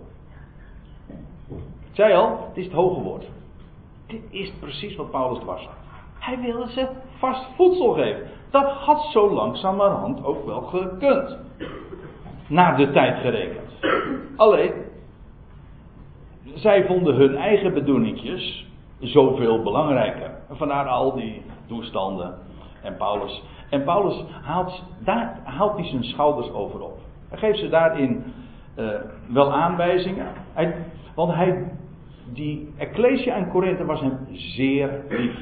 Ik 1.90 1.96
zei 2.02 2.14
al, 2.14 2.30
het 2.48 2.58
is 2.58 2.66
het 2.66 2.74
hoge 2.74 3.02
woord. 3.02 3.26
Dit 4.08 4.22
is 4.30 4.52
precies 4.60 4.96
wat 4.96 5.12
Paulus 5.12 5.44
was. 5.44 5.68
Hij 6.20 6.40
wilde 6.40 6.72
ze 6.72 6.88
vast 7.18 7.46
voedsel 7.56 7.94
geven. 7.94 8.28
Dat 8.56 8.72
had 8.72 9.02
zo 9.12 9.34
langzamerhand 9.34 10.24
ook 10.24 10.46
wel 10.46 10.62
gekund. 10.62 11.38
Naar 12.48 12.78
de 12.78 12.92
tijd 12.92 13.20
gerekend. 13.20 13.70
Alleen, 14.36 14.74
zij 16.54 16.86
vonden 16.86 17.16
hun 17.16 17.36
eigen 17.36 17.74
bedoelingjes 17.74 18.68
zoveel 19.00 19.64
belangrijker. 19.64 20.32
Vandaar 20.50 20.88
al 20.88 21.14
die 21.14 21.42
toestanden. 21.68 22.34
En 22.82 22.98
Paulus, 22.98 23.44
en 23.70 23.84
Paulus 23.84 24.24
haalt, 24.42 24.84
daar 25.00 25.40
haalt 25.44 25.78
hij 25.78 25.88
zijn 25.88 26.04
schouders 26.04 26.52
over 26.52 26.82
op. 26.82 26.98
Hij 27.30 27.38
geeft 27.38 27.60
ze 27.60 27.70
daarin 27.70 28.34
uh, 28.80 28.90
wel 29.28 29.54
aanwijzingen. 29.54 30.28
Hij, 30.54 30.76
want 31.16 31.34
hij, 31.34 31.72
die 32.34 32.74
Ecclesia 32.78 33.36
in 33.36 33.50
Korinthe 33.50 33.86
was 33.86 34.00
hem 34.00 34.18
zeer 34.32 35.04
lief. 35.10 35.36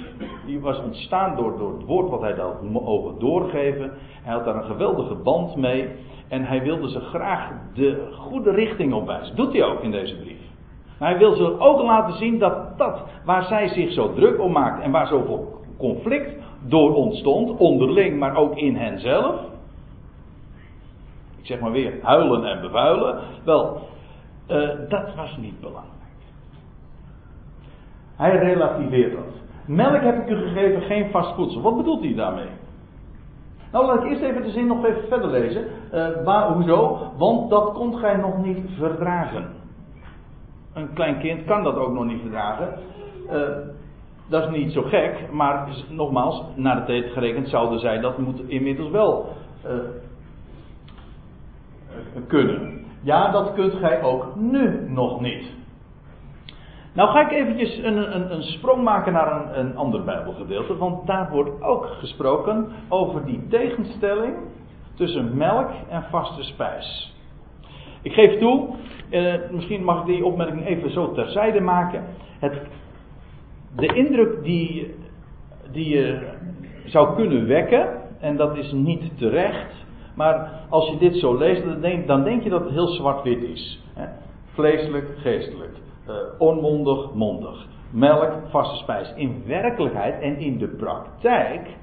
Die 0.45 0.59
was 0.59 0.79
ontstaan 0.79 1.35
door, 1.35 1.57
door 1.57 1.73
het 1.73 1.85
woord 1.85 2.09
wat 2.09 2.21
hij 2.21 2.33
daar 2.33 2.63
mogen 2.63 3.19
doorgeven. 3.19 3.91
Hij 4.21 4.33
had 4.33 4.45
daar 4.45 4.55
een 4.55 4.63
geweldige 4.63 5.15
band 5.15 5.55
mee. 5.55 5.89
En 6.27 6.45
hij 6.45 6.61
wilde 6.61 6.89
ze 6.89 6.99
graag 6.99 7.51
de 7.73 8.07
goede 8.11 8.51
richting 8.51 8.93
op 8.93 9.05
wijzen. 9.05 9.35
Doet 9.35 9.53
hij 9.53 9.63
ook 9.63 9.81
in 9.81 9.91
deze 9.91 10.15
brief. 10.15 10.41
Maar 10.99 11.09
hij 11.09 11.17
wil 11.17 11.35
ze 11.35 11.59
ook 11.59 11.81
laten 11.81 12.17
zien 12.17 12.39
dat 12.39 12.77
dat 12.77 13.03
waar 13.25 13.43
zij 13.43 13.67
zich 13.67 13.91
zo 13.91 14.13
druk 14.13 14.39
om 14.39 14.51
maakt 14.51 14.83
en 14.83 14.91
waar 14.91 15.07
zoveel 15.07 15.61
conflict 15.77 16.31
door 16.67 16.93
ontstond, 16.93 17.57
onderling, 17.57 18.19
maar 18.19 18.35
ook 18.35 18.55
in 18.55 18.75
henzelf. 18.75 19.35
Ik 21.37 21.45
zeg 21.45 21.59
maar 21.59 21.71
weer, 21.71 21.93
huilen 22.01 22.45
en 22.45 22.61
bevuilen. 22.61 23.19
Wel, 23.43 23.87
uh, 24.47 24.69
dat 24.89 25.15
was 25.15 25.37
niet 25.37 25.59
belangrijk. 25.59 25.92
Hij 28.15 28.37
relativeert 28.37 29.11
dat. 29.11 29.33
Melk 29.65 30.01
heb 30.01 30.21
ik 30.21 30.29
u 30.29 30.35
gegeven, 30.35 30.81
geen 30.81 31.09
vast 31.11 31.35
voedsel. 31.35 31.61
Wat 31.61 31.77
bedoelt 31.77 32.03
hij 32.03 32.13
daarmee? 32.13 32.49
Nou, 33.71 33.85
laat 33.85 34.03
ik 34.03 34.09
eerst 34.09 34.21
even 34.21 34.43
de 34.43 34.51
zin 34.51 34.67
nog 34.67 34.85
even 34.85 35.07
verder 35.07 35.29
lezen. 35.29 35.65
Uh, 35.93 36.07
waar, 36.23 36.51
hoezo? 36.51 37.11
Want 37.17 37.49
dat 37.49 37.73
kon 37.73 37.97
gij 37.97 38.15
nog 38.15 38.37
niet 38.37 38.69
verdragen. 38.77 39.45
Een 40.73 40.93
klein 40.93 41.19
kind 41.19 41.45
kan 41.45 41.63
dat 41.63 41.75
ook 41.75 41.93
nog 41.93 42.05
niet 42.05 42.21
verdragen. 42.21 42.67
Uh, 43.31 43.41
dat 44.29 44.43
is 44.43 44.49
niet 44.57 44.71
zo 44.71 44.81
gek, 44.81 45.31
maar 45.31 45.67
nogmaals, 45.89 46.43
naar 46.55 46.75
de 46.75 46.83
tijd 46.83 47.11
gerekend 47.11 47.49
zouden 47.49 47.79
zij 47.79 47.99
dat 47.99 48.17
moet 48.17 48.41
inmiddels 48.47 48.89
wel 48.89 49.33
uh, 49.65 49.71
kunnen. 52.27 52.85
Ja, 53.01 53.31
dat 53.31 53.53
kunt 53.53 53.73
gij 53.73 54.03
ook 54.03 54.35
nu 54.35 54.89
nog 54.89 55.21
niet. 55.21 55.43
Nou 56.93 57.09
ga 57.09 57.21
ik 57.21 57.31
eventjes 57.31 57.77
een, 57.77 58.15
een, 58.15 58.33
een 58.33 58.43
sprong 58.43 58.83
maken 58.83 59.13
naar 59.13 59.31
een, 59.31 59.59
een 59.59 59.75
ander 59.75 60.03
Bijbelgedeelte, 60.03 60.77
want 60.77 61.07
daar 61.07 61.29
wordt 61.31 61.61
ook 61.61 61.85
gesproken 61.85 62.67
over 62.89 63.25
die 63.25 63.47
tegenstelling 63.47 64.33
tussen 64.95 65.37
melk 65.37 65.69
en 65.89 66.03
vaste 66.09 66.43
spijs. 66.43 67.13
Ik 68.01 68.13
geef 68.13 68.39
toe, 68.39 68.67
eh, 69.09 69.33
misschien 69.51 69.83
mag 69.83 69.99
ik 69.99 70.05
die 70.05 70.25
opmerking 70.25 70.65
even 70.65 70.91
zo 70.91 71.11
terzijde 71.11 71.59
maken. 71.59 72.03
Het, 72.39 72.61
de 73.75 73.93
indruk 73.93 74.43
die, 74.43 74.95
die 75.71 75.89
je 75.89 76.29
zou 76.85 77.15
kunnen 77.15 77.47
wekken, 77.47 77.87
en 78.19 78.35
dat 78.35 78.57
is 78.57 78.71
niet 78.71 79.17
terecht, 79.17 79.85
maar 80.15 80.51
als 80.69 80.89
je 80.89 80.97
dit 80.97 81.15
zo 81.15 81.37
leest, 81.37 81.65
dan 81.65 81.81
denk, 81.81 82.07
dan 82.07 82.23
denk 82.23 82.43
je 82.43 82.49
dat 82.49 82.63
het 82.63 82.73
heel 82.73 82.87
zwart-wit 82.87 83.43
is. 83.43 83.83
Hè? 83.93 84.05
Vleeselijk, 84.53 85.07
geestelijk. 85.17 85.77
Uh, 86.09 86.15
onmondig, 86.37 87.13
mondig. 87.13 87.65
Melk, 87.89 88.31
vaste 88.49 88.77
spijs. 88.77 89.13
In 89.15 89.43
werkelijkheid 89.45 90.21
en 90.21 90.37
in 90.37 90.57
de 90.57 90.67
praktijk 90.67 91.77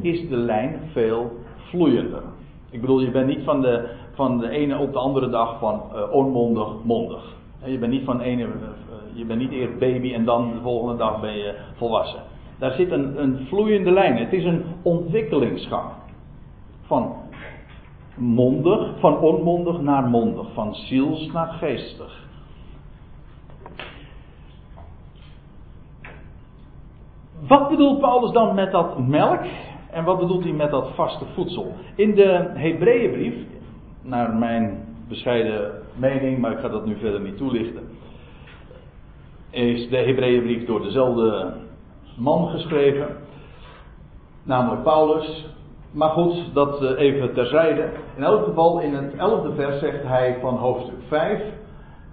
is 0.00 0.28
de 0.28 0.36
lijn 0.36 0.80
veel 0.92 1.30
vloeiender. 1.56 2.22
Ik 2.70 2.80
bedoel, 2.80 3.00
je 3.00 3.10
bent 3.10 3.26
niet 3.26 3.44
van 3.44 3.60
de, 3.60 3.88
van 4.12 4.38
de 4.38 4.48
ene 4.48 4.78
op 4.78 4.92
de 4.92 4.98
andere 4.98 5.30
dag 5.30 5.58
van 5.58 5.82
uh, 5.94 6.12
onmondig, 6.12 6.68
mondig. 6.82 7.34
Je 7.64 7.78
bent 7.78 7.92
niet 7.92 8.04
van 8.04 8.20
ene, 8.20 8.48
je 9.12 9.24
bent 9.24 9.40
niet 9.40 9.50
eerst 9.50 9.78
baby 9.78 10.14
en 10.14 10.24
dan 10.24 10.52
de 10.52 10.60
volgende 10.60 10.96
dag 10.96 11.20
ben 11.20 11.36
je 11.36 11.54
volwassen. 11.76 12.22
Daar 12.58 12.72
zit 12.72 12.90
een, 12.90 13.22
een 13.22 13.46
vloeiende 13.46 13.90
lijn. 13.90 14.16
Het 14.16 14.32
is 14.32 14.44
een 14.44 14.64
ontwikkelingsgang. 14.82 15.90
Van 16.86 17.12
mondig, 18.16 18.98
van 18.98 19.18
onmondig 19.18 19.80
naar 19.80 20.08
mondig, 20.08 20.52
van 20.52 20.74
ziels 20.74 21.32
naar 21.32 21.48
geestig. 21.48 22.22
Wat 27.48 27.68
bedoelt 27.68 28.00
Paulus 28.00 28.32
dan 28.32 28.54
met 28.54 28.72
dat 28.72 28.98
melk? 28.98 29.40
En 29.90 30.04
wat 30.04 30.18
bedoelt 30.18 30.44
hij 30.44 30.52
met 30.52 30.70
dat 30.70 30.90
vaste 30.94 31.24
voedsel? 31.34 31.72
In 31.96 32.14
de 32.14 32.50
Hebreeënbrief, 32.54 33.34
naar 34.02 34.34
mijn 34.34 34.84
bescheiden 35.08 35.72
mening, 35.94 36.38
maar 36.38 36.52
ik 36.52 36.58
ga 36.58 36.68
dat 36.68 36.86
nu 36.86 36.96
verder 36.96 37.20
niet 37.20 37.36
toelichten, 37.36 37.82
is 39.50 39.88
de 39.88 39.96
Hebreeënbrief 39.96 40.66
door 40.66 40.82
dezelfde 40.82 41.52
man 42.16 42.48
geschreven, 42.48 43.06
namelijk 44.42 44.82
Paulus. 44.82 45.52
Maar 45.90 46.10
goed, 46.10 46.54
dat 46.54 46.82
eh, 46.82 46.98
even 46.98 47.34
terzijde. 47.34 47.88
In 48.16 48.22
elk 48.22 48.44
geval, 48.44 48.80
in 48.80 48.94
het 48.94 49.14
elfde 49.16 49.54
vers 49.54 49.78
zegt 49.78 50.02
hij 50.02 50.38
van 50.40 50.56
hoofdstuk 50.56 50.98
5. 51.08 51.42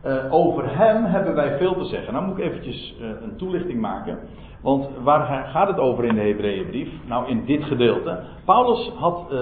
Uh, 0.06 0.34
over 0.34 0.78
hem 0.78 1.06
hebben 1.06 1.36
wij 1.36 1.58
veel 1.58 1.74
te 1.74 1.86
zeggen. 1.86 2.14
Nou 2.14 2.26
moet 2.26 2.38
ik 2.38 2.44
eventjes 2.44 2.96
uh, 3.02 3.08
een 3.08 3.36
toelichting 3.38 3.80
maken. 3.82 4.20
Want 4.62 4.90
waar 5.04 5.46
gaat 5.46 5.68
het 5.68 5.78
over 5.78 6.06
in 6.06 6.16
de 6.16 6.22
Hebreeënbrief? 6.22 6.90
Nou, 7.06 7.30
in 7.30 7.46
dit 7.46 7.64
gedeelte. 7.64 8.24
Paulus 8.46 8.90
had, 8.90 9.32
uh, 9.32 9.40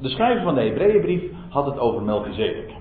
de 0.00 0.08
schrijver 0.08 0.42
van 0.42 0.54
de 0.54 0.60
Hebreeënbrief 0.60 1.22
had 1.48 1.66
het 1.66 1.78
over 1.78 2.02
Melchizedek. 2.02 2.72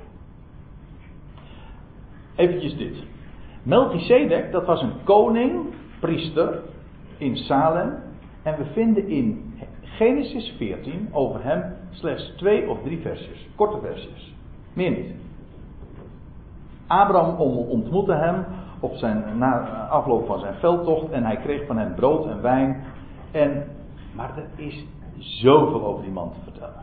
Eventjes 2.36 2.78
dit. 2.78 2.95
Melchizedek, 3.64 4.51
dat 4.51 4.66
was 4.66 4.82
een 4.82 5.03
koning, 5.03 5.66
priester 5.99 6.59
in 7.18 7.38
Salem. 7.38 7.93
En 8.43 8.57
we 8.57 8.66
vinden 8.66 9.07
in 9.07 9.53
Genesis 9.82 10.53
14 10.57 11.09
over 11.12 11.43
hem 11.43 11.64
slechts 11.89 12.34
twee 12.38 12.70
of 12.70 12.82
drie 12.84 12.99
versjes. 13.01 13.47
Korte 13.55 13.80
versjes. 13.82 14.34
Meer 14.74 14.91
niet. 14.91 15.12
Abraham 16.88 17.36
ontmoette 17.70 18.14
hem 18.14 18.45
op 18.82 18.95
zijn, 18.95 19.23
na 19.38 19.59
afloop 19.89 20.25
van 20.25 20.39
zijn 20.39 20.53
veldtocht 20.53 21.11
en 21.11 21.23
hij 21.23 21.38
kreeg 21.38 21.65
van 21.65 21.77
hem 21.77 21.95
brood 21.95 22.25
en 22.25 22.41
wijn. 22.41 22.84
En, 23.32 23.63
maar 24.15 24.32
er 24.38 24.65
is 24.65 24.86
zoveel 25.17 25.86
over 25.86 26.03
die 26.03 26.11
man 26.11 26.32
te 26.34 26.39
vertellen. 26.43 26.82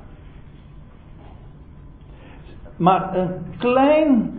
Maar 2.76 3.16
een 3.16 3.30
klein, 3.58 4.32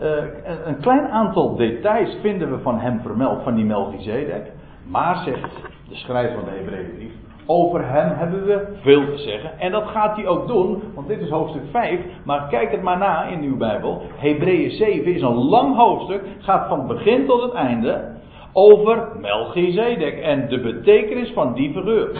uh, 0.00 0.24
een 0.64 0.80
klein 0.80 1.08
aantal 1.08 1.56
details 1.56 2.16
vinden 2.20 2.50
we 2.50 2.58
van 2.58 2.78
hem 2.78 3.00
vermeld, 3.00 3.42
van 3.42 3.54
die 3.54 3.64
Melchizedek. 3.64 4.52
Maar 4.86 5.16
zegt 5.16 5.50
de 5.88 5.94
schrijver 5.94 6.34
van 6.34 6.44
de 6.44 6.50
Hebreeënbrief, 6.50 7.12
over 7.46 7.88
hem 7.88 8.12
hebben 8.16 8.46
we 8.46 8.66
veel 8.80 9.04
te 9.04 9.18
zeggen. 9.18 9.58
En 9.58 9.72
dat 9.72 9.86
gaat 9.86 10.16
hij 10.16 10.26
ook 10.26 10.46
doen, 10.46 10.82
want 10.94 11.08
dit 11.08 11.20
is 11.20 11.30
hoofdstuk 11.30 11.62
5. 11.70 12.00
Maar 12.24 12.46
kijk 12.48 12.70
het 12.70 12.82
maar 12.82 12.98
na 12.98 13.24
in 13.24 13.42
uw 13.42 13.56
Bijbel. 13.56 14.02
Hebreeën 14.16 14.70
7 14.70 15.14
is 15.14 15.22
een 15.22 15.48
lang 15.48 15.76
hoofdstuk, 15.76 16.22
gaat 16.38 16.68
van 16.68 16.86
begin 16.86 17.26
tot 17.26 17.42
het 17.42 17.52
einde 17.52 18.18
over 18.52 19.08
Melchizedek 19.20 20.18
en 20.18 20.48
de 20.48 20.60
betekenis 20.60 21.32
van 21.32 21.54
die 21.54 21.72
figuur. 21.72 22.10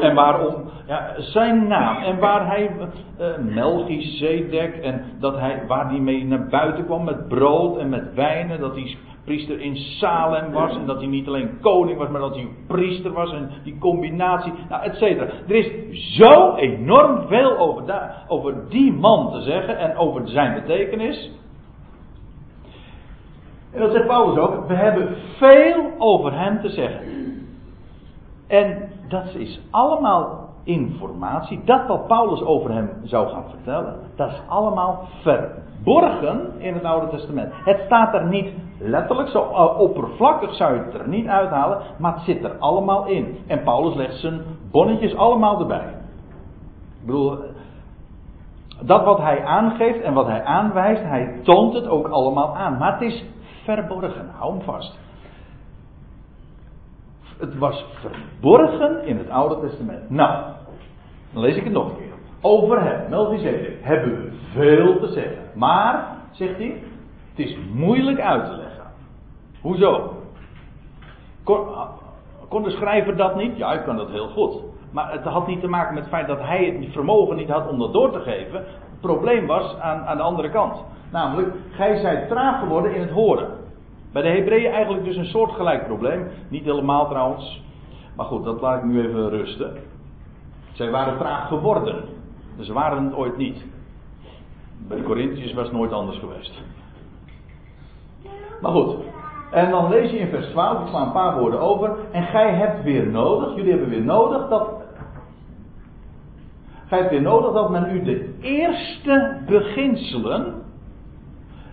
En 0.00 0.14
waarom 0.14 0.54
ja, 0.86 1.14
zijn 1.16 1.68
naam 1.68 2.02
en 2.02 2.18
waar 2.18 2.46
hij 2.46 2.70
uh, 3.20 3.26
Melchizedek 3.54 4.74
en 4.74 5.02
dat 5.20 5.38
hij, 5.38 5.62
waar 5.66 5.88
hij 5.88 5.98
mee 5.98 6.24
naar 6.24 6.46
buiten 6.46 6.84
kwam 6.84 7.04
met 7.04 7.28
brood 7.28 7.78
en 7.78 7.88
met 7.88 8.14
wijnen, 8.14 8.60
dat 8.60 8.74
hij 8.74 8.96
priester 9.24 9.60
in 9.60 9.76
Salem 9.76 10.52
was. 10.52 10.76
En 10.76 10.86
dat 10.86 10.98
hij 10.98 11.06
niet 11.06 11.26
alleen 11.26 11.60
koning 11.60 11.98
was, 11.98 12.08
maar 12.08 12.20
dat 12.20 12.34
hij 12.34 12.48
priester 12.66 13.12
was. 13.12 13.32
En 13.32 13.50
die 13.64 13.78
combinatie, 13.78 14.52
nou, 14.68 14.82
et 14.82 14.94
cetera. 14.94 15.26
Er 15.48 15.54
is 15.54 15.70
zo 16.16 16.54
enorm 16.54 17.26
veel 17.26 17.58
over, 17.58 17.86
daar, 17.86 18.24
over 18.28 18.54
die 18.68 18.92
man 18.92 19.32
te 19.32 19.40
zeggen 19.40 19.78
en 19.78 19.96
over 19.96 20.28
zijn 20.28 20.54
betekenis. 20.54 21.30
En 23.72 23.80
dat 23.80 23.92
zegt 23.92 24.06
Paulus 24.06 24.38
ook. 24.38 24.66
We 24.66 24.74
hebben 24.74 25.16
veel 25.36 25.90
over 25.98 26.38
hem 26.38 26.60
te 26.60 26.68
zeggen. 26.68 27.00
En 28.46 28.88
dat 29.08 29.34
is 29.34 29.60
allemaal 29.70 30.48
informatie. 30.64 31.60
Dat 31.64 31.86
wat 31.86 32.06
Paulus 32.06 32.42
over 32.42 32.72
hem 32.72 32.90
zou 33.02 33.28
gaan 33.28 33.44
vertellen. 33.50 33.96
Dat 34.16 34.30
is 34.30 34.40
allemaal 34.48 35.08
verborgen 35.22 36.52
in 36.58 36.74
het 36.74 36.84
Oude 36.84 37.08
Testament. 37.08 37.52
Het 37.64 37.80
staat 37.86 38.14
er 38.14 38.26
niet 38.26 38.52
letterlijk, 38.80 39.28
zo 39.28 39.40
oppervlakkig 39.78 40.54
zou 40.54 40.74
je 40.74 40.82
het 40.82 40.94
er 40.94 41.08
niet 41.08 41.26
uithalen, 41.26 41.82
maar 41.98 42.14
het 42.14 42.22
zit 42.22 42.44
er 42.44 42.58
allemaal 42.58 43.06
in. 43.06 43.38
En 43.46 43.62
Paulus 43.62 43.94
legt 43.94 44.16
zijn 44.16 44.42
bonnetjes 44.70 45.16
allemaal 45.16 45.60
erbij. 45.60 45.94
Ik 47.00 47.06
bedoel, 47.06 47.38
dat 48.82 49.04
wat 49.04 49.18
hij 49.18 49.44
aangeeft 49.44 50.00
en 50.00 50.14
wat 50.14 50.26
hij 50.26 50.44
aanwijst, 50.44 51.02
hij 51.02 51.40
toont 51.42 51.74
het 51.74 51.88
ook 51.88 52.08
allemaal 52.08 52.56
aan. 52.56 52.78
Maar 52.78 52.92
het 52.92 53.02
is 53.02 53.24
verborgen, 53.64 54.30
hou 54.36 54.52
hem 54.52 54.62
vast. 54.62 54.98
Het 57.38 57.58
was 57.58 57.84
verborgen 57.92 59.04
in 59.04 59.18
het 59.18 59.30
Oude 59.30 59.68
Testament. 59.68 60.10
Nou, 60.10 60.44
dan 61.32 61.42
lees 61.42 61.56
ik 61.56 61.64
het 61.64 61.72
nog 61.72 61.90
een 61.90 61.96
keer. 61.96 62.08
Over 62.40 62.82
hem, 62.82 63.10
Melchizedek, 63.10 63.78
hebben 63.80 64.10
we 64.10 64.32
veel 64.52 64.98
te 64.98 65.06
zeggen. 65.06 65.42
Maar, 65.54 66.16
zegt 66.30 66.56
hij, 66.56 66.82
het 67.30 67.46
is 67.46 67.56
moeilijk 67.72 68.20
uit 68.20 68.44
te 68.44 68.50
leggen. 68.50 68.69
Hoezo? 69.60 70.14
Kon, 71.44 71.58
kon 72.48 72.62
de 72.62 72.70
schrijver 72.70 73.16
dat 73.16 73.36
niet? 73.36 73.56
Ja, 73.56 73.72
ik 73.72 73.82
kan 73.82 73.96
dat 73.96 74.10
heel 74.10 74.28
goed. 74.28 74.62
Maar 74.90 75.12
het 75.12 75.24
had 75.24 75.46
niet 75.46 75.60
te 75.60 75.68
maken 75.68 75.94
met 75.94 76.02
het 76.02 76.12
feit 76.12 76.26
dat 76.26 76.40
hij 76.40 76.64
het 76.64 76.92
vermogen 76.92 77.36
niet 77.36 77.48
had 77.48 77.68
om 77.68 77.78
dat 77.78 77.92
door 77.92 78.10
te 78.10 78.20
geven. 78.20 78.58
Het 78.58 79.00
probleem 79.00 79.46
was 79.46 79.78
aan, 79.78 80.06
aan 80.06 80.16
de 80.16 80.22
andere 80.22 80.50
kant. 80.50 80.84
Namelijk, 81.12 81.54
gij 81.70 81.96
zijt 81.96 82.28
traag 82.28 82.60
geworden 82.60 82.94
in 82.94 83.00
het 83.00 83.10
horen. 83.10 83.48
Bij 84.12 84.22
de 84.22 84.28
Hebreeën 84.28 84.72
eigenlijk 84.72 85.04
dus 85.04 85.16
een 85.16 85.24
soortgelijk 85.24 85.86
probleem. 85.86 86.28
Niet 86.48 86.64
helemaal 86.64 87.08
trouwens. 87.08 87.62
Maar 88.16 88.26
goed, 88.26 88.44
dat 88.44 88.60
laat 88.60 88.78
ik 88.78 88.84
nu 88.84 89.00
even 89.00 89.28
rusten. 89.28 89.76
Zij 90.72 90.90
waren 90.90 91.18
traag 91.18 91.48
geworden. 91.48 92.04
Dus 92.56 92.66
ze 92.66 92.72
waren 92.72 93.04
het 93.04 93.14
ooit 93.14 93.36
niet. 93.36 93.64
Bij 94.88 94.96
de 94.96 95.02
Corinthiërs 95.02 95.52
was 95.52 95.64
het 95.64 95.76
nooit 95.76 95.92
anders 95.92 96.18
geweest. 96.18 96.62
Maar 98.60 98.72
goed, 98.72 98.96
en 99.50 99.70
dan 99.70 99.88
lees 99.88 100.10
je 100.10 100.18
in 100.18 100.28
vers 100.28 100.46
12, 100.46 100.80
ik 100.80 100.88
sla 100.88 101.02
een 101.02 101.12
paar 101.12 101.38
woorden 101.38 101.60
over. 101.60 101.96
En 102.10 102.22
gij 102.22 102.54
hebt 102.54 102.82
weer 102.82 103.06
nodig, 103.06 103.54
jullie 103.54 103.70
hebben 103.70 103.88
weer 103.88 104.04
nodig 104.04 104.48
dat. 104.48 104.68
Gij 106.86 106.98
hebt 106.98 107.10
weer 107.10 107.22
nodig 107.22 107.52
dat 107.52 107.70
men 107.70 107.96
u 107.96 108.02
de 108.02 108.38
eerste 108.40 109.36
beginselen. 109.46 110.54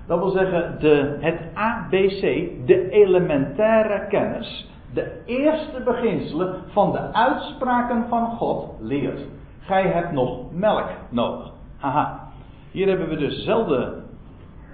Dat 0.07 0.19
wil 0.19 0.29
zeggen 0.29 0.75
de, 0.79 1.17
het 1.19 1.39
ABC, 1.53 2.21
de 2.65 2.89
elementaire 2.89 4.07
kennis. 4.07 4.69
De 4.93 5.21
eerste 5.25 5.81
beginselen 5.85 6.55
van 6.67 6.91
de 6.91 7.13
uitspraken 7.13 8.05
van 8.09 8.25
God 8.25 8.69
leert. 8.79 9.19
Gij 9.59 9.87
hebt 9.87 10.11
nog 10.11 10.51
melk 10.51 10.89
nodig. 11.09 11.51
Haha. 11.77 12.29
Hier 12.71 12.87
hebben 12.87 13.09
we 13.09 13.15
dus 13.15 13.35
dezelfde 13.35 14.05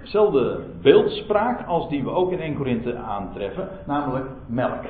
Hetzelfde 0.04 0.60
beeldspraak 0.82 1.66
als 1.66 1.88
die 1.88 2.04
we 2.04 2.10
ook 2.10 2.32
in 2.32 2.40
1 2.40 2.56
Korinthe 2.56 2.96
aantreffen, 2.96 3.68
namelijk 3.86 4.26
melk. 4.46 4.84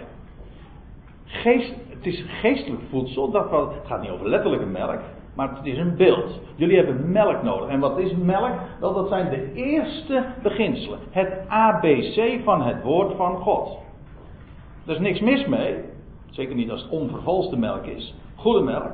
geest, 1.24 1.74
het 1.88 2.06
is 2.06 2.24
geestelijk 2.40 2.82
voedsel. 2.90 3.30
Dat, 3.30 3.50
het 3.50 3.86
gaat 3.86 4.00
niet 4.00 4.10
over 4.10 4.28
letterlijke 4.28 4.66
melk. 4.66 5.00
Maar 5.34 5.56
het 5.56 5.66
is 5.66 5.78
een 5.78 5.96
beeld. 5.96 6.40
Jullie 6.56 6.76
hebben 6.76 7.12
melk 7.12 7.42
nodig. 7.42 7.68
En 7.68 7.80
wat 7.80 7.98
is 7.98 8.14
melk? 8.16 8.52
Wel, 8.80 8.94
dat 8.94 9.08
zijn 9.08 9.30
de 9.30 9.52
eerste 9.52 10.24
beginselen. 10.42 10.98
Het 11.10 11.48
ABC 11.48 12.40
van 12.44 12.62
het 12.62 12.82
woord 12.82 13.16
van 13.16 13.36
God. 13.36 13.78
Er 14.86 14.92
is 14.92 15.00
niks 15.00 15.20
mis 15.20 15.46
mee. 15.46 15.76
Zeker 16.30 16.54
niet 16.54 16.70
als 16.70 16.82
het 16.82 16.90
onvervalste 16.90 17.56
melk 17.56 17.84
is. 17.84 18.14
Goede 18.34 18.62
melk. 18.62 18.90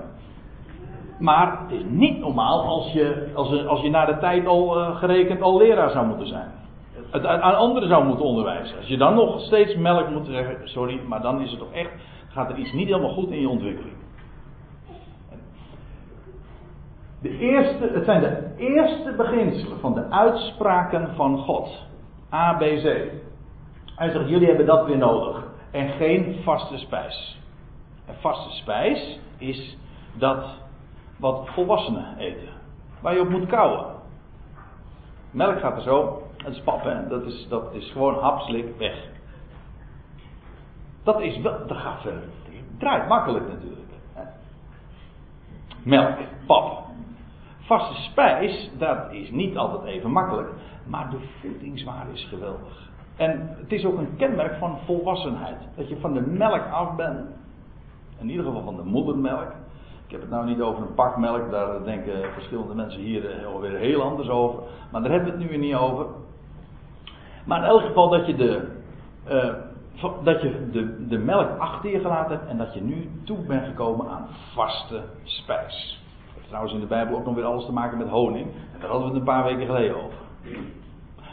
Maar 1.20 1.58
het 1.60 1.70
is 1.70 1.84
niet 1.88 2.18
normaal 2.18 2.64
als 2.64 2.92
je, 2.92 3.30
als 3.34 3.48
je, 3.48 3.66
als 3.66 3.80
je 3.80 3.90
na 3.90 4.04
de 4.04 4.18
tijd 4.18 4.46
al 4.46 4.78
uh, 4.78 4.96
gerekend 4.96 5.42
al 5.42 5.58
leraar 5.58 5.90
zou 5.90 6.06
moeten 6.06 6.26
zijn. 6.26 6.50
Het 7.10 7.26
aan 7.26 7.56
anderen 7.56 7.88
zou 7.88 8.04
moeten 8.04 8.24
onderwijzen. 8.24 8.76
Als 8.76 8.86
je 8.86 8.96
dan 8.96 9.14
nog 9.14 9.40
steeds 9.40 9.76
melk 9.76 10.08
moet 10.10 10.26
zeggen, 10.26 10.68
sorry, 10.68 11.00
maar 11.06 11.22
dan 11.22 11.40
is 11.40 11.50
het 11.50 11.58
toch 11.58 11.72
echt, 11.72 11.90
gaat 12.28 12.50
er 12.50 12.56
iets 12.56 12.72
niet 12.72 12.86
helemaal 12.86 13.12
goed 13.12 13.30
in 13.30 13.40
je 13.40 13.48
ontwikkeling. 13.48 13.96
De 17.22 17.38
eerste, 17.38 17.90
het 17.92 18.04
zijn 18.04 18.20
de 18.20 18.54
eerste 18.56 19.14
beginselen 19.16 19.80
van 19.80 19.94
de 19.94 20.10
uitspraken 20.10 21.14
van 21.14 21.38
God. 21.38 21.86
A, 22.32 22.52
B, 22.52 22.60
C. 22.60 22.84
Hij 23.96 24.10
zegt, 24.10 24.28
jullie 24.28 24.46
hebben 24.46 24.66
dat 24.66 24.86
weer 24.86 24.98
nodig. 24.98 25.44
En 25.70 25.88
geen 25.88 26.36
vaste 26.42 26.78
spijs. 26.78 27.38
En 28.06 28.14
vaste 28.20 28.50
spijs 28.50 29.18
is 29.38 29.76
dat 30.14 30.44
wat 31.20 31.48
volwassenen 31.48 32.16
eten. 32.16 32.48
Waar 33.00 33.14
je 33.14 33.20
op 33.20 33.28
moet 33.28 33.46
kouwen. 33.46 33.86
Melk 35.30 35.60
gaat 35.60 35.76
er 35.76 35.82
zo. 35.82 36.22
Het 36.36 36.54
is 36.54 36.62
pap, 36.62 36.82
hè. 36.82 37.08
Dat 37.08 37.24
is, 37.24 37.46
dat 37.48 37.74
is 37.74 37.90
gewoon 37.92 38.18
hapslik 38.18 38.76
weg. 38.78 39.08
Dat 41.02 41.20
is 41.20 41.40
wel, 41.40 41.66
dat 41.66 41.76
gaat. 41.76 42.02
Het 42.02 42.14
draait 42.78 43.08
makkelijk 43.08 43.48
natuurlijk. 43.48 43.80
Melk, 45.82 46.16
pap. 46.46 46.84
Vaste 47.60 47.94
spijs, 47.94 48.70
dat 48.78 49.12
is 49.12 49.30
niet 49.30 49.56
altijd 49.56 49.84
even 49.84 50.10
makkelijk. 50.10 50.48
Maar 50.86 51.10
de 51.10 51.18
voedingswaarde 51.40 52.12
is 52.12 52.24
geweldig. 52.24 52.90
En 53.16 53.56
het 53.60 53.72
is 53.72 53.84
ook 53.84 53.98
een 53.98 54.16
kenmerk 54.16 54.58
van 54.58 54.78
volwassenheid. 54.84 55.58
Dat 55.76 55.88
je 55.88 56.00
van 56.00 56.12
de 56.12 56.20
melk 56.20 56.66
af 56.72 56.96
bent. 56.96 57.28
In 58.18 58.30
ieder 58.30 58.44
geval 58.44 58.62
van 58.62 58.76
de 58.76 58.84
moedermelk. 58.84 59.52
Ik 60.10 60.16
heb 60.16 60.24
het 60.24 60.34
nou 60.34 60.46
niet 60.46 60.60
over 60.60 60.82
een 60.82 60.94
pak 60.94 61.16
melk, 61.16 61.50
daar 61.50 61.84
denken 61.84 62.32
verschillende 62.32 62.74
mensen 62.74 63.00
hier 63.00 63.30
eh, 63.30 63.46
alweer 63.46 63.78
heel 63.78 64.02
anders 64.02 64.28
over. 64.28 64.62
Maar 64.90 65.02
daar 65.02 65.10
hebben 65.10 65.28
we 65.28 65.34
het 65.34 65.44
nu 65.44 65.48
weer 65.48 65.66
niet 65.68 65.74
over. 65.74 66.06
Maar 67.44 67.58
in 67.58 67.64
elk 67.64 67.80
geval 67.80 68.08
dat 68.08 68.26
je 68.26 68.34
de, 68.34 68.68
uh, 69.28 69.54
dat 70.22 70.42
je 70.42 70.70
de, 70.72 71.06
de 71.06 71.18
melk 71.18 71.58
achter 71.58 71.90
je 71.90 71.98
gelaten 71.98 72.36
hebt 72.36 72.48
en 72.48 72.58
dat 72.58 72.74
je 72.74 72.82
nu 72.82 73.10
toe 73.24 73.38
bent 73.38 73.66
gekomen 73.66 74.08
aan 74.08 74.26
vaste 74.54 75.02
spijs. 75.22 76.02
Dat 76.24 76.34
heeft 76.34 76.46
trouwens 76.46 76.74
in 76.74 76.80
de 76.80 76.86
Bijbel 76.86 77.16
ook 77.16 77.24
nog 77.24 77.34
weer 77.34 77.44
alles 77.44 77.64
te 77.64 77.72
maken 77.72 77.98
met 77.98 78.08
honing. 78.08 78.46
En 78.46 78.80
daar 78.80 78.90
hadden 78.90 79.08
we 79.08 79.12
het 79.12 79.28
een 79.28 79.34
paar 79.34 79.44
weken 79.44 79.66
geleden 79.66 79.96
over. 79.96 80.18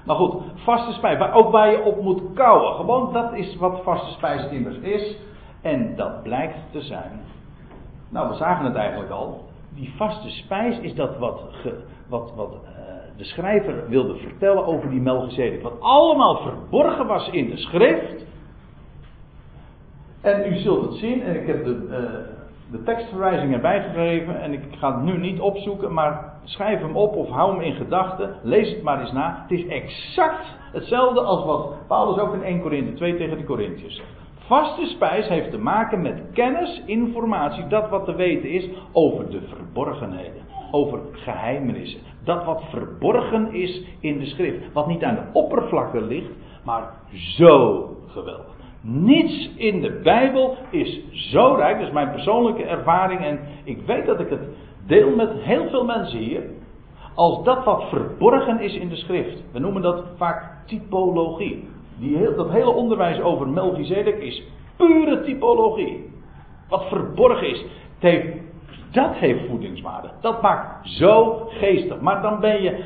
Maar 0.06 0.16
goed, 0.16 0.44
vaste 0.56 0.92
spijs, 0.92 1.18
waar, 1.18 1.34
ook 1.34 1.52
waar 1.52 1.72
je 1.72 1.84
op 1.84 2.02
moet 2.02 2.22
kouwen. 2.34 2.76
Gewoon 2.76 3.14
dat 3.14 3.34
is 3.34 3.56
wat 3.56 3.82
vaste 3.84 4.12
spijs 4.12 4.50
immers 4.50 4.78
is. 4.78 5.18
En 5.62 5.96
dat 5.96 6.24
blijkt 6.24 6.58
te 6.72 6.82
zijn 6.82 7.22
nou, 8.10 8.30
we 8.30 8.36
zagen 8.36 8.66
het 8.66 8.76
eigenlijk 8.76 9.12
al. 9.12 9.46
Die 9.76 9.94
vaste 9.96 10.30
spijs 10.30 10.80
is 10.80 10.96
dat 10.96 11.18
wat, 11.18 11.42
wat, 12.08 12.34
wat 12.36 12.54
uh, 12.64 12.70
de 13.18 13.24
schrijver 13.24 13.90
wilde 13.90 14.16
vertellen 14.16 14.66
over 14.66 14.90
die 14.90 15.02
Melchizedek. 15.02 15.62
Wat 15.62 15.80
allemaal 15.82 16.38
verborgen 16.38 17.08
was 17.08 17.30
in 17.30 17.50
de 17.50 17.58
schrift. 17.58 18.26
En 20.22 20.54
u 20.54 20.58
zult 20.58 20.82
het 20.82 20.94
zien, 20.94 21.22
en 21.22 21.42
ik 21.42 21.48
heb 21.48 21.64
de, 21.64 21.88
uh, 21.90 22.38
de 22.72 22.84
tekstverwijzing 22.84 23.54
erbij 23.54 23.84
gegeven. 23.84 24.42
En 24.42 24.54
ik 24.54 24.62
ga 24.72 24.96
het 24.96 25.04
nu 25.04 25.18
niet 25.18 25.40
opzoeken, 25.40 25.94
maar 25.94 26.34
schrijf 26.44 26.80
hem 26.80 26.96
op 26.96 27.16
of 27.16 27.30
hou 27.30 27.52
hem 27.52 27.62
in 27.62 27.76
gedachten. 27.76 28.36
Lees 28.44 28.70
het 28.70 28.84
maar 28.84 29.00
eens 29.00 29.12
na. 29.12 29.46
Het 29.48 29.60
is 29.60 29.68
exact 29.68 30.56
hetzelfde 30.72 31.22
als 31.22 31.46
wat 31.46 31.88
Paulus 31.88 32.20
ook 32.20 32.34
in 32.34 32.44
1 32.44 32.62
Korinthe 32.62 32.94
2 32.94 33.18
tegen 33.18 33.38
de 33.38 33.44
Corinthiërs 33.44 33.96
zegt. 33.96 34.27
Vaste 34.48 34.86
spijs 34.86 35.28
heeft 35.28 35.52
te 35.52 35.58
maken 35.58 36.02
met 36.02 36.24
kennis, 36.34 36.82
informatie, 36.86 37.68
dat 37.68 37.90
wat 37.90 38.06
te 38.06 38.16
weten 38.16 38.50
is 38.50 38.70
over 38.92 39.30
de 39.30 39.42
verborgenheden, 39.42 40.42
over 40.72 41.00
geheimenissen. 41.12 42.00
Dat 42.24 42.46
wat 42.46 42.64
verborgen 42.70 43.54
is 43.54 43.84
in 44.00 44.20
de 44.20 44.26
schrift, 44.26 44.74
wat 44.74 44.88
niet 44.88 45.04
aan 45.04 45.16
de 45.16 45.40
oppervlakte 45.40 46.02
ligt, 46.02 46.32
maar 46.64 46.94
zo 47.12 47.88
geweldig. 48.08 48.56
Niets 48.82 49.50
in 49.56 49.82
de 49.82 50.00
Bijbel 50.04 50.58
is 50.70 51.02
zo 51.12 51.54
rijk, 51.54 51.78
dat 51.78 51.88
is 51.88 51.94
mijn 51.94 52.12
persoonlijke 52.12 52.64
ervaring 52.64 53.22
en 53.22 53.40
ik 53.64 53.82
weet 53.86 54.06
dat 54.06 54.20
ik 54.20 54.30
het 54.30 54.48
deel 54.86 55.16
met 55.16 55.32
heel 55.32 55.70
veel 55.70 55.86
mensen 55.86 56.20
hier, 56.20 56.44
als 57.16 57.44
dat 57.44 57.64
wat 57.64 57.90
verborgen 57.90 58.60
is 58.60 58.76
in 58.76 58.90
de 58.90 58.96
schrift. 58.96 59.44
We 59.52 59.60
noemen 59.60 59.82
dat 59.82 60.06
vaak 60.18 60.66
typologie. 60.66 61.76
Die 62.00 62.36
dat 62.36 62.52
hele 62.52 62.70
onderwijs 62.70 63.20
over 63.20 63.48
Melchizedek 63.48 64.18
is 64.18 64.44
pure 64.76 65.22
typologie. 65.22 66.10
Wat 66.70 66.88
verborgen 66.88 67.50
is. 67.50 67.66
dat 68.92 69.14
heeft 69.14 69.48
voedingswaarde. 69.50 70.10
Dat 70.22 70.42
maakt 70.42 70.90
zo 70.90 71.46
geestig. 71.50 72.00
Maar 72.02 72.22
dan 72.22 72.40
ben 72.40 72.62
je. 72.62 72.84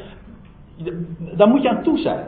Dan 1.38 1.50
moet 1.50 1.62
je 1.62 1.70
aan 1.70 1.84
toe 1.84 1.98
zijn. 1.98 2.26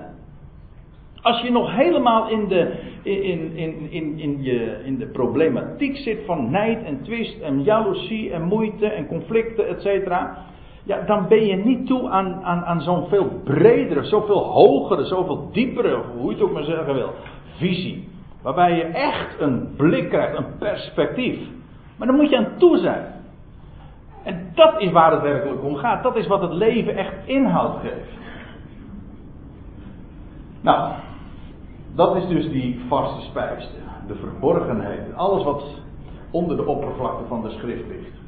Als 1.21 1.41
je 1.41 1.51
nog 1.51 1.75
helemaal 1.75 2.29
in 2.29 2.47
de, 2.47 2.73
in, 3.03 3.55
in, 3.55 3.91
in, 3.91 4.19
in, 4.19 4.43
je, 4.43 4.81
in 4.83 4.97
de 4.97 5.05
problematiek 5.05 5.97
zit 5.97 6.19
van 6.25 6.51
nijd 6.51 6.83
en 6.83 7.03
twist 7.03 7.41
en 7.41 7.63
jaloezie 7.63 8.31
en 8.31 8.41
moeite 8.41 8.87
en 8.87 9.07
conflicten, 9.07 9.67
et 9.67 9.81
cetera 9.81 10.45
ja, 10.83 11.01
dan 11.01 11.27
ben 11.27 11.45
je 11.45 11.55
niet 11.55 11.87
toe 11.87 12.09
aan, 12.09 12.43
aan, 12.43 12.65
aan 12.65 12.81
zo'n 12.81 13.07
veel 13.07 13.27
bredere, 13.43 14.03
zoveel 14.03 14.43
hogere, 14.43 15.05
zoveel 15.05 15.49
diepere, 15.51 16.01
hoe 16.17 16.29
je 16.29 16.35
het 16.35 16.43
ook 16.43 16.53
maar 16.53 16.63
zeggen 16.63 16.93
wil, 16.93 17.09
visie. 17.57 18.09
Waarbij 18.41 18.75
je 18.75 18.83
echt 18.83 19.39
een 19.39 19.73
blik 19.77 20.09
krijgt, 20.09 20.37
een 20.37 20.57
perspectief. 20.57 21.39
Maar 21.97 22.07
dan 22.07 22.15
moet 22.15 22.29
je 22.29 22.37
aan 22.37 22.57
toe 22.57 22.77
zijn. 22.77 23.05
En 24.23 24.51
dat 24.53 24.81
is 24.81 24.91
waar 24.91 25.11
het 25.11 25.21
werkelijk 25.21 25.63
om 25.63 25.75
gaat. 25.75 26.03
Dat 26.03 26.15
is 26.15 26.27
wat 26.27 26.41
het 26.41 26.53
leven 26.53 26.95
echt 26.95 27.13
inhoud 27.25 27.79
geeft. 27.81 28.11
Nou, 30.61 30.93
dat 31.95 32.15
is 32.15 32.27
dus 32.27 32.49
die 32.49 32.81
vaste 32.87 33.21
spijs. 33.21 33.69
De 34.07 34.15
verborgenheid. 34.15 35.15
Alles 35.15 35.43
wat 35.43 35.63
onder 36.31 36.57
de 36.57 36.65
oppervlakte 36.65 37.23
van 37.27 37.41
de 37.41 37.49
schrift 37.49 37.87
ligt. 37.87 38.22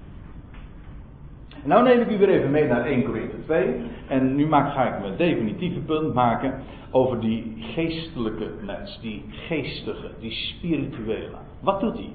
Nou 1.66 1.84
neem 1.84 2.02
ik 2.02 2.10
u 2.10 2.18
weer 2.18 2.30
even 2.30 2.52
mee 2.52 2.68
naar 2.68 2.86
1 2.86 3.04
Korinthe 3.04 3.44
2. 3.44 3.76
En 4.08 4.36
nu 4.36 4.48
maak, 4.48 4.74
ga 4.74 4.96
ik 4.96 5.02
mijn 5.02 5.18
definitieve 5.18 5.80
punt 5.80 6.14
maken 6.14 6.54
over 6.92 7.20
die 7.20 7.54
geestelijke 7.58 8.50
mens. 8.62 9.00
Die 9.02 9.26
geestige, 9.30 10.12
die 10.20 10.32
spirituele. 10.32 11.38
Wat 11.62 11.80
doet 11.80 11.94
hij? 11.94 12.10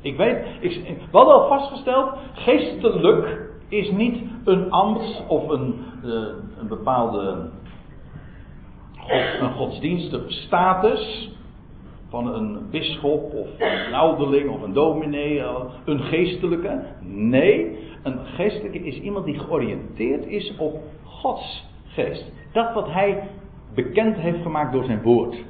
Ik 0.00 0.16
weet, 0.16 0.46
ik, 0.60 0.84
we 1.10 1.16
hadden 1.16 1.34
al 1.34 1.48
vastgesteld, 1.48 2.12
geestelijk 2.32 3.50
is 3.68 3.90
niet 3.90 4.22
een 4.44 4.70
ambt 4.70 5.22
of 5.28 5.48
een, 5.48 5.74
uh, 6.04 6.12
een 6.58 6.68
bepaalde 6.68 7.50
god, 8.96 9.40
een 9.40 9.52
godsdienstige 9.52 10.30
status 10.30 11.33
van 12.14 12.34
een 12.34 12.58
bisschop 12.70 13.32
of 13.32 13.46
een 13.58 13.94
ouderling 13.94 14.50
of 14.50 14.62
een 14.62 14.72
dominee, 14.72 15.42
een 15.84 16.00
geestelijke. 16.00 16.82
Nee, 17.00 17.78
een 18.02 18.18
geestelijke 18.18 18.78
is 18.78 19.00
iemand 19.00 19.24
die 19.24 19.38
georiënteerd 19.38 20.26
is 20.26 20.56
op 20.56 20.82
Gods 21.04 21.64
geest. 21.84 22.32
Dat 22.52 22.74
wat 22.74 22.92
hij 22.92 23.28
bekend 23.74 24.16
heeft 24.16 24.42
gemaakt 24.42 24.72
door 24.72 24.84
zijn 24.84 25.02
woord. 25.02 25.44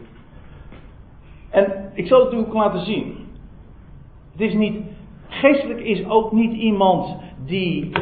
En 1.51 1.91
ik 1.95 2.07
zal 2.07 2.25
het 2.25 2.33
u 2.33 2.37
ook 2.37 2.53
laten 2.53 2.85
zien. 2.85 3.17
Het 4.33 4.41
is 4.41 4.55
niet, 4.55 4.77
geestelijk 5.29 5.81
is 5.81 6.07
ook 6.07 6.33
niet 6.33 6.53
iemand 6.53 7.17
die, 7.47 7.93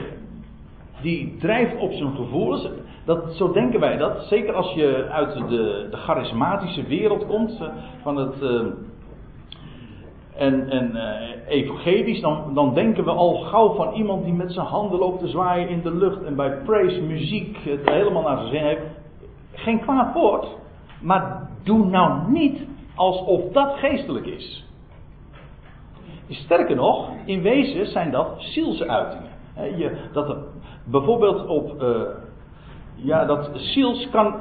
die 1.02 1.36
drijft 1.38 1.76
op 1.80 1.92
zijn 1.92 2.14
gevoelens. 2.14 2.68
Dat, 3.04 3.34
zo 3.34 3.52
denken 3.52 3.80
wij 3.80 3.96
dat. 3.96 4.22
Zeker 4.22 4.54
als 4.54 4.72
je 4.72 5.08
uit 5.10 5.34
de, 5.34 5.88
de 5.90 5.96
charismatische 5.96 6.82
wereld 6.82 7.26
komt. 7.26 7.60
Eh, 7.60 7.68
van 8.02 8.16
het. 8.16 8.42
Uh, 8.42 8.60
en, 10.36 10.70
en 10.70 10.90
uh, 10.94 11.48
evangelisch, 11.48 12.20
dan, 12.20 12.54
dan 12.54 12.74
denken 12.74 13.04
we 13.04 13.10
al 13.10 13.34
gauw 13.34 13.74
van 13.74 13.92
iemand 13.92 14.24
die 14.24 14.32
met 14.32 14.52
zijn 14.52 14.66
handen 14.66 14.98
loopt 14.98 15.20
te 15.20 15.28
zwaaien 15.28 15.68
in 15.68 15.82
de 15.82 15.94
lucht 15.94 16.24
en 16.24 16.36
bij 16.36 16.58
praise 16.64 17.02
muziek 17.02 17.56
het 17.56 17.90
helemaal 17.90 18.22
naar 18.22 18.36
zijn 18.36 18.50
zin 18.50 18.62
heeft. 18.62 18.82
Geen 19.52 19.80
kwaad 19.80 20.14
woord, 20.14 20.46
maar 21.00 21.50
doe 21.62 21.86
nou 21.86 22.30
niet 22.30 22.66
alsof 22.94 23.52
dat 23.52 23.78
geestelijk 23.78 24.26
is. 24.26 24.66
Sterker 26.28 26.76
nog, 26.76 27.10
in 27.24 27.42
wezen 27.42 27.86
zijn 27.86 28.10
dat 28.10 28.28
zielsuitingen. 28.36 29.30
Je, 29.76 29.96
dat 30.12 30.28
er 30.28 30.36
bijvoorbeeld 30.84 31.46
op 31.46 31.84
ja, 33.02 33.24
dat 33.24 33.50
ziels 33.54 34.08
kan 34.10 34.34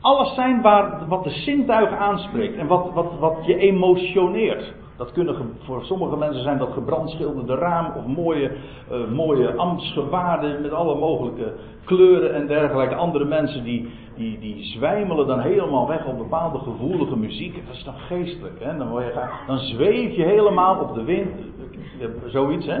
alles 0.00 0.34
zijn 0.34 0.62
waar, 0.62 1.08
wat 1.08 1.24
de 1.24 1.30
zintuigen 1.30 1.98
aanspreekt 1.98 2.56
en 2.56 2.66
wat, 2.66 2.92
wat, 2.94 3.18
wat 3.18 3.36
je 3.42 3.56
emotioneert. 3.56 4.74
Dat 4.96 5.12
kunnen 5.12 5.36
voor 5.58 5.84
sommige 5.84 6.16
mensen 6.16 6.42
zijn 6.42 6.58
dat 6.58 6.72
gebrandschilderde 6.72 7.54
raam 7.54 7.92
of 7.96 8.06
mooie, 8.06 8.50
uh, 8.92 9.08
mooie 9.08 9.54
ambtsgewaarden 9.54 10.62
met 10.62 10.72
alle 10.72 10.94
mogelijke 10.94 11.52
kleuren 11.84 12.34
en 12.34 12.46
dergelijke. 12.46 12.94
Andere 12.94 13.24
mensen 13.24 13.64
die, 13.64 13.88
die, 14.16 14.38
die 14.38 14.64
zwijmelen 14.64 15.26
dan 15.26 15.40
helemaal 15.40 15.88
weg 15.88 16.06
op 16.06 16.18
bepaalde 16.18 16.58
gevoelige 16.58 17.16
muziek. 17.16 17.66
Dat 17.66 17.74
is 17.74 17.84
dan 17.84 17.94
geestelijk. 17.94 18.60
Hè? 18.60 18.76
Dan, 18.76 19.02
je, 19.02 19.28
dan 19.46 19.58
zweef 19.58 20.16
je 20.16 20.24
helemaal 20.24 20.80
op 20.80 20.94
de 20.94 21.04
wind. 21.04 21.34
Zoiets, 22.26 22.66
hè? 22.66 22.78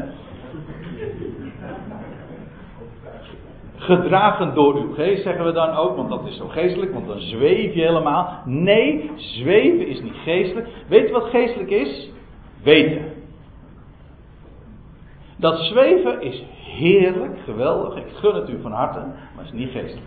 Gedragen 3.76 4.54
door 4.54 4.74
uw 4.74 4.94
geest, 4.94 5.22
zeggen 5.22 5.44
we 5.44 5.52
dan 5.52 5.70
ook, 5.70 5.96
want 5.96 6.08
dat 6.08 6.26
is 6.26 6.36
zo 6.36 6.48
geestelijk, 6.48 6.92
want 6.92 7.06
dan 7.06 7.20
zweef 7.20 7.74
je 7.74 7.80
helemaal. 7.80 8.42
Nee, 8.44 9.10
zweven 9.16 9.86
is 9.86 10.00
niet 10.00 10.16
geestelijk. 10.24 10.68
Weet 10.88 11.06
je 11.06 11.12
wat 11.12 11.30
geestelijk 11.30 11.70
is? 11.70 12.10
Weten. 12.62 13.04
Dat 15.36 15.58
zweven 15.58 16.22
is 16.22 16.44
heerlijk, 16.58 17.38
geweldig, 17.44 17.96
ik 17.96 18.12
gun 18.14 18.34
het 18.34 18.48
u 18.48 18.60
van 18.62 18.72
harte, 18.72 18.98
maar 19.36 19.44
is 19.44 19.52
niet 19.52 19.70
geestelijk. 19.70 20.06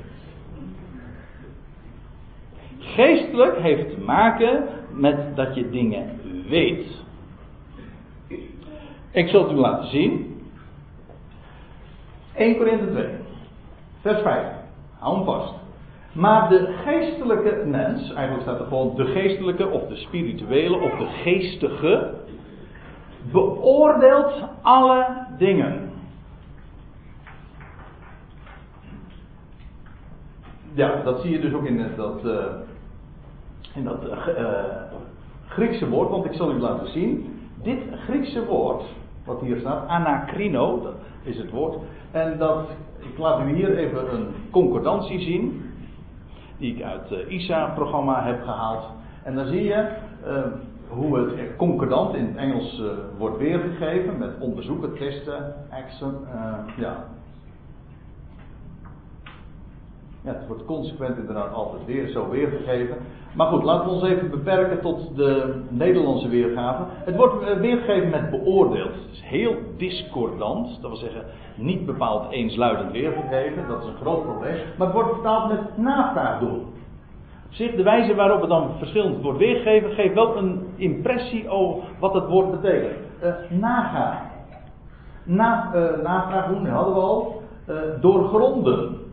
Geestelijk 2.80 3.57
heeft 3.57 3.89
te 3.89 4.01
maken 4.01 4.63
met 4.93 5.36
dat 5.36 5.55
je 5.55 5.70
dingen 5.70 6.20
weet. 6.49 6.86
Ik 9.11 9.28
zal 9.28 9.43
het 9.43 9.51
u 9.51 9.55
laten 9.55 9.89
zien. 9.89 10.41
1 12.36 12.57
Korinthe 12.57 12.91
2. 12.91 13.18
Vers 14.01 14.21
5. 14.21 14.45
Hou 14.99 15.15
hem 15.15 15.25
vast. 15.25 15.53
Maar 16.11 16.49
de 16.49 16.75
geestelijke 16.85 17.63
mens, 17.65 18.13
eigenlijk 18.13 18.41
staat 18.41 18.59
er 18.59 18.65
gewoon 18.65 18.95
de 18.95 19.05
geestelijke 19.05 19.67
of 19.67 19.87
de 19.87 19.95
spirituele 19.95 20.77
of 20.77 20.97
de 20.97 21.05
geestige, 21.05 22.13
beoordeelt 23.31 24.43
alle 24.61 25.25
dingen. 25.37 25.91
Ja, 30.73 31.01
dat 31.03 31.21
zie 31.21 31.31
je 31.31 31.39
dus 31.39 31.53
ook 31.53 31.65
in 31.65 31.91
dat, 31.95 32.25
uh, 32.25 32.45
in 33.73 33.83
dat 33.83 34.03
uh, 34.37 34.53
Griekse 35.47 35.89
woord, 35.89 36.09
want 36.09 36.25
ik 36.25 36.33
zal 36.33 36.51
u 36.51 36.59
laten 36.59 36.87
zien. 36.87 37.39
Dit 37.63 37.79
Griekse 37.91 38.45
woord, 38.45 38.83
wat 39.25 39.41
hier 39.41 39.59
staat, 39.59 39.87
anakrino, 39.87 40.81
dat 40.81 40.95
is 41.23 41.37
het 41.37 41.51
woord. 41.51 41.77
En 42.11 42.37
dat 42.37 42.69
ik 42.99 43.17
laat 43.17 43.41
u 43.41 43.53
hier 43.55 43.77
even 43.77 44.13
een 44.13 44.27
concordantie 44.51 45.19
zien. 45.19 45.71
Die 46.57 46.75
ik 46.75 46.83
uit 46.83 47.09
het 47.09 47.27
ISA-programma 47.27 48.23
heb 48.23 48.43
gehaald. 48.43 48.85
En 49.23 49.35
dan 49.35 49.47
zie 49.47 49.63
je 49.63 49.89
uh, 50.27 50.43
hoe 50.87 51.17
het 51.17 51.55
concordant 51.57 52.15
in 52.15 52.25
het 52.25 52.35
Engels 52.35 52.79
uh, 52.79 52.87
wordt 53.17 53.37
weergegeven. 53.37 54.17
Met 54.17 54.39
onderzoeken, 54.39 54.93
testen, 54.93 55.53
action. 55.69 56.13
Ja. 56.77 57.05
Het 60.38 60.47
wordt 60.47 60.65
consequent 60.65 61.17
inderdaad 61.17 61.53
altijd 61.53 61.86
weer 61.86 62.07
zo 62.07 62.30
weergegeven. 62.30 62.97
Maar 63.34 63.47
goed, 63.47 63.63
laten 63.63 63.86
we 63.86 63.93
ons 63.93 64.03
even 64.03 64.30
beperken 64.30 64.82
tot 64.82 65.15
de 65.15 65.61
Nederlandse 65.69 66.30
weergave. 66.30 66.84
Het 66.89 67.15
wordt 67.15 67.59
weergegeven 67.59 68.09
met 68.09 68.30
beoordeeld. 68.30 68.93
Het 68.93 69.11
is 69.11 69.21
heel 69.23 69.55
discordant. 69.77 70.82
Dat 70.82 70.89
wil 70.89 70.99
zeggen, 70.99 71.23
niet 71.55 71.86
bepaald 71.86 72.32
eensluidend 72.32 72.91
weergegeven. 72.91 73.67
Dat 73.67 73.82
is 73.82 73.88
een 73.88 74.01
groot 74.01 74.23
probleem. 74.23 74.55
Maar 74.77 74.88
het 74.88 74.95
wordt 74.95 75.13
vertaald 75.13 75.49
met 75.49 75.77
navraag 75.77 76.39
doen. 76.39 76.59
Op 77.45 77.55
zich, 77.55 77.75
de 77.75 77.84
wijze 77.84 78.15
waarop 78.15 78.41
het 78.41 78.49
dan 78.49 78.69
verschillend 78.77 79.21
wordt 79.21 79.39
weergegeven, 79.39 79.91
geeft 79.91 80.13
wel 80.13 80.38
een 80.38 80.67
impressie 80.75 81.49
over 81.49 81.84
wat 81.99 82.13
het 82.13 82.27
woord 82.27 82.61
betekent. 82.61 82.97
Uh, 83.23 83.34
nagaan. 83.49 84.27
Na, 85.23 85.69
dat 85.71 86.05
hadden 86.05 86.93
we 86.93 86.99
al. 86.99 87.41
Doorgronden. 88.01 89.09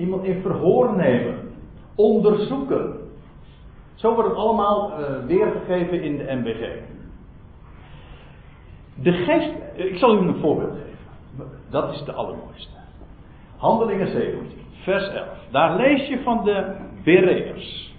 Iemand 0.00 0.24
in 0.24 0.40
verhoor 0.40 0.96
nemen. 0.96 1.34
Onderzoeken. 1.94 2.98
Zo 3.94 4.14
wordt 4.14 4.28
het 4.28 4.38
allemaal 4.38 4.92
weergegeven 5.26 6.02
in 6.02 6.16
de 6.16 6.24
MBG. 6.32 6.68
De 8.94 9.12
geest, 9.12 9.52
ik 9.74 9.96
zal 9.96 10.14
u 10.14 10.18
een 10.18 10.40
voorbeeld 10.40 10.72
geven. 10.72 11.50
Dat 11.70 11.92
is 11.92 12.04
de 12.04 12.12
allermooiste. 12.12 12.78
Handelingen 13.56 14.06
17, 14.06 14.48
vers 14.82 15.08
11. 15.08 15.28
Daar 15.50 15.76
lees 15.76 16.08
je 16.08 16.22
van 16.22 16.44
de 16.44 16.76
Bereërs. 17.04 17.94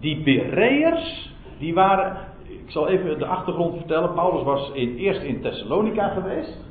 Die 0.00 0.22
Bereërs, 0.22 1.34
die 1.58 1.74
waren. 1.74 2.16
Ik 2.44 2.70
zal 2.70 2.88
even 2.88 3.18
de 3.18 3.26
achtergrond 3.26 3.76
vertellen. 3.76 4.14
Paulus 4.14 4.42
was 4.42 4.70
in, 4.72 4.96
eerst 4.96 5.22
in 5.22 5.40
Thessalonica 5.40 6.08
geweest. 6.08 6.64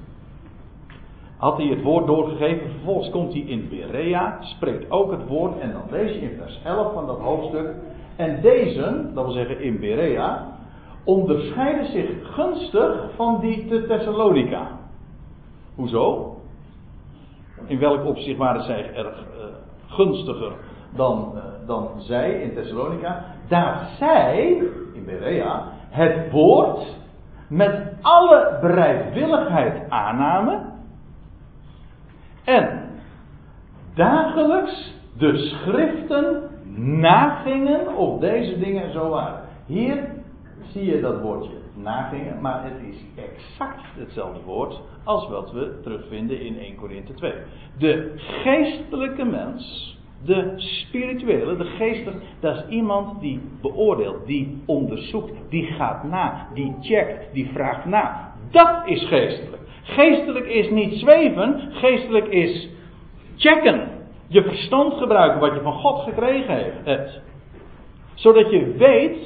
Had 1.39 1.57
hij 1.57 1.65
het 1.65 1.81
woord 1.81 2.07
doorgegeven. 2.07 2.71
Vervolgens 2.71 3.09
komt 3.09 3.33
hij 3.33 3.41
in 3.41 3.69
Berea. 3.69 4.37
Spreekt 4.41 4.91
ook 4.91 5.11
het 5.11 5.27
woord. 5.27 5.59
En 5.59 5.71
dan 5.71 5.81
lees 5.89 6.13
je 6.13 6.21
in 6.21 6.37
vers 6.37 6.59
11 6.63 6.93
van 6.93 7.07
dat 7.07 7.19
hoofdstuk. 7.19 7.75
En 8.15 8.41
deze, 8.41 9.11
dat 9.13 9.25
wil 9.25 9.33
zeggen 9.33 9.61
in 9.61 9.79
Berea. 9.79 10.57
onderscheiden 11.03 11.85
zich 11.85 12.09
gunstig 12.21 13.11
van 13.15 13.39
die 13.39 13.67
te 13.67 13.85
Thessalonica. 13.87 14.67
Hoezo? 15.75 16.35
In 17.65 17.79
welk 17.79 18.05
opzicht 18.05 18.37
waren 18.37 18.63
zij 18.63 18.93
erg 18.93 19.19
uh, 19.19 19.43
gunstiger 19.87 20.51
dan, 20.95 21.31
uh, 21.35 21.41
dan 21.67 21.89
zij 21.97 22.41
in 22.41 22.53
Thessalonica? 22.53 23.25
Daar 23.47 23.89
zij, 23.97 24.63
in 24.93 25.05
Berea, 25.05 25.63
het 25.89 26.31
woord 26.31 26.97
met 27.47 27.93
alle 28.01 28.57
bereidwilligheid 28.61 29.89
aannamen. 29.89 30.68
En 32.49 32.79
dagelijks 33.95 34.93
de 35.17 35.37
schriften 35.37 36.49
nagingen 37.01 37.95
of 37.95 38.19
deze 38.19 38.59
dingen 38.59 38.91
zo 38.91 39.09
waren. 39.09 39.41
Hier 39.65 40.09
zie 40.71 40.85
je 40.85 41.01
dat 41.01 41.21
woordje 41.21 41.57
nagingen, 41.73 42.41
maar 42.41 42.63
het 42.63 42.93
is 42.93 43.23
exact 43.23 43.85
hetzelfde 43.97 44.41
woord 44.45 44.81
als 45.03 45.29
wat 45.29 45.51
we 45.51 45.79
terugvinden 45.83 46.41
in 46.41 46.59
1 46.59 46.75
Korinthe 46.75 47.13
2. 47.13 47.33
De 47.77 48.13
geestelijke 48.17 49.25
mens, 49.25 49.97
de 50.25 50.53
spirituele, 50.55 51.57
de 51.57 51.65
geestelijke, 51.65 52.21
dat 52.39 52.55
is 52.55 52.63
iemand 52.69 53.21
die 53.21 53.41
beoordeelt, 53.61 54.25
die 54.25 54.61
onderzoekt, 54.65 55.33
die 55.49 55.65
gaat 55.65 56.03
na, 56.03 56.47
die 56.53 56.75
checkt, 56.81 57.33
die 57.33 57.49
vraagt 57.53 57.85
na. 57.85 58.33
Dat 58.51 58.81
is 58.85 59.07
geestelijk. 59.07 59.59
Geestelijk 59.89 60.45
is 60.45 60.69
niet 60.69 60.93
zweven, 60.93 61.61
geestelijk 61.71 62.27
is 62.27 62.69
checken. 63.37 63.87
Je 64.27 64.43
verstand 64.43 64.93
gebruiken 64.93 65.39
wat 65.39 65.53
je 65.53 65.61
van 65.61 65.73
God 65.73 65.99
gekregen 65.99 66.73
hebt. 66.83 67.21
Zodat 68.13 68.51
je 68.51 68.71
weet 68.77 69.17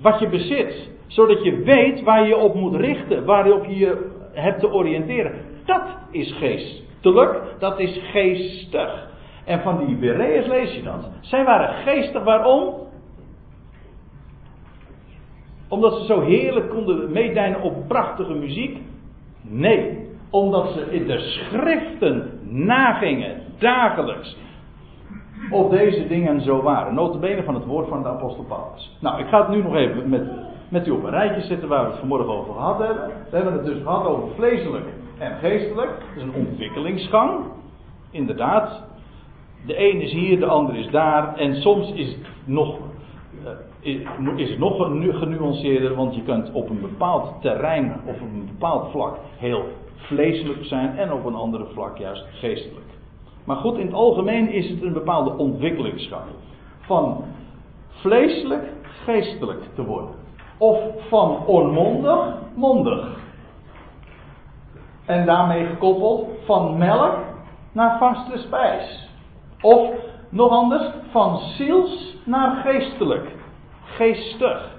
wat 0.00 0.18
je 0.20 0.28
bezit 0.28 0.94
zodat 1.06 1.44
je 1.44 1.56
weet 1.56 2.02
waar 2.02 2.26
je 2.26 2.36
op 2.36 2.54
moet 2.54 2.74
richten, 2.74 3.24
waarop 3.24 3.64
je 3.64 3.76
je 3.76 4.10
hebt 4.32 4.60
te 4.60 4.72
oriënteren. 4.72 5.32
Dat 5.64 5.82
is 6.10 6.32
geestelijk, 6.32 7.42
dat 7.58 7.78
is 7.78 8.00
geestig. 8.12 9.08
En 9.44 9.60
van 9.60 9.86
die 9.86 9.96
Bereërs 9.96 10.46
lees 10.46 10.74
je 10.74 10.82
dat. 10.82 11.10
Zij 11.20 11.44
waren 11.44 11.74
geestig, 11.74 12.22
waarom? 12.22 12.74
Omdat 15.68 15.98
ze 15.98 16.04
zo 16.04 16.20
heerlijk 16.20 16.70
konden 16.70 17.12
meedijnen 17.12 17.62
op 17.62 17.88
prachtige 17.88 18.34
muziek? 18.34 18.78
Nee, 19.48 20.08
omdat 20.30 20.72
ze 20.72 20.90
in 20.90 21.06
de 21.06 21.18
schriften 21.18 22.40
nagingen, 22.42 23.42
dagelijks. 23.58 24.36
Of 25.50 25.70
deze 25.70 26.06
dingen 26.06 26.40
zo 26.40 26.62
waren. 26.62 26.94
Notabene 26.94 27.42
van 27.42 27.54
het 27.54 27.64
woord 27.64 27.88
van 27.88 28.02
de 28.02 28.08
apostel 28.08 28.44
Paulus. 28.44 28.96
Nou, 29.00 29.20
ik 29.20 29.26
ga 29.26 29.38
het 29.38 29.48
nu 29.48 29.62
nog 29.62 29.74
even 29.74 30.08
met 30.08 30.22
met 30.68 30.86
u 30.86 30.90
op 30.90 31.04
een 31.04 31.10
rijtje 31.10 31.40
zitten 31.40 31.68
waar 31.68 31.84
we 31.84 31.90
het 31.90 31.98
vanmorgen 31.98 32.32
over 32.32 32.54
gehad 32.54 32.78
hebben. 32.78 33.10
We 33.30 33.36
hebben 33.36 33.52
het 33.52 33.64
dus 33.64 33.82
gehad 33.82 34.06
over 34.06 34.28
vleeselijk 34.34 34.84
en 35.18 35.36
geestelijk. 35.38 35.90
Dat 35.90 36.16
is 36.16 36.22
een 36.22 36.46
ontwikkelingsgang. 36.46 37.40
Inderdaad. 38.10 38.82
De 39.66 39.78
een 39.90 40.00
is 40.00 40.12
hier, 40.12 40.38
de 40.38 40.46
ander 40.46 40.76
is 40.76 40.90
daar. 40.90 41.36
En 41.36 41.54
soms 41.54 41.92
is 41.92 42.08
het 42.08 42.26
nog, 42.44 42.78
is 44.36 44.50
het 44.50 44.58
nog 44.58 44.76
genuanceerder, 45.18 45.94
want 45.94 46.14
je 46.14 46.22
kunt 46.22 46.52
op 46.52 46.70
een 46.70 46.80
bepaald 46.80 47.40
terrein 47.40 48.00
of 48.06 48.14
op 48.14 48.20
een 48.20 48.46
bepaald 48.46 48.90
vlak 48.90 49.16
heel 49.36 49.64
vleeselijk 49.96 50.64
zijn 50.64 50.96
en 50.96 51.12
op 51.12 51.24
een 51.24 51.34
andere 51.34 51.66
vlak 51.72 51.98
juist 51.98 52.24
geestelijk. 52.32 52.86
Maar 53.44 53.56
goed, 53.56 53.78
in 53.78 53.86
het 53.86 53.94
algemeen 53.94 54.52
is 54.52 54.68
het 54.70 54.82
een 54.82 54.92
bepaalde 54.92 55.36
ontwikkelingsgang. 55.36 56.24
Van 56.80 57.24
vleeselijk 57.88 58.72
geestelijk 59.04 59.62
te 59.74 59.84
worden. 59.84 60.14
Of 60.58 60.78
van 61.08 61.46
onmondig, 61.46 62.34
mondig. 62.54 63.18
En 65.04 65.26
daarmee 65.26 65.66
gekoppeld 65.66 66.28
van 66.44 66.78
melk 66.78 67.16
naar 67.72 67.98
vaste 67.98 68.38
spijs. 68.38 69.08
Of 69.60 69.90
nog 70.28 70.50
anders, 70.50 70.90
van 71.10 71.38
ziels 71.38 72.16
naar 72.24 72.56
geestelijk. 72.56 73.34
Geestig. 73.96 74.74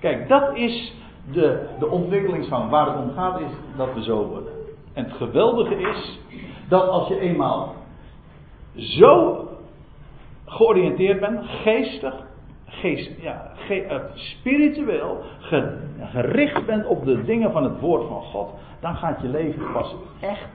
Kijk, 0.00 0.28
dat 0.28 0.56
is 0.56 0.94
de, 1.32 1.68
de 1.78 1.88
ontwikkelingsgang. 1.88 2.70
Waar 2.70 2.86
het 2.86 2.96
om 2.96 3.12
gaat 3.12 3.40
is 3.40 3.50
dat 3.76 3.94
we 3.94 4.02
zo 4.02 4.26
worden. 4.26 4.52
En 4.92 5.04
het 5.04 5.12
geweldige 5.12 5.74
is 5.74 6.18
dat 6.68 6.88
als 6.88 7.08
je 7.08 7.20
eenmaal 7.20 7.74
zo 8.74 9.44
georiënteerd 10.44 11.20
bent, 11.20 11.40
geestig, 11.44 12.14
geest, 12.64 13.10
ja, 13.20 13.50
ge, 13.54 13.86
uh, 13.90 13.96
spiritueel 14.14 15.22
gericht 16.00 16.66
bent 16.66 16.86
op 16.86 17.04
de 17.04 17.24
dingen 17.24 17.52
van 17.52 17.64
het 17.64 17.80
woord 17.80 18.08
van 18.08 18.22
God, 18.22 18.54
dan 18.80 18.96
gaat 18.96 19.20
je 19.22 19.28
leven 19.28 19.72
pas 19.72 19.94
echt 20.20 20.48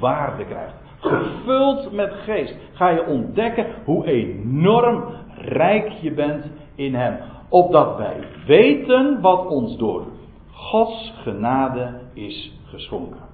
waarde 0.00 0.44
krijgen. 0.44 0.74
Gevuld 1.00 1.92
met 1.92 2.12
geest 2.12 2.54
ga 2.72 2.88
je 2.88 3.06
ontdekken 3.06 3.66
hoe 3.84 4.06
enorm 4.06 5.04
rijk 5.36 5.88
je 5.88 6.12
bent 6.12 6.44
in 6.74 6.94
Hem. 6.94 7.16
Opdat 7.50 7.96
wij 7.96 8.28
weten 8.46 9.20
wat 9.20 9.46
ons 9.46 9.76
door 9.76 10.06
Gods 10.50 11.12
genade 11.22 12.00
is 12.14 12.52
geschonken. 12.64 13.29